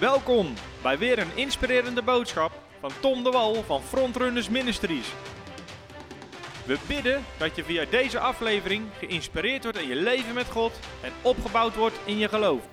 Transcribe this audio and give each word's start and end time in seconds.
Welkom 0.00 0.54
bij 0.82 0.98
weer 0.98 1.18
een 1.18 1.36
inspirerende 1.36 2.02
boodschap 2.02 2.52
van 2.80 2.90
Tom 3.00 3.24
de 3.24 3.30
Wal 3.30 3.54
van 3.54 3.80
Frontrunners 3.80 4.48
Ministries. 4.48 5.14
We 6.66 6.78
bidden 6.88 7.24
dat 7.38 7.56
je 7.56 7.64
via 7.64 7.84
deze 7.84 8.18
aflevering 8.18 8.86
geïnspireerd 8.92 9.62
wordt 9.62 9.78
in 9.78 9.88
je 9.88 9.94
leven 9.94 10.34
met 10.34 10.50
God 10.50 10.72
en 11.02 11.12
opgebouwd 11.22 11.76
wordt 11.76 12.00
in 12.04 12.18
je 12.18 12.28
geloof. 12.28 12.68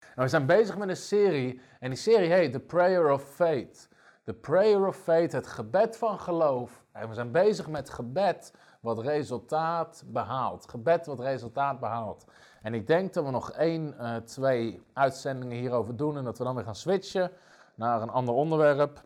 Nou, 0.00 0.14
we 0.14 0.28
zijn 0.28 0.46
bezig 0.46 0.78
met 0.78 0.88
een 0.88 0.96
serie 0.96 1.60
en 1.80 1.90
die 1.90 1.98
serie 1.98 2.32
heet 2.32 2.52
The 2.52 2.60
Prayer 2.60 3.10
of 3.10 3.22
Faith. 3.22 3.88
The 4.24 4.34
Prayer 4.34 4.86
of 4.86 4.96
Faith, 4.96 5.32
het 5.32 5.46
gebed 5.46 5.96
van 5.96 6.20
geloof. 6.20 6.84
En 6.92 7.08
we 7.08 7.14
zijn 7.14 7.32
bezig 7.32 7.68
met 7.68 7.90
gebed 7.90 8.52
wat 8.80 8.98
resultaat 8.98 10.02
behaalt. 10.06 10.68
Gebed 10.68 11.06
wat 11.06 11.20
resultaat 11.20 11.80
behaalt. 11.80 12.24
En 12.68 12.74
ik 12.74 12.86
denk 12.86 13.14
dat 13.14 13.24
we 13.24 13.30
nog 13.30 13.50
één, 13.50 13.94
uh, 14.00 14.16
twee 14.16 14.82
uitzendingen 14.92 15.56
hierover 15.56 15.96
doen 15.96 16.16
en 16.16 16.24
dat 16.24 16.38
we 16.38 16.44
dan 16.44 16.54
weer 16.54 16.64
gaan 16.64 16.74
switchen 16.74 17.30
naar 17.74 18.02
een 18.02 18.10
ander 18.10 18.34
onderwerp. 18.34 19.02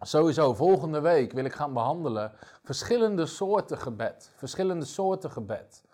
Sowieso, 0.00 0.54
volgende 0.54 1.00
week 1.00 1.32
wil 1.32 1.44
ik 1.44 1.52
gaan 1.52 1.72
behandelen 1.72 2.32
verschillende 2.62 3.26
soorten 3.26 3.78
gebed. 3.78 4.32
Verschillende 4.36 4.84
soorten 4.84 5.30
gebed. 5.30 5.84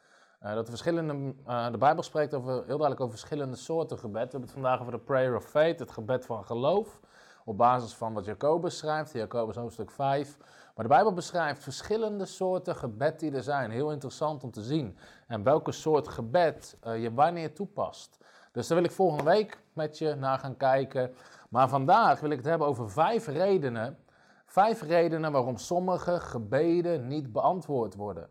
Uh, 0.43 0.55
dat 0.55 0.69
verschillende, 0.69 1.35
uh, 1.49 1.71
de 1.71 1.79
Bijbel 1.79 2.03
spreekt 2.03 2.35
over, 2.35 2.53
heel 2.53 2.65
duidelijk 2.65 3.01
over 3.01 3.19
verschillende 3.19 3.57
soorten 3.57 3.99
gebed. 3.99 4.25
We 4.25 4.31
hebben 4.31 4.41
het 4.41 4.51
vandaag 4.51 4.81
over 4.81 4.93
de 4.93 4.99
prayer 4.99 5.37
of 5.37 5.45
faith, 5.45 5.79
het 5.79 5.91
gebed 5.91 6.27
van 6.27 6.45
geloof. 6.45 7.01
Op 7.45 7.57
basis 7.57 7.95
van 7.95 8.13
wat 8.13 8.25
Jacobus 8.25 8.79
schrijft, 8.79 9.13
Jacobus 9.13 9.57
hoofdstuk 9.57 9.91
5. 9.91 10.37
Maar 10.77 10.85
de 10.85 10.95
Bijbel 10.95 11.13
beschrijft 11.13 11.63
verschillende 11.63 12.25
soorten 12.25 12.77
gebed 12.77 13.21
die 13.21 13.33
er 13.33 13.43
zijn. 13.43 13.71
Heel 13.71 13.93
interessant 13.93 14.45
om 14.45 14.51
te 14.51 14.63
zien. 14.63 14.99
En 15.27 15.43
welke 15.43 15.73
soort 15.73 16.09
gebed 16.09 16.77
uh, 16.87 17.03
je 17.03 17.15
wanneer 17.15 17.55
toepast. 17.55 18.19
Dus 18.53 18.67
daar 18.67 18.77
wil 18.77 18.87
ik 18.87 18.93
volgende 18.93 19.25
week 19.25 19.59
met 19.73 19.99
je 19.99 20.15
naar 20.15 20.39
gaan 20.39 20.57
kijken. 20.57 21.15
Maar 21.49 21.69
vandaag 21.69 22.21
wil 22.21 22.31
ik 22.31 22.37
het 22.37 22.47
hebben 22.47 22.67
over 22.67 22.91
vijf 22.91 23.27
redenen. 23.27 23.99
Vijf 24.47 24.83
redenen 24.83 25.33
waarom 25.33 25.57
sommige 25.57 26.21
gebeden 26.21 27.07
niet 27.07 27.33
beantwoord 27.33 27.95
worden. 27.95 28.29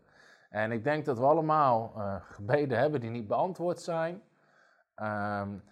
En 0.50 0.72
ik 0.72 0.84
denk 0.84 1.04
dat 1.04 1.18
we 1.18 1.24
allemaal 1.24 1.92
uh, 1.96 2.14
gebeden 2.20 2.78
hebben 2.78 3.00
die 3.00 3.10
niet 3.10 3.26
beantwoord 3.28 3.80
zijn. 3.80 4.22
Um, 5.02 5.62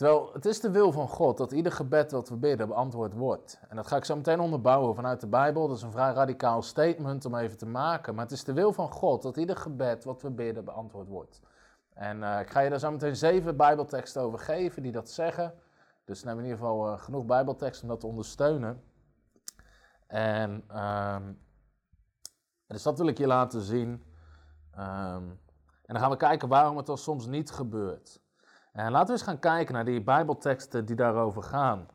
terwijl 0.00 0.30
het 0.32 0.44
is 0.44 0.60
de 0.60 0.70
wil 0.70 0.92
van 0.92 1.08
God 1.08 1.36
dat 1.36 1.52
ieder 1.52 1.72
gebed 1.72 2.12
wat 2.12 2.28
we 2.28 2.36
bidden 2.36 2.68
beantwoord 2.68 3.14
wordt. 3.14 3.60
En 3.68 3.76
dat 3.76 3.86
ga 3.86 3.96
ik 3.96 4.04
zo 4.04 4.16
meteen 4.16 4.40
onderbouwen 4.40 4.94
vanuit 4.94 5.20
de 5.20 5.26
Bijbel. 5.26 5.68
Dat 5.68 5.76
is 5.76 5.82
een 5.82 5.92
vrij 5.92 6.12
radicaal 6.12 6.62
statement 6.62 7.24
om 7.24 7.34
even 7.34 7.58
te 7.58 7.66
maken. 7.66 8.14
Maar 8.14 8.24
het 8.24 8.32
is 8.32 8.44
de 8.44 8.52
wil 8.52 8.72
van 8.72 8.92
God 8.92 9.22
dat 9.22 9.36
ieder 9.36 9.56
gebed 9.56 10.04
wat 10.04 10.22
we 10.22 10.30
bidden 10.30 10.64
beantwoord 10.64 11.08
wordt. 11.08 11.40
En 11.94 12.18
uh, 12.18 12.40
ik 12.40 12.50
ga 12.50 12.60
je 12.60 12.70
daar 12.70 12.78
zo 12.78 12.90
meteen 12.90 13.16
zeven 13.16 13.56
Bijbelteksten 13.56 14.22
over 14.22 14.38
geven 14.38 14.82
die 14.82 14.92
dat 14.92 15.10
zeggen. 15.10 15.54
Dus 16.04 16.22
we 16.22 16.30
in 16.30 16.36
ieder 16.36 16.50
geval 16.50 16.92
uh, 16.92 16.98
genoeg 16.98 17.24
Bijbelteksten 17.24 17.82
om 17.82 17.88
dat 17.88 18.00
te 18.00 18.06
ondersteunen. 18.06 18.82
En, 20.06 20.64
um, 20.78 21.38
dus 22.66 22.82
dat 22.82 22.98
wil 22.98 23.06
ik 23.06 23.18
je 23.18 23.26
laten 23.26 23.60
zien. 23.60 23.88
Um, 24.78 25.38
en 25.84 25.96
dan 25.96 25.98
gaan 25.98 26.10
we 26.10 26.16
kijken 26.16 26.48
waarom 26.48 26.76
het 26.76 26.86
dan 26.86 26.98
soms 26.98 27.26
niet 27.26 27.50
gebeurt. 27.50 28.20
En 28.72 28.90
laten 28.90 29.06
we 29.06 29.12
eens 29.12 29.22
gaan 29.22 29.38
kijken 29.38 29.74
naar 29.74 29.84
die 29.84 30.02
Bijbelteksten 30.02 30.84
die 30.84 30.96
daarover 30.96 31.42
gaan. 31.42 31.88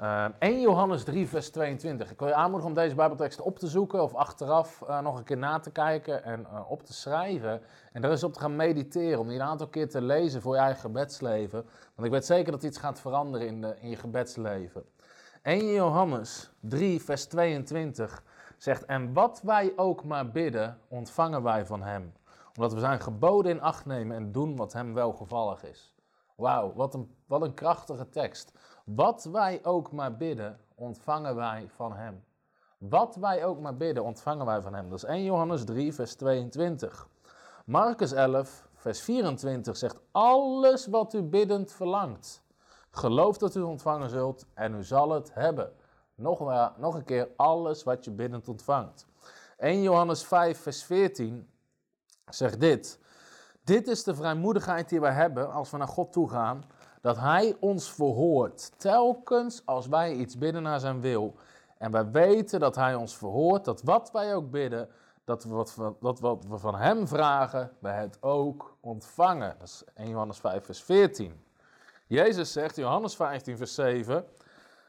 Uh, 0.00 0.24
1 0.38 0.60
Johannes 0.60 1.04
3, 1.04 1.28
vers 1.28 1.50
22. 1.50 2.10
Ik 2.10 2.18
wil 2.18 2.28
je 2.28 2.34
aanmoedigen 2.34 2.68
om 2.68 2.74
deze 2.74 2.94
Bijbelteksten 2.94 3.44
op 3.44 3.58
te 3.58 3.66
zoeken 3.66 4.02
of 4.02 4.14
achteraf 4.14 4.82
uh, 4.88 5.00
nog 5.00 5.18
een 5.18 5.24
keer 5.24 5.36
na 5.36 5.58
te 5.58 5.70
kijken 5.70 6.24
en 6.24 6.46
uh, 6.52 6.70
op 6.70 6.82
te 6.82 6.92
schrijven. 6.92 7.62
En 7.92 8.04
er 8.04 8.10
eens 8.10 8.24
op 8.24 8.32
te 8.32 8.40
gaan 8.40 8.56
mediteren, 8.56 9.18
om 9.18 9.28
die 9.28 9.36
een 9.36 9.46
aantal 9.46 9.68
keer 9.68 9.88
te 9.88 10.00
lezen 10.00 10.42
voor 10.42 10.54
je 10.54 10.60
eigen 10.60 10.80
gebedsleven. 10.80 11.64
Want 11.94 12.06
ik 12.06 12.10
weet 12.10 12.26
zeker 12.26 12.52
dat 12.52 12.62
iets 12.62 12.78
gaat 12.78 13.00
veranderen 13.00 13.46
in, 13.46 13.64
in 13.80 13.88
je 13.88 13.96
gebedsleven. 13.96 14.84
1 15.42 15.72
Johannes 15.72 16.50
3, 16.60 17.02
vers 17.02 17.26
22 17.26 18.22
zegt: 18.58 18.84
En 18.84 19.12
wat 19.12 19.40
wij 19.44 19.72
ook 19.76 20.04
maar 20.04 20.30
bidden, 20.30 20.78
ontvangen 20.88 21.42
wij 21.42 21.66
van 21.66 21.82
Hem. 21.82 22.12
Omdat 22.54 22.72
we 22.72 22.80
zijn 22.80 23.00
geboden 23.00 23.52
in 23.52 23.60
acht 23.60 23.86
nemen 23.86 24.16
en 24.16 24.32
doen 24.32 24.56
wat 24.56 24.72
Hem 24.72 24.94
welgevallig 24.94 25.64
is. 25.64 25.94
Wauw, 26.36 26.72
wat 26.74 26.94
een, 26.94 27.16
wat 27.26 27.42
een 27.42 27.54
krachtige 27.54 28.08
tekst. 28.08 28.52
Wat 28.84 29.24
wij 29.24 29.64
ook 29.64 29.92
maar 29.92 30.16
bidden, 30.16 30.60
ontvangen 30.74 31.34
wij 31.34 31.68
van 31.68 31.92
Hem. 31.92 32.24
Wat 32.78 33.16
wij 33.16 33.44
ook 33.44 33.60
maar 33.60 33.76
bidden, 33.76 34.04
ontvangen 34.04 34.46
wij 34.46 34.62
van 34.62 34.74
Hem. 34.74 34.88
Dat 34.88 34.98
is 34.98 35.04
1 35.04 35.24
Johannes 35.24 35.64
3, 35.64 35.94
vers 35.94 36.14
22. 36.14 37.08
Marcus 37.64 38.12
11, 38.12 38.68
vers 38.74 39.00
24 39.00 39.76
zegt: 39.76 40.00
Alles 40.10 40.86
wat 40.86 41.14
u 41.14 41.22
biddend 41.22 41.72
verlangt, 41.72 42.42
geloof 42.90 43.38
dat 43.38 43.54
u 43.54 43.60
ontvangen 43.60 44.10
zult 44.10 44.46
en 44.54 44.74
u 44.74 44.84
zal 44.84 45.10
het 45.10 45.34
hebben. 45.34 45.72
Nog, 46.14 46.40
nog 46.76 46.94
een 46.94 47.04
keer, 47.04 47.28
alles 47.36 47.82
wat 47.82 48.04
je 48.04 48.10
biddend 48.10 48.48
ontvangt. 48.48 49.06
1 49.58 49.82
Johannes 49.82 50.24
5, 50.24 50.58
vers 50.58 50.84
14 50.84 51.51
zegt 52.28 52.60
dit. 52.60 52.98
Dit 53.64 53.88
is 53.88 54.04
de 54.04 54.14
vrijmoedigheid 54.14 54.88
die 54.88 55.00
wij 55.00 55.12
hebben 55.12 55.52
als 55.52 55.70
we 55.70 55.76
naar 55.76 55.88
God 55.88 56.12
toe 56.12 56.28
gaan, 56.30 56.64
dat 57.00 57.18
Hij 57.18 57.56
ons 57.60 57.92
verhoort, 57.92 58.72
telkens 58.76 59.62
als 59.64 59.86
wij 59.86 60.12
iets 60.12 60.38
bidden 60.38 60.62
naar 60.62 60.80
Zijn 60.80 61.00
wil. 61.00 61.34
En 61.78 61.90
wij 61.90 62.10
weten 62.10 62.60
dat 62.60 62.74
Hij 62.74 62.94
ons 62.94 63.16
verhoort, 63.16 63.64
dat 63.64 63.82
wat 63.82 64.10
wij 64.10 64.34
ook 64.34 64.50
bidden, 64.50 64.88
dat 65.24 65.44
wat, 65.44 65.74
we, 65.74 65.92
dat 66.00 66.20
wat 66.20 66.44
we 66.48 66.58
van 66.58 66.74
Hem 66.74 67.08
vragen, 67.08 67.70
wij 67.78 68.00
het 68.00 68.18
ook 68.20 68.76
ontvangen. 68.80 69.56
Dat 69.58 69.68
is 69.68 69.84
1 69.94 70.08
Johannes 70.08 70.38
5, 70.38 70.64
vers 70.64 70.82
14. 70.82 71.44
Jezus 72.06 72.52
zegt, 72.52 72.76
Johannes 72.76 73.16
15, 73.16 73.56
vers 73.56 73.74
7, 73.74 74.24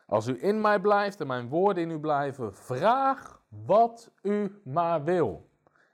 als 0.05 0.27
u 0.27 0.43
in 0.43 0.61
mij 0.61 0.79
blijft 0.79 1.19
en 1.19 1.27
mijn 1.27 1.49
woorden 1.49 1.83
in 1.83 1.89
u 1.89 1.99
blijven, 1.99 2.55
vraag 2.55 3.41
wat 3.65 4.09
u 4.21 4.61
maar 4.63 5.03
wil. 5.03 5.49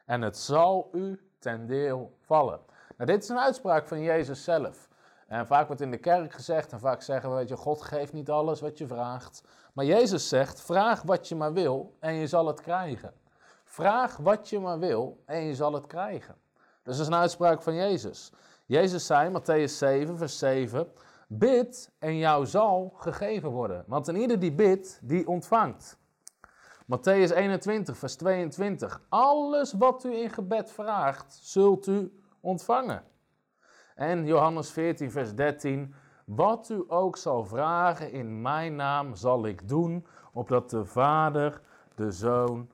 En 0.06 0.22
het 0.22 0.38
zal 0.38 0.90
u 0.92 1.29
ten 1.40 1.66
deel 1.66 2.14
vallen. 2.20 2.60
Nou, 2.98 3.12
dit 3.12 3.24
is 3.24 3.30
een 3.30 3.40
uitspraak 3.40 3.88
van 3.88 4.02
Jezus 4.02 4.44
zelf. 4.44 4.88
En 5.28 5.48
vaak 5.48 5.68
wordt 5.68 5.82
in 5.82 5.92
de 5.92 5.98
kerk 5.98 6.34
gezegd, 6.34 6.72
en 6.72 6.80
vaak 6.80 7.02
zeggen 7.02 7.30
we, 7.30 7.36
weet 7.36 7.50
je, 7.50 7.56
God 7.56 7.82
geeft 7.82 8.14
niet 8.14 8.30
alles 8.30 8.62
wat 8.62 8.78
je 8.78 8.88
vraagt. 8.88 9.44
Maar 9.74 9.86
Jezus 9.86 10.30
zegt, 10.30 10.62
vraag 10.62 11.02
wat 11.02 11.28
je 11.28 11.36
maar 11.36 11.54
wil 11.54 11.96
en 12.00 12.14
je 12.14 12.28
zal 12.28 12.48
het 12.48 12.62
krijgen. 12.62 13.14
Vraag 13.64 14.18
wat 14.18 14.50
je 14.50 14.60
maar 14.60 14.80
wil 14.80 15.24
en 15.26 15.42
je 15.42 15.56
zal 15.56 15.74
het 15.74 15.88
krijgen. 15.88 16.36
Dus 16.84 16.98
dat 16.98 17.08
is 17.08 17.14
een 17.14 17.20
uitspraak 17.20 17.62
van 17.62 17.76
Jezus. 17.76 18.32
Jezus 18.66 19.06
zei, 19.06 19.40
Matthäus 19.40 19.78
7, 19.78 20.18
vers 20.18 20.38
7, 20.38 20.92
bid 21.28 21.92
en 22.00 22.18
jou 22.18 22.46
zal 22.46 22.94
gegeven 22.96 23.50
worden. 23.50 23.84
Want 23.88 24.08
een 24.08 24.16
ieder 24.16 24.40
die 24.40 24.52
bidt, 24.52 25.00
die 25.02 25.28
ontvangt. 25.28 25.98
Matthäus 26.90 27.32
21, 27.32 27.98
vers 27.98 28.16
22, 28.16 29.02
alles 29.10 29.74
wat 29.74 30.04
u 30.04 30.14
in 30.14 30.30
gebed 30.30 30.72
vraagt, 30.72 31.34
zult 31.42 31.88
u 31.88 32.12
ontvangen. 32.40 33.04
En 33.96 34.26
Johannes 34.26 34.72
14, 34.72 35.12
vers 35.12 35.36
13. 35.36 35.94
Wat 36.26 36.70
u 36.70 36.84
ook 36.88 37.18
zal 37.18 37.46
vragen 37.46 38.12
in 38.12 38.42
mijn 38.42 38.76
naam 38.76 39.16
zal 39.16 39.46
ik 39.46 39.68
doen, 39.68 40.06
opdat 40.34 40.70
de 40.70 40.86
Vader 40.86 41.62
de 41.96 42.12
Zoon 42.12 42.70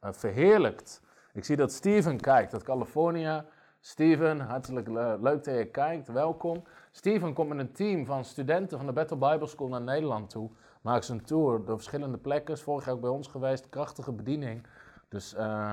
uh, 0.00 0.12
verheerlijkt. 0.12 1.02
Ik 1.32 1.44
zie 1.44 1.56
dat 1.56 1.72
Steven 1.72 2.20
kijkt 2.20 2.52
uit 2.52 2.62
Californië. 2.62 3.42
Steven, 3.80 4.40
hartelijk 4.40 4.88
leuk 5.20 5.44
dat 5.44 5.54
je 5.54 5.70
kijkt, 5.70 6.08
welkom. 6.08 6.64
Steven 6.94 7.32
komt 7.32 7.48
met 7.48 7.58
een 7.58 7.72
team 7.72 8.06
van 8.06 8.24
studenten 8.24 8.78
van 8.78 8.86
de 8.86 8.92
Battle 8.92 9.16
Bible 9.16 9.46
School 9.46 9.68
naar 9.68 9.80
Nederland 9.80 10.30
toe. 10.30 10.50
Maakt 10.80 11.04
zijn 11.04 11.24
tour 11.24 11.64
door 11.64 11.76
verschillende 11.76 12.18
plekken. 12.18 12.54
Is 12.54 12.62
vorig 12.62 12.84
jaar 12.84 12.94
ook 12.94 13.00
bij 13.00 13.10
ons 13.10 13.28
geweest, 13.28 13.68
krachtige 13.68 14.12
bediening. 14.12 14.66
Dus 15.08 15.34
uh, 15.34 15.72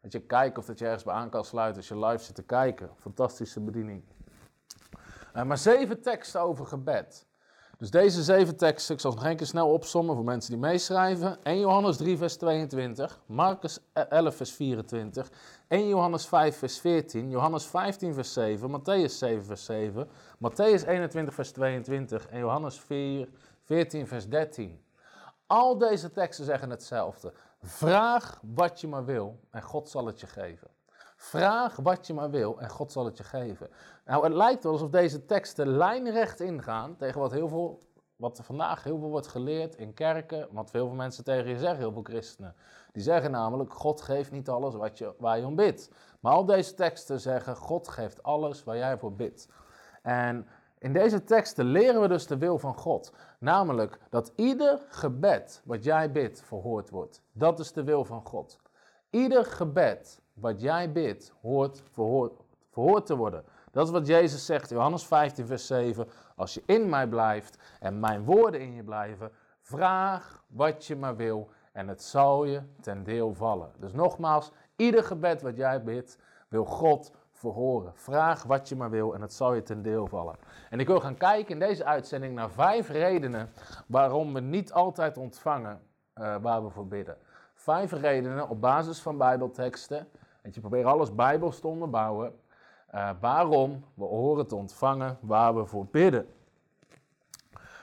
dat 0.00 0.12
je 0.12 0.20
kijkt 0.20 0.58
of 0.58 0.66
dat 0.66 0.78
je 0.78 0.84
ergens 0.84 1.04
bij 1.04 1.14
aan 1.14 1.30
kan 1.30 1.44
sluiten 1.44 1.76
als 1.76 1.88
je 1.88 1.98
live 1.98 2.24
zit 2.24 2.34
te 2.34 2.42
kijken. 2.42 2.90
Fantastische 2.96 3.60
bediening. 3.60 4.02
Uh, 5.34 5.42
maar 5.42 5.58
zeven 5.58 6.02
teksten 6.02 6.40
over 6.40 6.66
gebed. 6.66 7.26
Dus 7.78 7.90
deze 7.90 8.22
zeven 8.22 8.56
teksten, 8.56 8.94
ik 8.94 9.00
zal 9.00 9.10
ze 9.10 9.16
nog 9.16 9.26
één 9.26 9.36
keer 9.36 9.46
snel 9.46 9.72
opsommen 9.72 10.14
voor 10.14 10.24
mensen 10.24 10.50
die 10.50 10.60
meeschrijven. 10.60 11.44
1 11.44 11.58
Johannes 11.58 11.96
3 11.96 12.16
vers 12.16 12.36
22, 12.36 13.20
Marcus 13.26 13.78
11 13.92 14.36
vers 14.36 14.52
24, 14.52 15.30
1 15.68 15.88
Johannes 15.88 16.26
5 16.26 16.56
vers 16.56 16.78
14, 16.78 17.30
Johannes 17.30 17.64
15 17.64 18.14
vers 18.14 18.32
7, 18.32 18.70
Matthäus 18.70 19.18
7 19.18 19.44
vers 19.44 19.64
7, 19.64 20.08
Matthäus 20.38 20.86
21 20.86 21.34
vers 21.34 21.50
22 21.52 22.26
en 22.26 22.38
Johannes 22.38 22.80
4, 22.80 23.28
14 23.62 24.06
vers 24.06 24.28
13. 24.28 24.84
Al 25.46 25.78
deze 25.78 26.10
teksten 26.10 26.44
zeggen 26.44 26.70
hetzelfde. 26.70 27.32
Vraag 27.62 28.40
wat 28.54 28.80
je 28.80 28.88
maar 28.88 29.04
wil 29.04 29.40
en 29.50 29.62
God 29.62 29.88
zal 29.88 30.06
het 30.06 30.20
je 30.20 30.26
geven. 30.26 30.75
Vraag 31.26 31.76
wat 31.76 32.06
je 32.06 32.14
maar 32.14 32.30
wil 32.30 32.60
en 32.60 32.70
God 32.70 32.92
zal 32.92 33.04
het 33.04 33.16
je 33.16 33.24
geven. 33.24 33.70
Nou, 34.04 34.24
het 34.24 34.32
lijkt 34.32 34.62
wel 34.62 34.72
alsof 34.72 34.90
deze 34.90 35.24
teksten 35.24 35.68
lijnrecht 35.68 36.40
ingaan 36.40 36.96
tegen 36.96 37.20
wat, 37.20 37.32
heel 37.32 37.48
veel, 37.48 37.82
wat 38.16 38.40
vandaag 38.42 38.84
heel 38.84 38.98
veel 38.98 39.08
wordt 39.08 39.26
geleerd 39.26 39.74
in 39.76 39.94
kerken, 39.94 40.48
wat 40.50 40.70
veel 40.70 40.88
mensen 40.88 41.24
tegen 41.24 41.50
je 41.50 41.58
zeggen, 41.58 41.78
heel 41.78 41.92
veel 41.92 42.02
christenen. 42.02 42.54
Die 42.92 43.02
zeggen 43.02 43.30
namelijk, 43.30 43.72
God 43.72 44.00
geeft 44.00 44.30
niet 44.30 44.48
alles 44.48 44.74
wat 44.74 44.98
je, 44.98 45.14
waar 45.18 45.38
je 45.38 45.46
om 45.46 45.56
bidt. 45.56 45.90
Maar 46.20 46.32
al 46.32 46.44
deze 46.44 46.74
teksten 46.74 47.20
zeggen, 47.20 47.56
God 47.56 47.88
geeft 47.88 48.22
alles 48.22 48.64
waar 48.64 48.76
jij 48.76 48.98
voor 48.98 49.12
bidt. 49.12 49.48
En 50.02 50.46
in 50.78 50.92
deze 50.92 51.24
teksten 51.24 51.64
leren 51.64 52.00
we 52.00 52.08
dus 52.08 52.26
de 52.26 52.38
wil 52.38 52.58
van 52.58 52.74
God. 52.74 53.12
Namelijk 53.38 53.98
dat 54.10 54.32
ieder 54.36 54.80
gebed 54.88 55.62
wat 55.64 55.84
jij 55.84 56.12
bidt 56.12 56.42
verhoord 56.42 56.90
wordt. 56.90 57.22
Dat 57.32 57.58
is 57.58 57.72
de 57.72 57.84
wil 57.84 58.04
van 58.04 58.26
God. 58.26 58.58
Ieder 59.10 59.44
gebed 59.44 60.24
wat 60.40 60.60
jij 60.60 60.92
bidt 60.92 61.32
hoort 61.40 61.82
verhoord, 61.90 63.06
te 63.06 63.16
worden. 63.16 63.44
Dat 63.70 63.86
is 63.86 63.92
wat 63.92 64.06
Jezus 64.06 64.46
zegt, 64.46 64.70
Johannes 64.70 65.06
15, 65.06 65.46
vers 65.46 65.66
7. 65.66 66.08
Als 66.36 66.54
je 66.54 66.62
in 66.66 66.88
mij 66.88 67.06
blijft 67.06 67.58
en 67.80 68.00
mijn 68.00 68.24
woorden 68.24 68.60
in 68.60 68.72
je 68.72 68.82
blijven, 68.82 69.30
vraag 69.60 70.44
wat 70.46 70.86
je 70.86 70.96
maar 70.96 71.16
wil 71.16 71.48
en 71.72 71.88
het 71.88 72.02
zal 72.02 72.44
je 72.44 72.62
ten 72.80 73.04
deel 73.04 73.34
vallen. 73.34 73.72
Dus 73.78 73.92
nogmaals, 73.92 74.50
ieder 74.76 75.04
gebed 75.04 75.42
wat 75.42 75.56
jij 75.56 75.82
bidt, 75.82 76.18
wil 76.48 76.64
God 76.64 77.12
verhoren. 77.32 77.92
Vraag 77.94 78.42
wat 78.42 78.68
je 78.68 78.76
maar 78.76 78.90
wil 78.90 79.14
en 79.14 79.20
het 79.20 79.32
zal 79.32 79.54
je 79.54 79.62
ten 79.62 79.82
deel 79.82 80.06
vallen. 80.06 80.36
En 80.70 80.80
ik 80.80 80.86
wil 80.86 81.00
gaan 81.00 81.16
kijken 81.16 81.52
in 81.52 81.58
deze 81.58 81.84
uitzending 81.84 82.34
naar 82.34 82.50
vijf 82.50 82.88
redenen 82.88 83.50
waarom 83.86 84.34
we 84.34 84.40
niet 84.40 84.72
altijd 84.72 85.18
ontvangen 85.18 85.80
uh, 86.14 86.36
waar 86.40 86.64
we 86.64 86.70
voor 86.70 86.86
bidden. 86.86 87.16
Vijf 87.54 87.92
redenen 87.92 88.48
op 88.48 88.60
basis 88.60 89.00
van 89.00 89.16
Bijbelteksten. 89.16 90.08
Je 90.54 90.60
probeert 90.60 90.86
alles 90.86 91.14
Bijbels 91.14 91.60
te 91.60 91.66
onderbouwen. 91.66 92.34
Uh, 92.94 93.10
waarom 93.20 93.84
we 93.94 94.04
horen 94.04 94.46
te 94.46 94.54
ontvangen 94.54 95.18
waar 95.20 95.56
we 95.56 95.66
voor 95.66 95.86
bidden. 95.86 96.26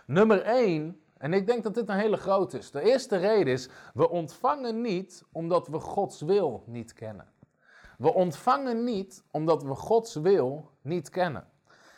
Nummer 0.06 0.42
1, 0.42 1.02
en 1.18 1.34
ik 1.34 1.48
denk 1.48 1.64
dat 1.64 1.74
dit 1.74 1.90
een 1.90 1.98
hele 1.98 2.18
grote 2.18 2.58
is. 2.58 2.72
De 2.72 2.82
eerste 2.82 3.18
reden 3.18 3.54
is, 3.54 3.70
we 3.94 4.10
ontvangen 4.10 4.82
niet 4.82 5.24
omdat 5.32 5.68
we 5.68 5.80
Gods 5.80 6.22
wil 6.22 6.64
niet 6.66 6.94
kennen. 6.94 7.28
We 7.98 8.14
ontvangen 8.14 8.84
niet 8.84 9.24
omdat 9.32 9.64
we 9.64 9.76
Gods 9.76 10.16
wil 10.16 10.70
niet 10.82 11.10
kennen. 11.10 11.48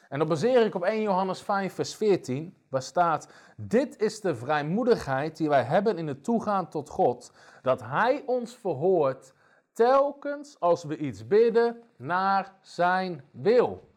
En 0.10 0.20
dat 0.20 0.28
baseer 0.28 0.66
ik 0.66 0.76
op 0.76 0.84
1 0.84 1.02
Johannes 1.02 1.42
5, 1.42 1.74
vers 1.74 1.96
14, 1.96 2.56
waar 2.70 2.82
staat: 2.82 3.28
Dit 3.58 4.02
is 4.02 4.22
de 4.22 4.36
vrijmoedigheid 4.36 5.38
die 5.38 5.50
wij 5.50 5.64
hebben 5.64 5.98
in 5.98 6.08
het 6.08 6.24
toegaan 6.24 6.70
tot 6.70 6.90
God, 6.90 7.32
dat 7.62 7.82
Hij 7.82 8.24
ons 8.26 8.56
verhoort 8.56 9.34
telkens 9.76 10.60
als 10.60 10.84
we 10.84 10.98
iets 10.98 11.28
bidden 11.28 11.82
naar 11.96 12.54
Zijn 12.62 13.24
wil. 13.32 13.90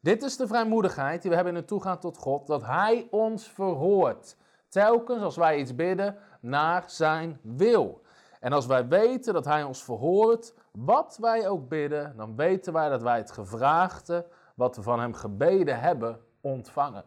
Dit 0.00 0.22
is 0.22 0.36
de 0.36 0.46
vrijmoedigheid 0.46 1.20
die 1.20 1.30
we 1.30 1.36
hebben 1.36 1.54
in 1.54 1.60
het 1.60 1.68
toegaan 1.68 1.98
tot 1.98 2.16
God, 2.16 2.46
dat 2.46 2.64
Hij 2.64 3.08
ons 3.10 3.48
verhoort 3.48 4.36
telkens 4.68 5.22
als 5.22 5.36
wij 5.36 5.58
iets 5.58 5.74
bidden 5.74 6.16
naar 6.40 6.84
Zijn 6.86 7.38
wil. 7.42 8.02
En 8.40 8.52
als 8.52 8.66
wij 8.66 8.88
weten 8.88 9.32
dat 9.32 9.44
Hij 9.44 9.62
ons 9.62 9.84
verhoort, 9.84 10.54
wat 10.70 11.16
wij 11.20 11.48
ook 11.48 11.68
bidden, 11.68 12.16
dan 12.16 12.36
weten 12.36 12.72
wij 12.72 12.88
dat 12.88 13.02
wij 13.02 13.16
het 13.16 13.30
gevraagde, 13.30 14.26
wat 14.54 14.76
we 14.76 14.82
van 14.82 15.00
Hem 15.00 15.14
gebeden 15.14 15.80
hebben, 15.80 16.20
ontvangen. 16.40 17.04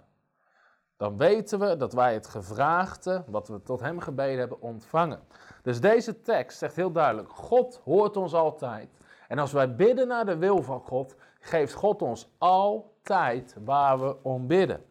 Dan 1.03 1.17
weten 1.17 1.59
we 1.59 1.77
dat 1.77 1.93
wij 1.93 2.13
het 2.13 2.27
gevraagde, 2.27 3.23
wat 3.27 3.47
we 3.47 3.61
tot 3.61 3.79
Hem 3.79 3.99
gebeden 3.99 4.39
hebben, 4.39 4.61
ontvangen. 4.61 5.19
Dus 5.61 5.81
deze 5.81 6.21
tekst 6.21 6.57
zegt 6.57 6.75
heel 6.75 6.91
duidelijk: 6.91 7.29
God 7.29 7.81
hoort 7.83 8.17
ons 8.17 8.33
altijd. 8.33 8.89
En 9.27 9.39
als 9.39 9.51
wij 9.51 9.75
bidden 9.75 10.07
naar 10.07 10.25
de 10.25 10.37
wil 10.37 10.61
van 10.61 10.79
God, 10.79 11.15
geeft 11.39 11.73
God 11.73 12.01
ons 12.01 12.33
altijd 12.37 13.55
waar 13.65 13.99
we 13.99 14.23
om 14.23 14.47
bidden. 14.47 14.85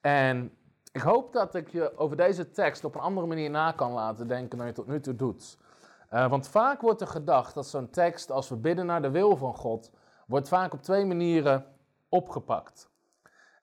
En 0.00 0.56
ik 0.92 1.00
hoop 1.00 1.32
dat 1.32 1.54
ik 1.54 1.68
je 1.68 1.98
over 1.98 2.16
deze 2.16 2.50
tekst 2.50 2.84
op 2.84 2.94
een 2.94 3.00
andere 3.00 3.26
manier 3.26 3.50
na 3.50 3.72
kan 3.72 3.92
laten 3.92 4.28
denken 4.28 4.58
dan 4.58 4.66
je 4.66 4.72
tot 4.72 4.86
nu 4.86 5.00
toe 5.00 5.16
doet. 5.16 5.58
Uh, 6.12 6.30
want 6.30 6.48
vaak 6.48 6.80
wordt 6.80 7.00
er 7.00 7.06
gedacht 7.06 7.54
dat 7.54 7.66
zo'n 7.66 7.90
tekst, 7.90 8.30
als 8.30 8.48
we 8.48 8.56
bidden 8.56 8.86
naar 8.86 9.02
de 9.02 9.10
wil 9.10 9.36
van 9.36 9.54
God, 9.54 9.90
wordt 10.26 10.48
vaak 10.48 10.72
op 10.72 10.82
twee 10.82 11.04
manieren 11.04 11.66
opgepakt. 12.08 12.92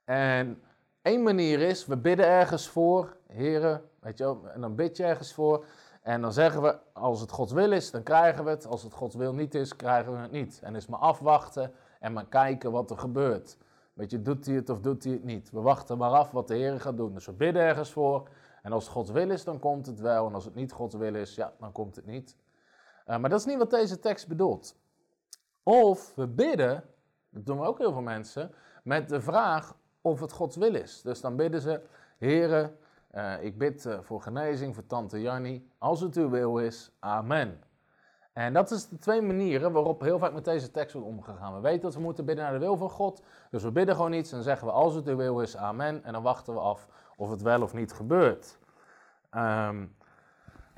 En 0.06 0.62
één 1.01 1.24
manier 1.24 1.59
is, 1.59 1.86
we 1.86 1.98
bidden 1.98 2.25
ergens 2.25 2.68
voor, 2.68 3.18
heren, 3.27 3.81
weet 4.00 4.18
je 4.18 4.24
wel, 4.24 4.48
en 4.53 4.62
dan 4.62 4.75
bid 4.75 4.98
je 4.98 5.03
ergens 5.03 5.33
voor. 5.33 5.65
En 6.01 6.21
dan 6.21 6.33
zeggen 6.33 6.62
we, 6.62 6.77
als 6.94 7.21
het 7.21 7.31
Gods 7.31 7.51
wil 7.51 7.71
is, 7.71 7.92
dan 7.92 8.03
krijgen 8.03 8.44
we 8.44 8.50
het. 8.50 8.65
Als 8.65 8.83
het 8.83 8.94
Gods 8.94 9.15
wil 9.15 9.33
niet 9.33 9.56
is, 9.56 9.75
krijgen 9.75 10.13
we 10.13 10.18
het 10.18 10.31
niet. 10.31 10.59
En 10.63 10.75
is 10.75 10.88
maar 10.88 11.00
afwachten 11.00 11.74
en 12.00 12.13
maar 12.13 12.25
kijken 12.25 12.71
wat 12.71 12.89
er 12.89 12.98
gebeurt. 12.98 13.57
Weet 13.94 14.12
je, 14.12 14.21
doet 14.21 14.45
hij 14.45 14.56
het 14.56 14.69
of 14.69 14.80
doet 14.80 15.03
hij 15.03 15.13
het 15.13 15.24
niet? 15.24 15.51
We 15.51 15.59
wachten 15.59 15.98
maar 15.98 16.12
af 16.12 16.31
wat 16.31 16.48
de 16.48 16.56
Heer 16.56 16.80
gaat 16.80 16.98
doen. 16.98 17.13
Dus 17.13 17.25
we 17.25 17.33
bidden 17.33 17.62
ergens 17.62 17.92
voor. 17.92 18.30
En 18.62 18.71
als 18.71 18.83
het 18.83 18.94
Gods 18.94 19.12
wil 19.12 19.30
is, 19.30 19.44
dan 19.44 19.59
komt 19.59 19.86
het 19.86 20.00
wel. 20.00 20.27
En 20.27 20.33
als 20.33 20.45
het 20.45 20.56
niet 20.56 20.71
Gods 20.71 20.95
wil 20.95 21.15
is, 21.15 21.36
ja, 21.36 21.54
dan 21.59 21.71
komt 21.71 21.95
het 21.95 22.06
niet. 22.06 22.36
Uh, 23.07 23.18
maar 23.18 23.30
dat 23.30 23.39
is 23.39 23.45
niet 23.45 23.57
wat 23.57 23.69
deze 23.69 24.00
tekst 24.00 24.27
bedoelt. 24.27 24.75
Of 25.63 26.15
we 26.15 26.27
bidden, 26.27 26.83
dat 27.30 27.45
doen 27.45 27.59
we 27.59 27.65
ook 27.65 27.77
heel 27.77 27.92
veel 27.92 28.01
mensen, 28.01 28.51
met 28.83 29.09
de 29.09 29.21
vraag 29.21 29.75
of 30.01 30.19
het 30.19 30.31
Gods 30.31 30.56
wil 30.56 30.75
is. 30.75 31.01
Dus 31.01 31.21
dan 31.21 31.36
bidden 31.36 31.62
ze, 31.62 31.81
Heere, 32.18 32.71
uh, 33.15 33.44
ik 33.44 33.57
bid 33.57 33.86
uh, 33.86 34.00
voor 34.01 34.21
genezing 34.21 34.75
voor 34.75 34.88
tante 34.88 35.21
Jannie. 35.21 35.71
Als 35.77 36.01
het 36.01 36.15
uw 36.15 36.30
wil 36.30 36.57
is, 36.57 36.92
amen. 37.00 37.63
En 38.33 38.53
dat 38.53 38.71
is 38.71 38.88
de 38.88 38.98
twee 38.98 39.21
manieren 39.21 39.71
waarop 39.71 40.01
heel 40.01 40.19
vaak 40.19 40.33
met 40.33 40.45
deze 40.45 40.71
tekst 40.71 40.94
wordt 40.94 41.07
omgegaan. 41.07 41.56
We 41.56 41.59
weten 41.59 41.81
dat 41.81 41.94
we 41.94 42.01
moeten 42.01 42.25
bidden 42.25 42.44
naar 42.44 42.53
de 42.53 42.59
wil 42.59 42.77
van 42.77 42.89
God. 42.89 43.24
Dus 43.50 43.63
we 43.63 43.71
bidden 43.71 43.95
gewoon 43.95 44.13
iets 44.13 44.31
en 44.31 44.44
zeggen 44.44 44.68
we 44.68 44.74
als 44.74 44.94
het 44.94 45.07
uw 45.07 45.15
wil 45.15 45.42
is, 45.42 45.57
amen. 45.57 46.04
En 46.04 46.13
dan 46.13 46.24
wachten 46.24 46.54
we 46.54 46.59
af 46.59 46.88
of 47.18 47.30
het 47.30 47.42
wel 47.42 47.62
of 47.62 47.74
niet 47.74 47.94
gebeurt. 47.94 48.59
Um, 49.36 49.95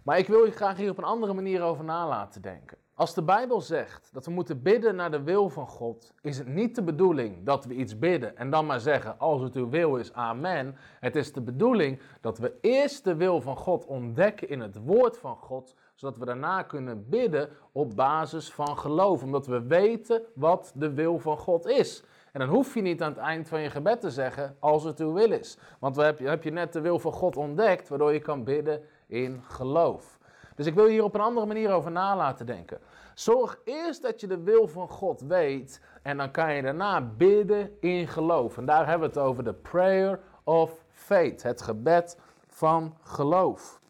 maar 0.03 0.17
ik 0.17 0.27
wil 0.27 0.45
je 0.45 0.51
graag 0.51 0.77
hier 0.77 0.89
op 0.89 0.97
een 0.97 1.03
andere 1.03 1.33
manier 1.33 1.61
over 1.61 1.83
na 1.83 2.07
laten 2.07 2.41
denken. 2.41 2.77
Als 2.95 3.13
de 3.13 3.23
Bijbel 3.23 3.61
zegt 3.61 4.09
dat 4.11 4.25
we 4.25 4.31
moeten 4.31 4.61
bidden 4.61 4.95
naar 4.95 5.11
de 5.11 5.23
wil 5.23 5.49
van 5.49 5.67
God, 5.67 6.13
is 6.21 6.37
het 6.37 6.47
niet 6.47 6.75
de 6.75 6.83
bedoeling 6.83 7.45
dat 7.45 7.65
we 7.65 7.73
iets 7.73 7.99
bidden 7.99 8.37
en 8.37 8.49
dan 8.49 8.65
maar 8.65 8.79
zeggen: 8.79 9.19
Als 9.19 9.41
het 9.41 9.55
uw 9.55 9.69
wil 9.69 9.95
is, 9.95 10.13
amen. 10.13 10.75
Het 10.99 11.15
is 11.15 11.33
de 11.33 11.41
bedoeling 11.41 11.99
dat 12.21 12.37
we 12.37 12.57
eerst 12.61 13.03
de 13.03 13.15
wil 13.15 13.41
van 13.41 13.57
God 13.57 13.85
ontdekken 13.85 14.49
in 14.49 14.59
het 14.59 14.77
woord 14.85 15.17
van 15.17 15.35
God, 15.35 15.75
zodat 15.95 16.17
we 16.17 16.25
daarna 16.25 16.61
kunnen 16.61 17.09
bidden 17.09 17.49
op 17.71 17.95
basis 17.95 18.51
van 18.51 18.77
geloof, 18.77 19.23
omdat 19.23 19.47
we 19.47 19.61
weten 19.61 20.21
wat 20.35 20.71
de 20.75 20.93
wil 20.93 21.19
van 21.19 21.37
God 21.37 21.65
is. 21.65 22.03
En 22.31 22.39
dan 22.39 22.49
hoef 22.49 22.73
je 22.73 22.81
niet 22.81 23.01
aan 23.01 23.11
het 23.11 23.21
eind 23.21 23.47
van 23.47 23.61
je 23.61 23.69
gebed 23.69 24.01
te 24.01 24.11
zeggen: 24.11 24.55
Als 24.59 24.83
het 24.83 24.99
uw 24.99 25.13
wil 25.13 25.31
is. 25.31 25.57
Want 25.79 25.95
dan 25.95 26.05
heb 26.05 26.43
je, 26.43 26.51
net 26.51 26.73
de 26.73 26.81
wil 26.81 26.99
van 26.99 27.13
God 27.13 27.37
ontdekt, 27.37 27.89
waardoor 27.89 28.13
je 28.13 28.19
kan 28.19 28.43
bidden 28.43 28.81
in 29.07 29.41
geloof. 29.43 30.21
Dus 30.55 30.65
ik 30.65 30.73
wil 30.73 30.85
hier 30.85 31.03
op 31.03 31.15
een 31.15 31.21
andere 31.21 31.45
manier 31.45 31.71
over 31.71 31.91
na 31.91 32.15
laten 32.15 32.45
denken. 32.45 32.79
Zorg 33.13 33.59
eerst 33.63 34.01
dat 34.01 34.19
je 34.19 34.27
de 34.27 34.43
wil 34.43 34.67
van 34.67 34.89
God 34.89 35.21
weet 35.21 35.81
en 36.01 36.17
dan 36.17 36.31
kan 36.31 36.53
je 36.53 36.61
daarna 36.61 37.01
bidden 37.01 37.77
in 37.79 38.07
geloof. 38.07 38.57
En 38.57 38.65
daar 38.65 38.87
hebben 38.87 39.09
we 39.09 39.19
het 39.19 39.27
over 39.27 39.43
de 39.43 39.53
prayer 39.53 40.19
of 40.43 40.85
faith, 40.89 41.43
het 41.43 41.61
gebed 41.61 42.17
van 42.47 42.97
geloof. 43.03 43.81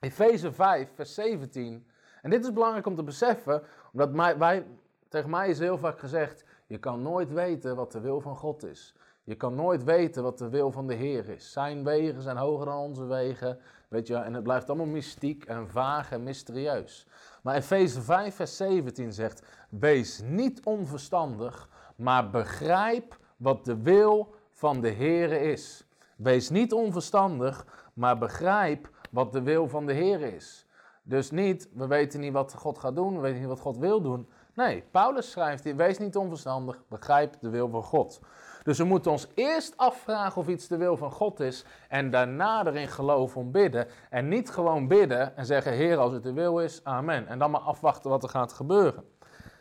Efeze 0.00 0.52
5, 0.52 0.90
vers 0.94 1.14
17. 1.14 1.86
En 2.22 2.30
dit 2.30 2.44
is 2.44 2.52
belangrijk 2.52 2.86
om 2.86 2.96
te 2.96 3.02
beseffen, 3.02 3.62
omdat 3.92 4.12
mij, 4.12 4.38
wij, 4.38 4.66
tegen 5.08 5.30
mij 5.30 5.48
is 5.48 5.58
heel 5.58 5.78
vaak 5.78 5.98
gezegd, 5.98 6.44
je 6.66 6.78
kan 6.78 7.02
nooit 7.02 7.32
weten 7.32 7.76
wat 7.76 7.92
de 7.92 8.00
wil 8.00 8.20
van 8.20 8.36
God 8.36 8.64
is. 8.64 8.94
Je 9.22 9.34
kan 9.34 9.54
nooit 9.54 9.84
weten 9.84 10.22
wat 10.22 10.38
de 10.38 10.48
wil 10.48 10.70
van 10.70 10.86
de 10.86 10.94
Heer 10.94 11.28
is. 11.28 11.52
Zijn 11.52 11.84
wegen 11.84 12.22
zijn 12.22 12.36
hoger 12.36 12.66
dan 12.66 12.76
onze 12.76 13.04
wegen. 13.04 13.58
Weet 13.88 14.06
je, 14.06 14.14
en 14.14 14.34
het 14.34 14.42
blijft 14.42 14.68
allemaal 14.68 14.86
mystiek 14.86 15.44
en 15.44 15.68
vaag 15.68 16.12
en 16.12 16.22
mysterieus. 16.22 17.06
Maar 17.42 17.54
Efeze 17.54 18.02
5, 18.02 18.34
vers 18.34 18.56
17 18.56 19.12
zegt: 19.12 19.42
Wees 19.68 20.20
niet 20.24 20.64
onverstandig, 20.64 21.68
maar 21.96 22.30
begrijp 22.30 23.18
wat 23.36 23.64
de 23.64 23.82
wil 23.82 24.34
van 24.52 24.80
de 24.80 24.88
Heer 24.88 25.32
is. 25.32 25.84
Wees 26.16 26.50
niet 26.50 26.72
onverstandig, 26.72 27.66
maar 27.94 28.18
begrijp 28.18 28.90
wat 29.10 29.32
de 29.32 29.42
wil 29.42 29.68
van 29.68 29.86
de 29.86 29.92
Heer 29.92 30.20
is. 30.20 30.66
Dus 31.02 31.30
niet, 31.30 31.68
we 31.72 31.86
weten 31.86 32.20
niet 32.20 32.32
wat 32.32 32.54
God 32.54 32.78
gaat 32.78 32.94
doen, 32.94 33.14
we 33.14 33.20
weten 33.20 33.38
niet 33.38 33.48
wat 33.48 33.60
God 33.60 33.78
wil 33.78 34.00
doen. 34.00 34.28
Nee, 34.54 34.84
Paulus 34.90 35.30
schrijft 35.30 35.64
hier, 35.64 35.76
wees 35.76 35.98
niet 35.98 36.16
onverstandig, 36.16 36.82
begrijp 36.88 37.36
de 37.40 37.50
wil 37.50 37.68
van 37.68 37.82
God. 37.82 38.20
Dus 38.62 38.78
we 38.78 38.84
moeten 38.84 39.10
ons 39.10 39.28
eerst 39.34 39.76
afvragen 39.76 40.40
of 40.40 40.48
iets 40.48 40.68
de 40.68 40.76
wil 40.76 40.96
van 40.96 41.10
God 41.10 41.40
is 41.40 41.64
en 41.88 42.10
daarna 42.10 42.66
erin 42.66 42.88
geloven 42.88 43.40
om 43.40 43.50
bidden. 43.50 43.86
En 44.10 44.28
niet 44.28 44.50
gewoon 44.50 44.88
bidden 44.88 45.36
en 45.36 45.46
zeggen, 45.46 45.72
Heer, 45.72 45.96
als 45.96 46.12
het 46.12 46.22
de 46.22 46.32
wil 46.32 46.58
is, 46.58 46.80
amen. 46.84 47.26
En 47.26 47.38
dan 47.38 47.50
maar 47.50 47.60
afwachten 47.60 48.10
wat 48.10 48.22
er 48.22 48.28
gaat 48.28 48.52
gebeuren. 48.52 49.04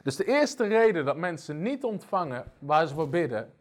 Dus 0.04 0.16
de 0.16 0.26
eerste 0.26 0.68
reden 0.68 1.06
dat 1.06 1.18
mensen 1.18 1.62
niet 1.62 1.84
ontvangen 1.84 2.44
waar 2.60 2.88
ze 2.88 2.94
voor 2.94 3.10
bidden, 3.10 3.54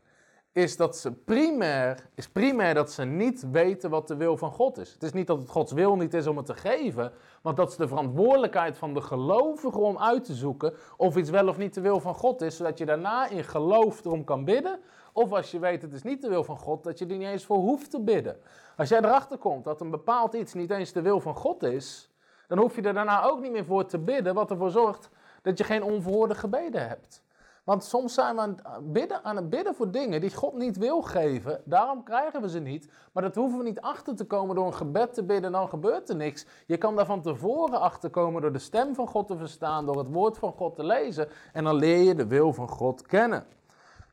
is 0.57 0.77
dat 0.77 0.97
ze 0.97 1.13
primair, 1.13 2.09
is 2.15 2.29
primair 2.29 2.75
dat 2.75 2.93
ze 2.93 3.05
niet 3.05 3.51
weten 3.51 3.91
wat 3.91 4.09
de 4.09 4.17
wil 4.17 4.37
van 4.37 4.53
God 4.53 4.79
is. 4.79 4.93
Het 4.93 5.03
is 5.03 5.13
niet 5.13 5.27
dat 5.27 5.39
het 5.39 5.49
Gods 5.49 5.73
wil 5.73 5.97
niet 5.97 6.15
is 6.15 6.27
om 6.27 6.37
het 6.37 6.47
te 6.47 6.55
geven, 6.55 7.13
maar 7.43 7.55
dat 7.55 7.71
is 7.71 7.77
de 7.77 7.89
verantwoordelijkheid 7.89 8.79
van 8.79 8.95
de 8.95 9.01
gelovige 9.01 9.79
om 9.79 9.99
uit 9.99 10.25
te 10.25 10.35
zoeken 10.35 10.75
of 10.97 11.17
iets 11.17 11.31
wel 11.31 11.49
of 11.49 11.59
niet 11.59 11.75
de 11.75 11.81
wil 11.81 12.01
van 12.01 12.15
God 12.15 12.41
is, 12.41 12.57
zodat 12.57 12.79
je 12.79 12.87
daarna 12.87 13.29
in 13.29 13.45
geloof 13.45 14.05
erom 14.05 14.25
kan 14.25 14.45
bidden, 14.45 14.79
of 15.13 15.33
als 15.33 15.51
je 15.51 15.59
weet 15.59 15.83
het 15.83 15.93
is 15.93 16.03
niet 16.03 16.23
de 16.23 16.29
wil 16.29 16.45
van 16.45 16.59
God, 16.59 16.85
dat 16.85 16.99
je 16.99 17.07
er 17.07 17.17
niet 17.17 17.29
eens 17.29 17.45
voor 17.45 17.59
hoeft 17.59 17.91
te 17.91 18.01
bidden. 18.01 18.37
Als 18.77 18.89
jij 18.89 18.99
erachter 18.99 19.39
komt 19.39 19.65
dat 19.65 19.81
een 19.81 19.91
bepaald 19.91 20.35
iets 20.35 20.55
niet 20.55 20.71
eens 20.71 20.93
de 20.93 21.03
wil 21.03 21.21
van 21.21 21.35
God 21.35 21.63
is, 21.63 22.11
dan 22.49 22.59
hoef 22.59 22.77
je 22.77 22.83
er 22.83 22.95
daarna 22.95 23.25
ook 23.25 23.41
niet 23.41 23.53
meer 23.53 23.65
voor 23.65 23.87
te 23.87 23.99
bidden, 23.99 24.35
wat 24.35 24.51
ervoor 24.51 24.71
zorgt 24.71 25.11
dat 25.43 25.59
je 25.59 25.65
geen 25.65 25.83
onverhoorde 25.83 26.35
gebeden 26.35 26.89
hebt. 26.89 27.25
Want 27.67 27.85
soms 27.85 28.15
zijn 28.15 28.35
we 28.35 28.41
aan 28.41 28.61
het, 28.63 28.93
bidden, 28.93 29.25
aan 29.25 29.37
het 29.37 29.51
bidden 29.51 29.75
voor 29.75 29.91
dingen 29.91 30.21
die 30.21 30.35
God 30.35 30.55
niet 30.55 30.77
wil 30.77 31.03
geven. 31.03 31.61
Daarom 31.65 32.03
krijgen 32.03 32.41
we 32.41 32.49
ze 32.49 32.59
niet. 32.59 32.89
Maar 33.13 33.23
dat 33.23 33.35
hoeven 33.35 33.59
we 33.59 33.65
niet 33.65 33.81
achter 33.81 34.17
te 34.17 34.25
komen 34.25 34.55
door 34.55 34.67
een 34.67 34.75
gebed 34.75 35.15
te 35.15 35.25
bidden, 35.25 35.53
dan 35.53 35.69
gebeurt 35.69 36.09
er 36.09 36.17
niks. 36.17 36.47
Je 36.67 36.77
kan 36.77 36.97
daar 36.97 37.07
van 37.07 37.23
tevoren 37.23 37.81
achter 37.81 38.11
komen 38.11 38.43
door 38.43 38.53
de 38.53 38.59
stem 38.59 38.95
van 38.95 39.09
God 39.09 39.27
te 39.27 39.37
verstaan, 39.37 39.87
door 39.87 39.99
het 39.99 40.09
woord 40.09 40.39
van 40.39 40.53
God 40.53 40.75
te 40.75 40.85
lezen. 40.85 41.29
En 41.53 41.65
dan 41.65 41.75
leer 41.75 42.03
je 42.03 42.15
de 42.15 42.27
wil 42.27 42.53
van 42.53 42.69
God 42.69 43.03
kennen. 43.03 43.47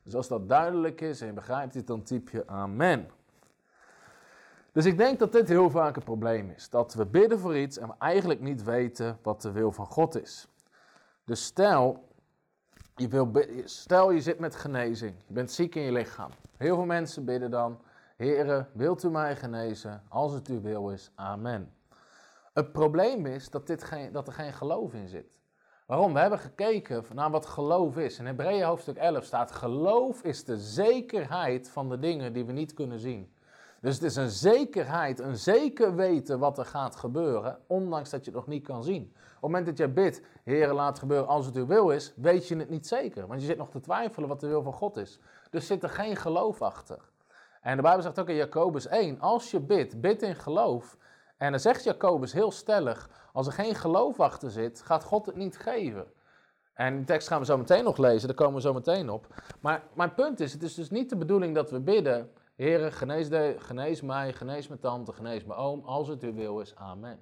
Dus 0.02 0.14
als 0.14 0.28
dat 0.28 0.48
duidelijk 0.48 1.00
is 1.00 1.20
en 1.20 1.26
je 1.26 1.32
begrijpt 1.32 1.72
dit, 1.72 1.86
dan 1.86 2.02
typ 2.02 2.28
je 2.28 2.46
amen. 2.46 3.10
Dus 4.72 4.84
ik 4.84 4.98
denk 4.98 5.18
dat 5.18 5.32
dit 5.32 5.48
heel 5.48 5.70
vaak 5.70 5.96
een 5.96 6.02
probleem 6.02 6.50
is. 6.50 6.70
Dat 6.70 6.94
we 6.94 7.06
bidden 7.06 7.38
voor 7.38 7.56
iets 7.56 7.78
en 7.78 7.88
we 7.88 7.94
eigenlijk 7.98 8.40
niet 8.40 8.62
weten 8.62 9.18
wat 9.22 9.42
de 9.42 9.52
wil 9.52 9.72
van 9.72 9.86
God 9.86 10.22
is. 10.22 10.48
Dus 11.24 11.44
stel, 11.44 12.04
je, 12.96 13.08
wil, 13.08 13.30
stel 13.64 14.10
je 14.10 14.20
zit 14.20 14.38
met 14.38 14.54
genezing. 14.54 15.14
Je 15.26 15.32
bent 15.32 15.50
ziek 15.50 15.74
in 15.74 15.82
je 15.82 15.92
lichaam. 15.92 16.30
Heel 16.56 16.74
veel 16.74 16.84
mensen 16.84 17.24
bidden 17.24 17.50
dan, 17.50 17.80
Heere, 18.16 18.66
wilt 18.72 19.02
u 19.02 19.10
mij 19.10 19.36
genezen? 19.36 20.02
Als 20.08 20.32
het 20.32 20.48
uw 20.48 20.60
wil 20.60 20.90
is, 20.90 21.10
amen. 21.14 21.72
Het 22.52 22.72
probleem 22.72 23.26
is 23.26 23.50
dat, 23.50 23.66
dit 23.66 23.84
geen, 23.84 24.12
dat 24.12 24.26
er 24.26 24.32
geen 24.32 24.52
geloof 24.52 24.94
in 24.94 25.08
zit. 25.08 25.38
Waarom? 25.86 26.12
We 26.12 26.20
hebben 26.20 26.38
gekeken 26.38 27.04
naar 27.14 27.30
wat 27.30 27.46
geloof 27.46 27.96
is. 27.96 28.18
In 28.18 28.26
Hebreeën 28.26 28.64
hoofdstuk 28.64 28.96
11 28.96 29.24
staat: 29.24 29.52
geloof 29.52 30.22
is 30.22 30.44
de 30.44 30.58
zekerheid 30.58 31.70
van 31.70 31.88
de 31.88 31.98
dingen 31.98 32.32
die 32.32 32.44
we 32.44 32.52
niet 32.52 32.74
kunnen 32.74 32.98
zien. 32.98 33.33
Dus 33.84 33.94
het 33.94 34.02
is 34.02 34.16
een 34.16 34.30
zekerheid, 34.30 35.18
een 35.18 35.36
zeker 35.36 35.94
weten 35.94 36.38
wat 36.38 36.58
er 36.58 36.64
gaat 36.64 36.96
gebeuren, 36.96 37.58
ondanks 37.66 38.10
dat 38.10 38.24
je 38.24 38.30
het 38.30 38.40
nog 38.40 38.46
niet 38.46 38.66
kan 38.66 38.84
zien. 38.84 39.02
Op 39.02 39.32
het 39.32 39.40
moment 39.40 39.66
dat 39.66 39.78
je 39.78 39.88
bidt, 39.88 40.22
Heer, 40.44 40.72
laat 40.72 40.88
het 40.88 40.98
gebeuren 40.98 41.28
als 41.28 41.46
het 41.46 41.56
uw 41.56 41.66
wil 41.66 41.90
is, 41.90 42.12
weet 42.16 42.48
je 42.48 42.56
het 42.56 42.70
niet 42.70 42.86
zeker. 42.86 43.26
Want 43.26 43.40
je 43.40 43.46
zit 43.46 43.56
nog 43.56 43.70
te 43.70 43.80
twijfelen 43.80 44.28
wat 44.28 44.40
de 44.40 44.46
wil 44.46 44.62
van 44.62 44.72
God 44.72 44.96
is. 44.96 45.18
Dus 45.50 45.66
zit 45.66 45.82
er 45.82 45.88
geen 45.88 46.16
geloof 46.16 46.62
achter. 46.62 46.98
En 47.60 47.76
de 47.76 47.82
Bijbel 47.82 48.02
zegt 48.02 48.18
ook 48.18 48.28
in 48.28 48.34
Jacobus 48.34 48.86
1, 48.86 49.20
als 49.20 49.50
je 49.50 49.60
bidt, 49.60 50.00
bid 50.00 50.22
in 50.22 50.34
geloof. 50.34 50.96
En 51.36 51.50
dan 51.50 51.60
zegt 51.60 51.84
Jacobus 51.84 52.32
heel 52.32 52.50
stellig, 52.50 53.10
als 53.32 53.46
er 53.46 53.52
geen 53.52 53.74
geloof 53.74 54.20
achter 54.20 54.50
zit, 54.50 54.82
gaat 54.82 55.04
God 55.04 55.26
het 55.26 55.36
niet 55.36 55.58
geven. 55.58 56.06
En 56.74 56.96
die 56.96 57.06
tekst 57.06 57.28
gaan 57.28 57.38
we 57.40 57.46
zo 57.46 57.58
meteen 57.58 57.84
nog 57.84 57.96
lezen, 57.96 58.28
daar 58.28 58.36
komen 58.36 58.54
we 58.54 58.60
zo 58.60 58.72
meteen 58.72 59.10
op. 59.10 59.26
Maar 59.60 59.82
mijn 59.94 60.14
punt 60.14 60.40
is, 60.40 60.52
het 60.52 60.62
is 60.62 60.74
dus 60.74 60.90
niet 60.90 61.10
de 61.10 61.16
bedoeling 61.16 61.54
dat 61.54 61.70
we 61.70 61.80
bidden 61.80 62.30
Heere, 62.54 62.90
genees, 62.90 63.28
genees 63.58 64.00
mij, 64.00 64.32
genees 64.32 64.68
mijn 64.68 64.80
tante, 64.80 65.12
genees 65.12 65.44
mijn 65.44 65.58
oom, 65.58 65.84
als 65.84 66.08
het 66.08 66.22
uw 66.22 66.34
wil 66.34 66.60
is. 66.60 66.76
Amen. 66.76 67.18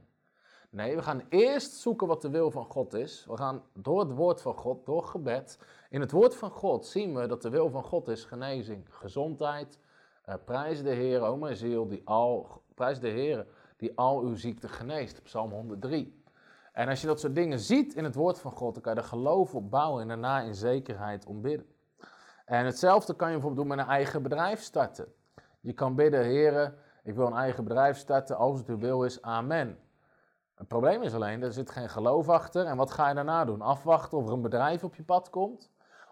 Nee, 0.70 0.96
we 0.96 1.02
gaan 1.02 1.22
eerst 1.28 1.72
zoeken 1.72 2.06
wat 2.06 2.22
de 2.22 2.30
wil 2.30 2.50
van 2.50 2.64
God 2.64 2.94
is. 2.94 3.26
We 3.28 3.36
gaan 3.36 3.62
door 3.74 4.00
het 4.00 4.12
woord 4.12 4.42
van 4.42 4.54
God, 4.54 4.86
door 4.86 5.04
gebed. 5.04 5.58
In 5.90 6.00
het 6.00 6.10
woord 6.10 6.36
van 6.36 6.50
God 6.50 6.86
zien 6.86 7.14
we 7.14 7.26
dat 7.26 7.42
de 7.42 7.50
wil 7.50 7.70
van 7.70 7.82
God 7.82 8.08
is 8.08 8.24
genezing, 8.24 8.86
gezondheid. 8.90 9.78
Uh, 10.28 10.34
prijs 10.44 10.82
de 10.82 10.90
Heer, 10.90 11.20
o 11.20 11.36
mijn 11.36 11.56
ziel, 11.56 11.88
die 11.88 12.02
al, 12.04 12.62
prijs 12.74 13.00
de 13.00 13.08
Heer 13.08 13.46
die 13.76 13.92
al 13.98 14.20
uw 14.20 14.34
ziekte 14.34 14.68
geneest. 14.68 15.22
Psalm 15.22 15.50
103. 15.50 16.22
En 16.72 16.88
als 16.88 17.00
je 17.00 17.06
dat 17.06 17.20
soort 17.20 17.34
dingen 17.34 17.58
ziet 17.58 17.94
in 17.94 18.04
het 18.04 18.14
woord 18.14 18.40
van 18.40 18.52
God, 18.52 18.74
dan 18.74 18.82
kan 18.82 18.94
je 18.94 19.00
er 19.00 19.06
geloof 19.06 19.54
op 19.54 19.70
bouwen 19.70 20.02
en 20.02 20.08
daarna 20.08 20.40
in 20.40 20.54
zekerheid 20.54 21.26
ombidden. 21.26 21.66
En 22.44 22.64
hetzelfde 22.64 23.14
kan 23.14 23.28
je 23.28 23.34
bijvoorbeeld 23.34 23.68
doen 23.68 23.76
met 23.76 23.86
een 23.86 23.92
eigen 23.92 24.22
bedrijf 24.22 24.60
starten. 24.60 25.12
Je 25.62 25.72
kan 25.72 25.94
bidden, 25.94 26.24
heren, 26.24 26.74
ik 27.02 27.14
wil 27.14 27.26
een 27.26 27.36
eigen 27.36 27.64
bedrijf 27.64 27.96
starten, 27.96 28.36
als 28.36 28.58
het 28.58 28.68
uw 28.68 28.78
wil 28.78 29.04
is, 29.04 29.22
amen. 29.22 29.78
Het 30.54 30.68
probleem 30.68 31.02
is 31.02 31.14
alleen, 31.14 31.42
er 31.42 31.52
zit 31.52 31.70
geen 31.70 31.88
geloof 31.88 32.28
achter. 32.28 32.66
En 32.66 32.76
wat 32.76 32.90
ga 32.90 33.08
je 33.08 33.14
daarna 33.14 33.44
doen? 33.44 33.60
Afwachten 33.60 34.18
of 34.18 34.26
er 34.26 34.32
een 34.32 34.42
bedrijf 34.42 34.84
op 34.84 34.94
je 34.94 35.02
pad 35.02 35.30
komt? 35.30 35.70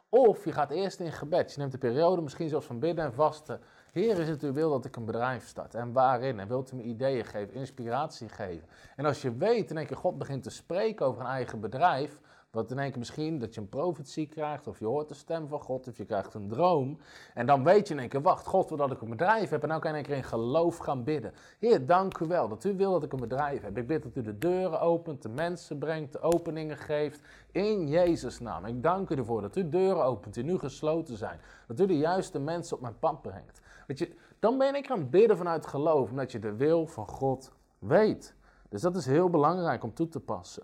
Of 0.08 0.44
je 0.44 0.52
gaat 0.52 0.70
eerst 0.70 1.00
in 1.00 1.12
gebed. 1.12 1.52
Je 1.52 1.60
neemt 1.60 1.72
een 1.72 1.78
periode 1.78 2.22
misschien 2.22 2.48
zelfs 2.48 2.66
van 2.66 2.78
bidden 2.78 3.04
en 3.04 3.12
vasten. 3.12 3.60
Heer, 3.92 4.18
is 4.18 4.28
het 4.28 4.42
uw 4.42 4.52
wil 4.52 4.70
dat 4.70 4.84
ik 4.84 4.96
een 4.96 5.04
bedrijf 5.04 5.46
start? 5.46 5.74
En 5.74 5.92
waarin? 5.92 6.40
En 6.40 6.48
wilt 6.48 6.72
u 6.72 6.76
me 6.76 6.82
ideeën 6.82 7.24
geven, 7.24 7.54
inspiratie 7.54 8.28
geven? 8.28 8.68
En 8.96 9.04
als 9.04 9.22
je 9.22 9.36
weet, 9.36 9.70
in 9.70 9.76
één 9.76 9.86
keer 9.86 9.96
God 9.96 10.18
begint 10.18 10.42
te 10.42 10.50
spreken 10.50 11.06
over 11.06 11.20
een 11.20 11.28
eigen 11.28 11.60
bedrijf, 11.60 12.20
wat 12.50 12.70
in 12.70 12.78
één 12.78 12.90
keer 12.90 12.98
misschien 12.98 13.38
dat 13.38 13.54
je 13.54 13.60
een 13.60 13.68
profetie 13.68 14.26
krijgt, 14.26 14.66
of 14.66 14.78
je 14.78 14.84
hoort 14.84 15.08
de 15.08 15.14
stem 15.14 15.48
van 15.48 15.60
God, 15.60 15.88
of 15.88 15.96
je 15.96 16.04
krijgt 16.04 16.34
een 16.34 16.48
droom. 16.48 16.98
En 17.34 17.46
dan 17.46 17.64
weet 17.64 17.88
je 17.88 17.94
in 17.94 18.00
één 18.00 18.08
keer, 18.08 18.22
wacht, 18.22 18.46
God 18.46 18.68
wil 18.68 18.78
dat 18.78 18.90
ik 18.90 19.00
een 19.00 19.10
bedrijf 19.10 19.50
heb. 19.50 19.62
En 19.62 19.68
nou 19.68 19.80
kan 19.80 19.90
ik 19.90 19.96
in 19.96 20.02
keer 20.02 20.16
in 20.16 20.24
geloof 20.24 20.76
gaan 20.76 21.04
bidden. 21.04 21.32
Heer, 21.58 21.86
dank 21.86 22.18
u 22.18 22.26
wel 22.26 22.48
dat 22.48 22.64
u 22.64 22.76
wil 22.76 22.92
dat 22.92 23.02
ik 23.02 23.12
een 23.12 23.20
bedrijf 23.20 23.62
heb. 23.62 23.78
Ik 23.78 23.86
bid 23.86 24.02
dat 24.02 24.16
u 24.16 24.22
de 24.22 24.38
deuren 24.38 24.80
opent, 24.80 25.22
de 25.22 25.28
mensen 25.28 25.78
brengt, 25.78 26.12
de 26.12 26.20
openingen 26.20 26.76
geeft. 26.76 27.20
In 27.52 27.88
Jezus' 27.88 28.40
naam. 28.40 28.64
Ik 28.64 28.82
dank 28.82 29.10
u 29.10 29.14
ervoor 29.14 29.40
dat 29.40 29.56
u 29.56 29.68
deuren 29.68 30.04
opent 30.04 30.34
die 30.34 30.44
nu 30.44 30.58
gesloten 30.58 31.16
zijn. 31.16 31.40
Dat 31.66 31.80
u 31.80 31.86
de 31.86 31.98
juiste 31.98 32.38
mensen 32.38 32.76
op 32.76 32.82
mijn 32.82 32.98
pad 32.98 33.22
brengt. 33.22 33.60
Weet 33.86 33.98
je, 33.98 34.14
dan 34.38 34.58
ben 34.58 34.74
ik 34.74 34.90
aan 34.90 34.98
het 34.98 35.10
bidden 35.10 35.36
vanuit 35.36 35.66
geloof, 35.66 36.10
omdat 36.10 36.32
je 36.32 36.38
de 36.38 36.56
wil 36.56 36.86
van 36.86 37.06
God 37.06 37.52
weet. 37.78 38.34
Dus 38.68 38.82
dat 38.82 38.96
is 38.96 39.06
heel 39.06 39.30
belangrijk 39.30 39.82
om 39.82 39.94
toe 39.94 40.08
te 40.08 40.20
passen. 40.20 40.62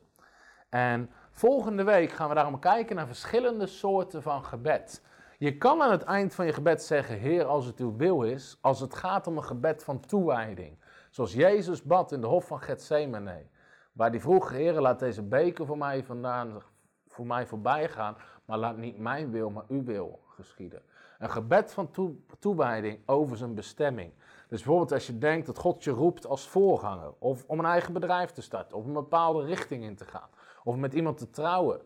En 0.69 1.11
Volgende 1.37 1.85
week 1.85 2.13
gaan 2.13 2.29
we 2.29 2.35
daarom 2.35 2.59
kijken 2.59 2.97
naar 2.97 3.07
verschillende 3.07 3.67
soorten 3.67 4.23
van 4.23 4.45
gebed. 4.45 5.03
Je 5.39 5.57
kan 5.57 5.83
aan 5.83 5.91
het 5.91 6.03
eind 6.03 6.35
van 6.35 6.47
je 6.47 6.53
gebed 6.53 6.83
zeggen, 6.83 7.19
Heer, 7.19 7.45
als 7.45 7.67
het 7.67 7.79
uw 7.79 7.97
wil 7.97 8.23
is, 8.23 8.59
als 8.61 8.81
het 8.81 8.95
gaat 8.95 9.27
om 9.27 9.37
een 9.37 9.45
gebed 9.45 9.85
van 9.85 10.01
toewijding. 10.01 10.79
Zoals 11.11 11.33
Jezus 11.33 11.83
bad 11.83 12.13
in 12.13 12.21
de 12.21 12.27
hof 12.27 12.47
van 12.47 12.61
Gethsemane. 12.61 13.47
Waar 13.93 14.11
hij 14.11 14.21
vroeg, 14.21 14.51
Heer, 14.51 14.81
laat 14.81 14.99
deze 14.99 15.23
beker 15.23 15.67
voor 15.67 15.79
mij 15.79 16.05
vandaan, 16.05 16.63
voor 17.09 17.27
mij 17.27 17.47
voorbij 17.47 17.89
gaan, 17.89 18.17
maar 18.45 18.59
laat 18.59 18.77
niet 18.77 18.99
mijn 18.99 19.31
wil, 19.31 19.51
maar 19.51 19.65
uw 19.69 19.85
wil 19.85 20.21
geschieden. 20.27 20.83
Een 21.19 21.31
gebed 21.31 21.73
van 21.73 21.91
toewijding 22.39 22.99
over 23.07 23.37
zijn 23.37 23.55
bestemming. 23.55 24.13
Dus 24.49 24.63
bijvoorbeeld 24.63 24.93
als 24.93 25.07
je 25.07 25.19
denkt 25.19 25.47
dat 25.47 25.59
God 25.59 25.85
je 25.85 25.91
roept 25.91 26.27
als 26.27 26.49
voorganger, 26.49 27.15
of 27.19 27.45
om 27.47 27.59
een 27.59 27.65
eigen 27.65 27.93
bedrijf 27.93 28.31
te 28.31 28.43
starten, 28.43 28.77
of 28.77 28.85
een 28.85 28.93
bepaalde 28.93 29.45
richting 29.45 29.85
in 29.85 29.97
te 29.97 30.05
gaan 30.05 30.29
of 30.67 30.77
met 30.77 30.95
iemand 30.95 31.19
te 31.19 31.31
trouwen, 31.31 31.81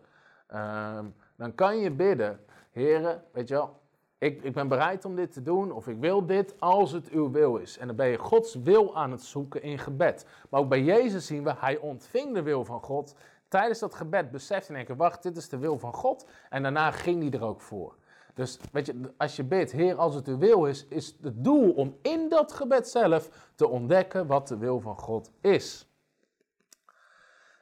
ehm, 0.47 1.05
dan 1.37 1.55
kan 1.55 1.79
je 1.79 1.91
bidden, 1.91 2.41
heren, 2.71 3.25
weet 3.33 3.49
je 3.49 3.55
wel, 3.55 3.79
ik, 4.19 4.43
ik 4.43 4.53
ben 4.53 4.69
bereid 4.69 5.05
om 5.05 5.17
dit 5.17 5.33
te 5.33 5.43
doen, 5.43 5.73
of 5.73 5.89
ik 5.89 5.99
wil 5.99 6.27
dit 6.27 6.55
als 6.59 6.93
het 6.93 7.09
uw 7.09 7.31
wil 7.31 7.57
is. 7.57 7.79
En 7.79 7.87
dan 7.87 7.97
ben 7.97 8.07
je 8.07 8.19
Gods 8.19 8.55
wil 8.55 8.97
aan 8.97 9.11
het 9.11 9.23
zoeken 9.23 9.63
in 9.63 9.79
gebed. 9.79 10.27
Maar 10.51 10.61
ook 10.61 10.69
bij 10.69 10.83
Jezus 10.83 11.27
zien 11.27 11.45
we, 11.45 11.55
hij 11.57 11.79
ontving 11.79 12.35
de 12.35 12.43
wil 12.43 12.65
van 12.65 12.81
God. 12.81 13.15
Tijdens 13.49 13.79
dat 13.79 13.95
gebed 13.95 14.31
besefte 14.31 14.73
hij, 14.73 14.87
wacht, 14.97 15.23
dit 15.23 15.37
is 15.37 15.49
de 15.49 15.59
wil 15.59 15.79
van 15.79 15.93
God. 15.93 16.27
En 16.51 16.63
daarna 16.63 16.91
ging 16.91 17.23
hij 17.23 17.41
er 17.41 17.47
ook 17.47 17.61
voor. 17.61 17.95
Dus 18.35 18.59
weet 18.73 18.87
je, 18.87 19.13
als 19.17 19.37
je 19.37 19.45
bidt, 19.45 19.73
Heer, 19.73 19.95
als 19.95 20.15
het 20.15 20.29
uw 20.29 20.39
wil 20.39 20.67
is, 20.67 20.87
is 20.87 21.17
het 21.23 21.45
doel 21.45 21.73
om 21.73 21.97
in 22.03 22.29
dat 22.29 22.53
gebed 22.53 22.89
zelf 22.89 23.51
te 23.55 23.69
ontdekken 23.69 24.27
wat 24.27 24.49
de 24.49 24.57
wil 24.57 24.81
van 24.81 24.99
God 24.99 25.31
is. 25.41 25.90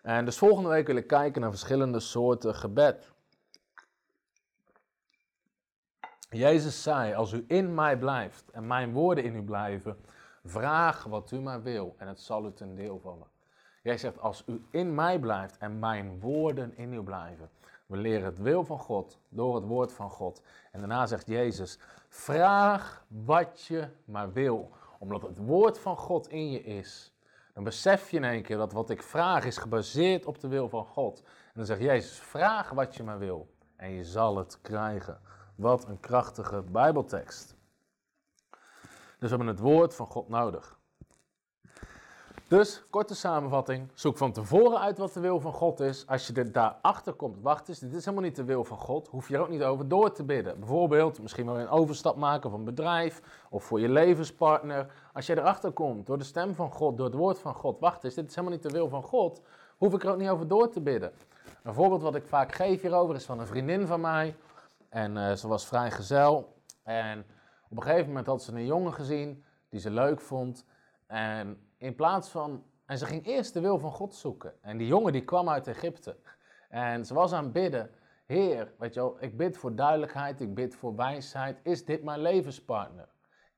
En 0.09 0.25
dus 0.25 0.39
volgende 0.39 0.69
week 0.69 0.87
wil 0.87 0.97
ik 0.97 1.07
kijken 1.07 1.41
naar 1.41 1.51
verschillende 1.51 2.01
soorten 2.01 2.55
gebed. 2.55 3.13
Jezus 6.31 6.83
zei, 6.83 7.15
als 7.15 7.33
u 7.33 7.45
in 7.49 7.75
mij 7.75 7.99
blijft 7.99 8.51
en 8.51 8.67
mijn 8.67 8.93
woorden 8.93 9.25
in 9.25 9.35
u 9.35 9.43
blijven, 9.43 9.97
vraag 10.45 11.05
wat 11.05 11.31
u 11.31 11.41
maar 11.41 11.63
wil 11.63 11.95
en 11.99 12.09
het 12.09 12.21
zal 12.21 12.47
u 12.47 12.53
ten 12.53 12.75
deel 12.75 12.99
vallen. 12.99 13.27
Jij 13.83 13.99
zegt, 13.99 14.21
als 14.21 14.43
u 14.47 14.65
in 14.71 14.95
mij 14.95 15.19
blijft 15.19 15.59
en 15.59 15.79
mijn 15.79 16.21
woorden 16.21 16.77
in 16.77 16.93
u 16.93 17.03
blijven. 17.03 17.51
We 17.87 17.97
leren 17.97 18.25
het 18.25 18.39
wil 18.39 18.65
van 18.65 18.79
God 18.79 19.19
door 19.29 19.55
het 19.55 19.65
woord 19.65 19.93
van 19.93 20.11
God. 20.11 20.43
En 20.73 20.79
daarna 20.79 21.07
zegt 21.07 21.27
Jezus, 21.27 21.79
vraag 22.09 23.05
wat 23.09 23.65
je 23.65 23.89
maar 24.05 24.33
wil, 24.33 24.71
omdat 24.99 25.23
het 25.23 25.39
woord 25.39 25.79
van 25.79 25.97
God 25.97 26.29
in 26.29 26.51
je 26.51 26.65
is 26.65 27.13
dan 27.59 27.67
besef 27.67 28.11
je 28.11 28.17
in 28.17 28.25
één 28.25 28.43
keer 28.43 28.57
dat 28.57 28.73
wat 28.73 28.91
ik 28.91 29.03
vraag 29.03 29.45
is 29.45 29.57
gebaseerd 29.57 30.27
op 30.27 30.41
de 30.41 30.49
wil 30.49 30.69
van 30.69 30.85
God. 30.85 31.23
En 31.25 31.53
dan 31.55 31.67
zegt 31.67 31.81
Jezus, 31.81 32.19
vraag 32.19 32.71
wat 32.71 32.97
je 32.97 33.03
maar 33.03 33.19
wil 33.19 33.55
en 33.77 33.91
je 33.91 34.05
zal 34.05 34.37
het 34.37 34.59
krijgen. 34.63 35.21
Wat 35.55 35.89
een 35.89 36.01
krachtige 36.01 36.63
Bijbeltekst. 36.63 37.57
Dus 38.49 38.57
we 39.19 39.29
hebben 39.29 39.47
het 39.47 39.59
woord 39.59 39.95
van 39.95 40.07
God 40.07 40.29
nodig. 40.29 40.78
Dus, 42.49 42.83
korte 42.91 43.15
samenvatting. 43.15 43.89
Zoek 43.95 44.17
van 44.17 44.33
tevoren 44.33 44.81
uit 44.81 44.99
wat 44.99 45.13
de 45.13 45.21
wil 45.21 45.41
van 45.41 45.53
God 45.53 45.81
is. 45.81 46.07
Als 46.07 46.27
je 46.27 46.33
er 46.33 46.53
daarachter 46.53 47.13
komt, 47.13 47.41
wacht 47.43 47.69
eens, 47.69 47.79
dit 47.79 47.95
is 47.95 48.05
helemaal 48.05 48.27
niet 48.27 48.37
de 48.37 48.45
wil 48.45 48.65
van 48.65 48.77
God. 48.77 49.09
Hoef 49.09 49.29
je 49.29 49.35
er 49.35 49.41
ook 49.41 49.49
niet 49.49 49.63
over 49.63 49.89
door 49.89 50.13
te 50.13 50.25
bidden. 50.25 50.59
Bijvoorbeeld, 50.59 51.23
misschien 51.23 51.47
wel 51.47 51.59
een 51.59 51.69
overstap 51.69 52.17
maken 52.17 52.51
van 52.51 52.65
bedrijf 52.65 53.23
of 53.51 53.65
voor 53.65 53.81
je 53.81 53.89
levenspartner. 53.89 54.93
Als 55.13 55.27
je 55.27 55.39
erachter 55.39 55.71
komt 55.71 56.07
door 56.07 56.19
de 56.19 56.25
stem 56.25 56.55
van 56.55 56.73
God, 56.73 56.97
door 56.97 57.07
het 57.07 57.15
woord 57.15 57.39
van 57.39 57.55
God, 57.55 57.81
wacht 57.81 58.05
eens, 58.05 58.15
dit 58.15 58.29
is 58.29 58.35
helemaal 58.35 58.57
niet 58.57 58.67
de 58.67 58.71
wil 58.71 58.89
van 58.89 59.03
God. 59.03 59.41
Hoef 59.77 59.95
ik 59.95 60.05
er 60.05 60.11
ook 60.11 60.19
niet 60.19 60.29
over 60.29 60.49
door 60.49 60.69
te 60.69 60.81
bidden. 60.81 61.13
Een 61.63 61.75
voorbeeld 61.75 62.03
wat 62.03 62.15
ik 62.15 62.27
vaak 62.27 62.53
geef 62.53 62.81
hierover 62.81 63.15
is 63.15 63.25
van 63.25 63.41
een 63.41 63.47
vriendin 63.47 63.87
van 63.87 64.01
mij. 64.01 64.35
En 64.89 65.17
uh, 65.17 65.33
ze 65.33 65.49
was 65.49 65.67
vrijgezel. 65.67 66.55
En 66.83 67.25
op 67.71 67.77
een 67.77 67.83
gegeven 67.83 68.07
moment 68.07 68.27
had 68.27 68.43
ze 68.43 68.53
een 68.53 68.67
jongen 68.67 68.93
gezien 68.93 69.45
die 69.69 69.81
ze 69.81 69.91
leuk 69.91 70.21
vond. 70.21 70.65
En 71.07 71.68
in 71.79 71.95
plaats 71.95 72.29
van. 72.29 72.65
En 72.87 72.99
ze 72.99 73.07
ging 73.07 73.27
eerst 73.27 73.55
de 73.55 73.61
wil 73.61 73.79
van 73.79 73.93
God 73.93 74.15
zoeken. 74.15 74.55
En 74.63 74.77
die 74.77 74.87
jongen 74.87 75.13
die 75.13 75.25
kwam 75.25 75.49
uit 75.49 75.67
Egypte. 75.67 76.17
En 76.69 77.07
ze 77.07 77.15
was 77.15 77.33
aan 77.33 77.45
het 77.45 77.53
bidden. 77.53 77.91
Heer, 78.27 78.73
weet 78.79 78.95
je 78.95 79.01
wel, 79.01 79.17
ik 79.21 79.37
bid 79.37 79.57
voor 79.57 79.75
duidelijkheid, 79.75 80.41
ik 80.41 80.55
bid 80.55 80.75
voor 80.75 80.97
wijsheid. 80.97 81.61
Is 81.63 81.85
dit 81.85 82.03
mijn 82.03 82.21
levenspartner? 82.21 83.09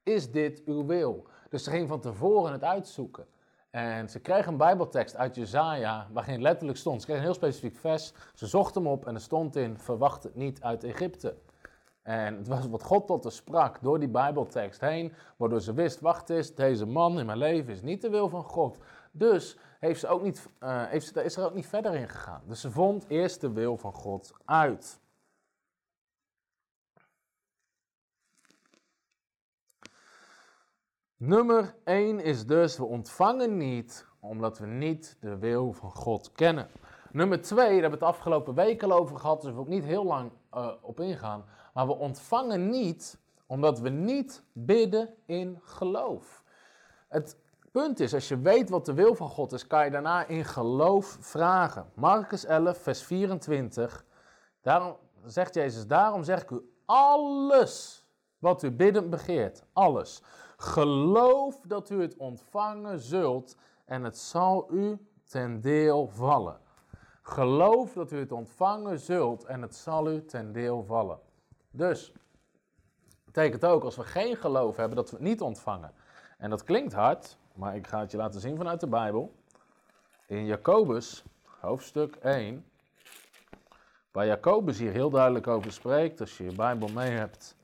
Is 0.02 0.30
dit 0.30 0.62
uw 0.64 0.86
wil? 0.86 1.26
Dus 1.48 1.64
ze 1.64 1.70
ging 1.70 1.88
van 1.88 2.00
tevoren 2.00 2.52
het 2.52 2.64
uitzoeken. 2.64 3.26
En 3.70 4.08
ze 4.08 4.20
kreeg 4.20 4.46
een 4.46 4.56
bijbeltekst 4.56 5.16
uit 5.16 5.34
Jezaja, 5.34 6.08
waarin 6.12 6.42
letterlijk 6.42 6.78
stond, 6.78 7.00
ze 7.00 7.06
kreeg 7.06 7.18
een 7.18 7.24
heel 7.24 7.34
specifiek 7.34 7.76
vers. 7.76 8.12
Ze 8.34 8.46
zocht 8.46 8.74
hem 8.74 8.86
op 8.86 9.06
en 9.06 9.14
er 9.14 9.20
stond 9.20 9.56
in, 9.56 9.78
verwacht 9.78 10.22
het 10.22 10.34
niet 10.34 10.62
uit 10.62 10.84
Egypte. 10.84 11.36
En 12.02 12.36
het 12.36 12.48
was 12.48 12.68
wat 12.68 12.82
God 12.82 13.06
tot 13.06 13.22
haar 13.22 13.32
sprak 13.32 13.82
door 13.82 13.98
die 13.98 14.08
bijbeltekst 14.08 14.80
heen, 14.80 15.12
waardoor 15.36 15.60
ze 15.60 15.74
wist, 15.74 16.00
wacht 16.00 16.30
eens, 16.30 16.54
deze 16.54 16.86
man 16.86 17.18
in 17.18 17.26
mijn 17.26 17.38
leven 17.38 17.72
is 17.72 17.82
niet 17.82 18.00
de 18.00 18.10
wil 18.10 18.28
van 18.28 18.44
God. 18.44 18.78
Dus 19.12 19.58
heeft 19.80 20.00
ze 20.00 20.08
ook 20.08 20.22
niet, 20.22 20.48
uh, 20.60 20.86
heeft 20.86 21.06
ze, 21.06 21.24
is 21.24 21.36
er 21.36 21.44
ook 21.44 21.54
niet 21.54 21.66
verder 21.66 21.94
in 21.94 22.08
gegaan. 22.08 22.42
Dus 22.46 22.60
ze 22.60 22.70
vond 22.70 23.04
eerst 23.08 23.40
de 23.40 23.52
wil 23.52 23.76
van 23.76 23.92
God 23.92 24.32
uit. 24.44 25.00
Nummer 31.16 31.74
1 31.84 32.20
is 32.20 32.46
dus, 32.46 32.76
we 32.76 32.84
ontvangen 32.84 33.56
niet 33.56 34.06
omdat 34.20 34.58
we 34.58 34.66
niet 34.66 35.16
de 35.20 35.38
wil 35.38 35.72
van 35.72 35.90
God 35.90 36.32
kennen. 36.32 36.68
Nummer 37.12 37.40
2, 37.40 37.56
daar 37.56 37.72
hebben 37.72 37.90
we 37.90 37.96
het 38.04 38.14
afgelopen 38.14 38.54
weken 38.54 38.90
al 38.90 38.98
over 38.98 39.18
gehad, 39.18 39.42
dus 39.42 39.52
we 39.52 39.58
ook 39.58 39.68
niet 39.68 39.84
heel 39.84 40.04
lang 40.04 40.32
uh, 40.54 40.72
op 40.80 41.00
ingaan. 41.00 41.44
Maar 41.72 41.86
we 41.86 41.96
ontvangen 41.96 42.70
niet 42.70 43.18
omdat 43.46 43.80
we 43.80 43.88
niet 43.88 44.42
bidden 44.52 45.14
in 45.26 45.58
geloof. 45.62 46.44
Het 47.08 47.36
punt 47.72 48.00
is, 48.00 48.14
als 48.14 48.28
je 48.28 48.40
weet 48.40 48.70
wat 48.70 48.86
de 48.86 48.94
wil 48.94 49.14
van 49.14 49.28
God 49.28 49.52
is, 49.52 49.66
kan 49.66 49.84
je 49.84 49.90
daarna 49.90 50.26
in 50.26 50.44
geloof 50.44 51.16
vragen. 51.20 51.90
Marcus 51.94 52.44
11, 52.44 52.78
vers 52.78 53.02
24. 53.02 54.04
Daarom 54.60 54.96
zegt 55.24 55.54
Jezus, 55.54 55.86
daarom 55.86 56.22
zeg 56.22 56.42
ik 56.42 56.50
u 56.50 56.72
alles 56.84 58.04
wat 58.38 58.62
u 58.62 58.70
bidden 58.70 59.10
begeert. 59.10 59.64
Alles. 59.72 60.22
Geloof 60.56 61.60
dat 61.66 61.90
u 61.90 62.00
het 62.00 62.16
ontvangen 62.16 62.98
zult 62.98 63.56
en 63.84 64.04
het 64.04 64.18
zal 64.18 64.72
u 64.72 65.06
ten 65.24 65.60
deel 65.60 66.08
vallen. 66.08 66.60
Geloof 67.22 67.92
dat 67.92 68.12
u 68.12 68.18
het 68.18 68.32
ontvangen 68.32 68.98
zult 68.98 69.44
en 69.44 69.62
het 69.62 69.76
zal 69.76 70.10
u 70.10 70.24
ten 70.24 70.52
deel 70.52 70.84
vallen. 70.84 71.18
Dus, 71.70 72.12
betekent 73.24 73.64
ook 73.64 73.84
als 73.84 73.96
we 73.96 74.04
geen 74.04 74.36
geloof 74.36 74.76
hebben 74.76 74.96
dat 74.96 75.10
we 75.10 75.16
het 75.16 75.24
niet 75.24 75.40
ontvangen. 75.40 75.92
En 76.38 76.50
dat 76.50 76.64
klinkt 76.64 76.92
hard, 76.92 77.36
maar 77.54 77.76
ik 77.76 77.86
ga 77.86 78.00
het 78.00 78.10
je 78.10 78.16
laten 78.16 78.40
zien 78.40 78.56
vanuit 78.56 78.80
de 78.80 78.86
Bijbel. 78.86 79.34
In 80.26 80.46
Jacobus, 80.46 81.24
hoofdstuk 81.60 82.14
1, 82.14 82.64
waar 84.12 84.26
Jacobus 84.26 84.78
hier 84.78 84.92
heel 84.92 85.10
duidelijk 85.10 85.46
over 85.46 85.72
spreekt. 85.72 86.20
Als 86.20 86.36
je 86.36 86.44
je 86.44 86.54
Bijbel 86.54 86.88
mee 86.88 87.10
hebt, 87.10 87.56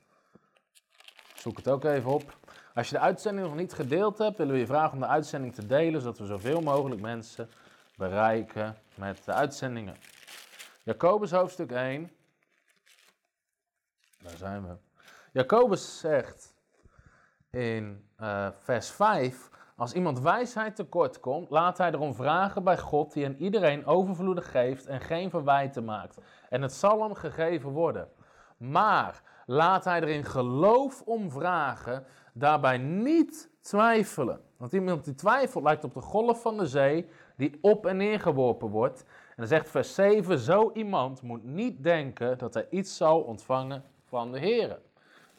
zoek 1.35 1.57
het 1.57 1.69
ook 1.69 1.85
even 1.85 2.11
op. 2.11 2.37
Als 2.75 2.89
je 2.89 2.95
de 2.95 3.01
uitzending 3.01 3.47
nog 3.47 3.57
niet 3.57 3.73
gedeeld 3.73 4.19
hebt, 4.19 4.37
willen 4.37 4.53
we 4.53 4.59
je 4.59 4.67
vragen 4.67 4.93
om 4.93 5.01
de 5.01 5.07
uitzending 5.07 5.55
te 5.55 5.67
delen, 5.67 6.01
zodat 6.01 6.19
we 6.19 6.27
zoveel 6.27 6.61
mogelijk 6.61 7.01
mensen 7.01 7.51
bereiken 7.97 8.77
met 8.95 9.25
de 9.25 9.33
uitzendingen. 9.33 9.97
Jacobus 10.83 11.31
hoofdstuk 11.31 11.71
1. 11.71 12.11
Daar 14.27 14.37
zijn 14.37 14.67
we. 14.67 14.77
Jacobus 15.33 15.99
zegt 15.99 16.55
in 17.51 18.09
uh, 18.21 18.49
vers 18.59 18.91
5: 18.91 19.51
Als 19.77 19.93
iemand 19.93 20.21
wijsheid 20.21 20.77
tekort 20.77 21.21
komt, 21.21 21.51
laat 21.51 21.79
hij 21.79 21.91
erom 21.91 22.15
vragen 22.15 22.65
bij 22.65 22.79
God, 22.79 23.13
die 23.13 23.27
aan 23.27 23.35
iedereen 23.39 23.87
overvloedig 23.87 24.51
geeft 24.51 24.87
en 24.87 25.01
geen 25.01 25.31
verwijten 25.31 25.85
maakt. 25.85 26.19
En 26.49 26.63
het 26.63 26.73
zal 26.73 27.03
hem 27.03 27.15
gegeven 27.15 27.71
worden. 27.71 28.09
Maar 28.57 29.23
laat 29.47 29.85
hij 29.85 30.01
er 30.01 30.09
in 30.09 30.25
geloof 30.25 31.03
om 31.03 31.31
vragen, 31.31 32.07
daarbij 32.33 32.79
niet 32.79 33.51
twijfelen. 33.61 34.41
Want 34.57 34.73
iemand 34.73 35.05
die 35.05 35.15
twijfelt 35.15 35.65
lijkt 35.65 35.85
op 35.85 35.95
de 35.95 36.01
golf 36.01 36.43
van 36.43 36.57
de 36.57 36.67
zee 36.67 37.09
die 37.37 37.59
op 37.61 37.87
en 37.87 37.97
neer 37.97 38.21
geworpen 38.21 38.69
wordt. 38.69 39.01
En 39.01 39.35
dan 39.37 39.47
zegt 39.47 39.71
vers 39.71 39.95
7, 39.95 40.39
zo 40.39 40.71
iemand 40.75 41.23
moet 41.23 41.45
niet 41.45 41.83
denken 41.83 42.39
dat 42.39 42.55
hij 42.55 42.67
iets 42.71 42.97
zal 42.97 43.21
ontvangen 43.21 43.85
van 44.17 44.33
de 44.33 44.39
Heer. 44.39 44.79